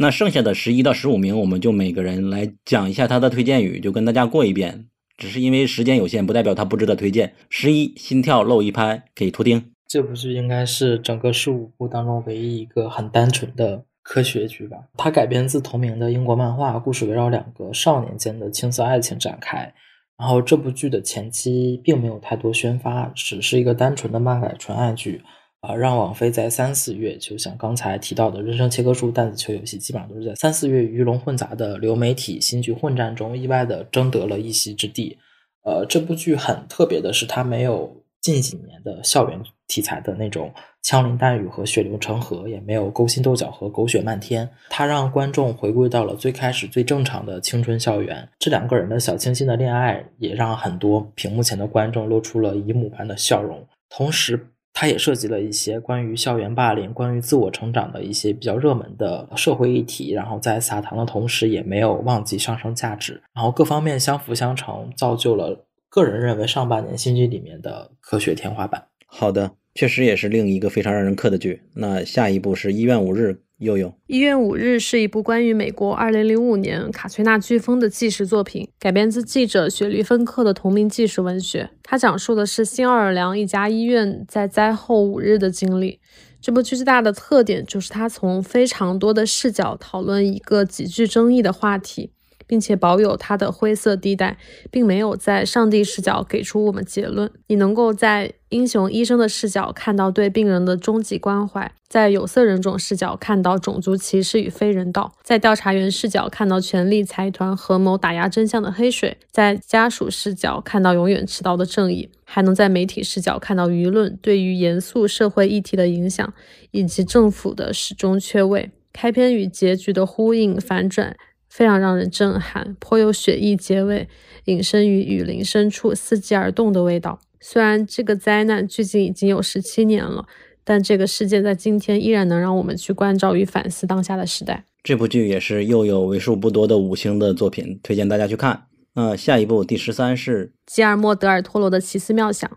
[0.02, 4.86] 那剩下的十一到十五名，我们就每个人来讲一下他的推荐语，就跟大家过一遍。
[5.18, 7.34] 只是因为时间有限，不代表他不值得推荐。
[7.50, 9.74] 十一，心跳漏一拍，给图钉。
[9.90, 14.78] 这部剧应该是整个十五部当中唯一一个很单纯的科学剧吧。
[14.96, 19.74] 它改编自同名的英国漫画，故事围绕两个少年间的青涩爱情展开。
[20.18, 25.22] 然后这部剧的前期并没有太多宣发，只是一个单纯的漫改纯爱剧。
[25.62, 35.18] 啊、让网飞在三四月，就像刚才提到的《人生切割术》《弹子球游戏》，基本上都是在三四月鱼龙混杂的流媒体新剧混战中，意外的争得了一席之地。
[35.64, 39.38] 呃，这部剧很特别的是，它没有近几年的校园
[39.68, 40.50] 题材的那种
[40.82, 44.50] 枪林弹雨和血流成河，也没有勾心斗角和狗血漫天。
[44.70, 48.28] 它让观众回归到了最开始最正常的青春校园。
[48.40, 53.68] 这两个人的小清新的恋爱，也让很多屏幕前的观众露出了姨母般的笑容。
[53.90, 68.88] 同时，它也涉及了一些关于校园霸凌、关于自我成长的一些比较热门的社会议题，然后在撒糖的同时，也没有忘记上升价值，然后各方面相辅相成，造就了个人认为上半年新剧里面的科学天花板。
[69.06, 71.64] 好的，确实也是另一个非常让人磕的剧。
[71.74, 73.30] 那下一部是《医院五日》，
[73.60, 73.94] 悠悠。
[74.08, 81.70] 一月五日是一部关于美国二零零五年卡崔娜飓风的纪实作品，改编自记者雪莉芬克的同名纪实文学。
[81.84, 86.00] 它讲述的是新奥尔良一家医院在灾后五日的经历。
[86.42, 92.12] 这部剧最大的特点就是它从非常多的视角讨论一个极具争议的话题，
[92.50, 94.36] 并且保有它的灰色地带，
[94.72, 97.30] 并没有在上帝视角给出我们结论。
[97.46, 116.34] 你能够在英雄医生的视角看到对病人的终极关怀，在有色人种视角看到种族歧视与非人道，在调查员视角看到权力财团合谋打压真相的黑水，在家属视角看到永远迟到的正义，还能在媒体视角看到舆论对于严肃社会议题的影响，
[116.72, 118.72] 以及政府的始终缺位。
[118.92, 121.16] 开篇与结局的呼应反转
[121.50, 124.08] 非常让人震撼，颇有雪意结尾，
[124.46, 127.20] 隐身于雨林深处伺机而动的味道。
[127.42, 130.26] 虽然这个灾难距今已经有十七年了，
[130.64, 134.66] 但这个事件在今天依然能让我们去关照与反思当下的时代。
[134.84, 138.68] 这部剧也是又有为数不多的五星的作品，推荐大家去看。
[138.94, 142.50] 那下一部第十三是吉尔莫·德尔托罗的《奇思妙想》，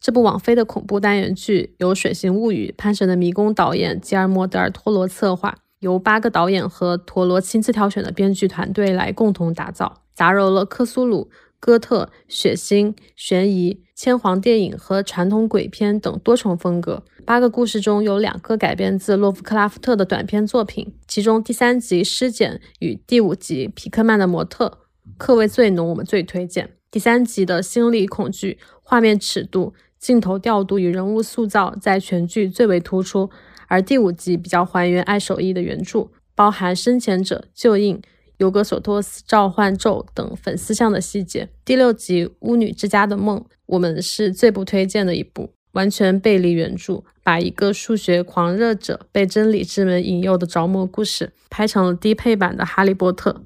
[0.00, 11.28] 这部网飞的恐怖单元剧由《水形物语》《潘神的迷宫》导演吉尔莫·德尔托罗策划，由八个导演和陀螺亲自挑选的编剧团队来共同打造，杂糅了克苏鲁、
[11.58, 17.02] 哥特、血腥、悬疑、千皇电影和传统鬼片等多重风格。
[17.26, 24.78] 八个故事中有两个改编自洛夫克拉夫特的短篇作品，其中第三集《尸检》与第五集《皮克曼的模特》
[25.18, 26.70] 客味最浓，我们最推荐。
[26.92, 33.30] 第三集的心理恐惧、画面尺度、镜头调度与人物塑造在全剧最为突出，
[33.72, 37.98] 而第五集比较还原爱手艺的原著，包含深潜者、旧印、
[38.36, 41.48] 尤格索托斯召唤咒等粉丝向的细节。
[41.64, 53.42] 第六集《巫女之家的梦》，我们是最不推荐的一部，完全背离原著，把一个数学狂热者被真理之门引诱的着魔故事拍成了低配版的《哈利波特》。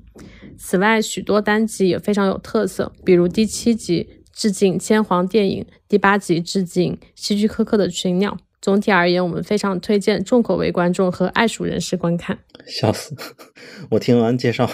[0.58, 8.32] 此外，许多单集也非常有特色，比如第七集致敬千皇电影，第八集致敬希区柯克的《群鸟》。
[8.60, 12.38] 总体而言，我们非常推荐重口味观众和爱鼠人士观看。
[12.66, 13.14] 笑死！
[13.90, 14.68] 我听完介绍，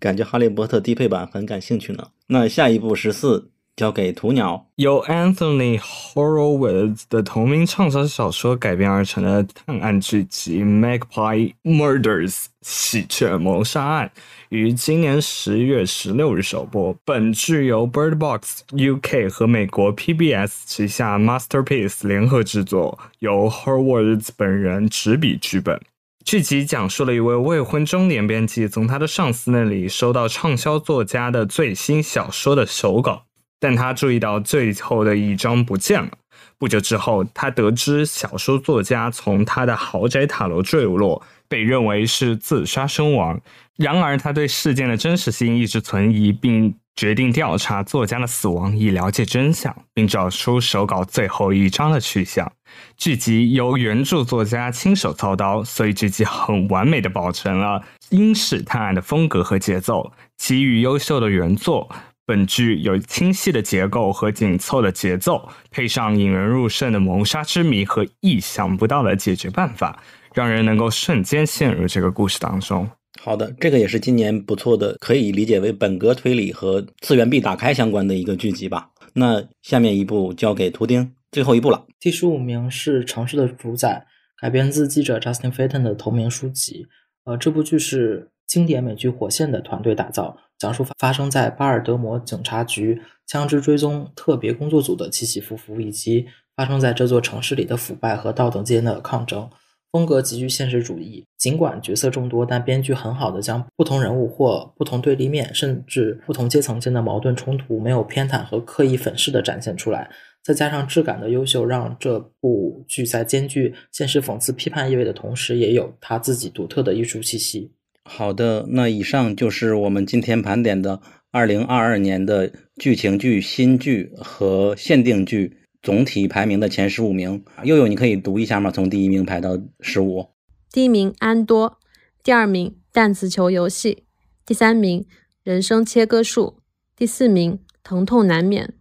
[0.00, 2.08] 感觉《哈利波特》低配版很感兴趣呢。
[2.28, 12.32] 那下一部十四交给鸵鸟，由 Anthony Horowitz 的同名畅销小说改编而成的探案剧集《Magpie Murders》
[12.62, 14.10] 喜鹊谋杀案，
[14.48, 16.96] 于今年十月十六日首播。
[17.04, 25.78] 本剧由 Bird Box UK 和美国 PBS 旗下 Masterpiece 联合制作，由 Horowitz 本人执笔剧本。
[26.24, 33.25] 剧集讲述了一位未婚中年编辑从他的上司那里收到畅销作家的最新小说的手稿，
[33.58, 36.10] 但他注意到最后的一章不见了。
[36.58, 43.40] 不久之后，他得知小说作家从他的豪宅塔楼坠落，被认为是自杀身亡。
[43.76, 52.50] 然而，他对事件的真实性一直存疑，并决定调查作家的死亡，以了解真相，并找出手稿最后一章的去向。
[52.96, 61.90] 剧集由原著作家亲手操刀，所以剧集很完美的保存了英式探案的风格和节奏，给予优秀的原作。
[62.26, 70.02] 本剧有清晰的结构和紧凑的节奏，配上引人入胜的谋杀之谜和意想不到的解决办法，
[70.34, 72.90] 让人能够瞬间陷入这个故事当中。
[73.20, 78.90] 好的，这个也是今年不错的，可以理解为本格推理和次元壁打开相关的一个剧集吧。
[79.14, 81.86] 那下面一部交给图钉，最后一部了。
[82.00, 84.04] 第十五名是《城市的主宰》，
[84.42, 86.88] 改编自记者 Justin Fayton 的同名书籍。
[87.24, 90.36] 呃，这部剧是经典美剧《火线》的团队打造。
[90.58, 99.48] 讲述发生在巴尔德摩警察局枪支追踪特别工作组的起起伏伏，以及发生在这座城市里的腐败和道德间的抗争。
[99.92, 110.10] 风格极具现实主义，尽管角色众多，但编剧很好的将不同人物或不同对立面，甚至不同阶层间的矛盾冲突，没有偏袒和刻意粉饰的展现出来。
[110.42, 117.72] 再加上质感的优秀，让这部剧在兼具现实讽刺批判意味的同时，也有它自己独特的艺术气息。
[118.08, 121.02] 好的，那以上就是我们今天盘点的
[121.32, 127.44] 二零二二年的剧情剧、新剧和限定剧总体排名的前十五名。
[127.64, 128.70] 悠悠，你可以读一下吗？
[128.70, 130.28] 从第一名排到十五。
[130.70, 131.78] 第一名安多，
[132.22, 134.04] 第二名弹子球游戏，
[134.46, 135.04] 第三名
[135.42, 136.60] 人生切割术，
[136.96, 138.72] 第四名疼痛难免，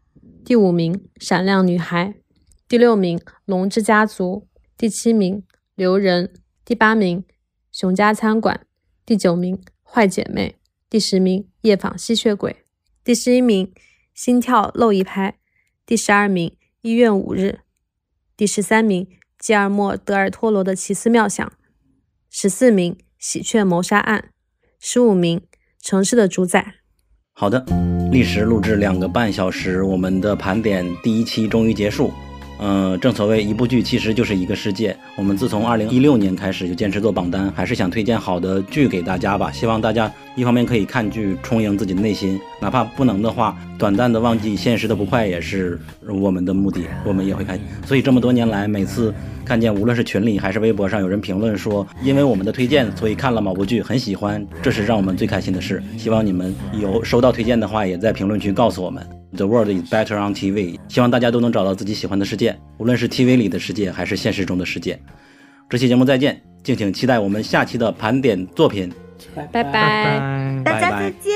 [0.45, 2.13] 第五名闪亮女孩，
[2.67, 4.47] 第六名龙之家族，
[4.77, 5.43] 第七名
[5.75, 6.31] 留人，
[6.63, 7.23] 第八名
[7.71, 8.61] 熊家餐馆。
[9.07, 10.55] 第九名，坏姐妹；
[10.89, 12.55] 第十名，夜访吸血鬼；
[13.03, 13.71] 第十一名，
[14.15, 15.35] 心跳漏一拍；
[15.85, 17.59] 第十二名，医院五日；
[18.35, 19.07] 第十三名，
[19.37, 21.51] 吉尔莫·德尔托罗的奇思妙想；
[22.31, 24.31] 十四名，喜鹊谋杀案；
[24.79, 25.45] 十五名，
[25.79, 26.77] 城市的主宰。
[27.33, 27.63] 好的，
[28.11, 32.11] 历时录制两个半小时，我们的盘点第一期终于结束。
[32.59, 34.95] 嗯，正所谓一部剧其实就是一个世界。
[35.15, 39.51] 我们自从二零一六年开始就坚持做榜单，还是想推荐好的剧给大家吧。
[39.51, 47.63] 希望大家一方面可以看剧充盈自己的内心，哪怕不能的话，短暂的忘记现实的不快也是我们的目的，我们也会开心。
[47.85, 49.13] 所以这么多年来，每次
[49.45, 55.81] 看见无论是群里还是微博上有人评论说，因为我们的推荐，所以看了某部剧很喜欢，这是让我们最开心的事。
[55.97, 59.01] 希望你们有收到推荐的话，也在评论区告诉我们。
[59.37, 60.77] The world is better on TV。
[60.89, 64.99] 希望大家都能找到自己喜欢的世界，无论是 TV 里的世界，还是现实中的世界。
[65.69, 68.91] 这期节目再见，敬请期待我们下期的盘点作品。
[69.33, 71.33] 拜拜，大家再见。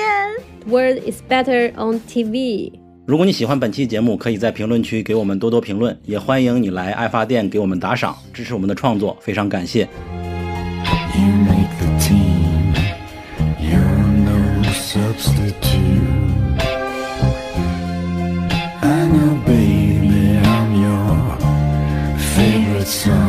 [0.67, 2.71] World is better on TV。
[3.05, 9.87] 如果你喜欢本期节目，可以在评论区给我们多多评论，也欢迎你来爱发电给我们打赏，支持我们的创作，非常感谢。
[23.05, 23.28] you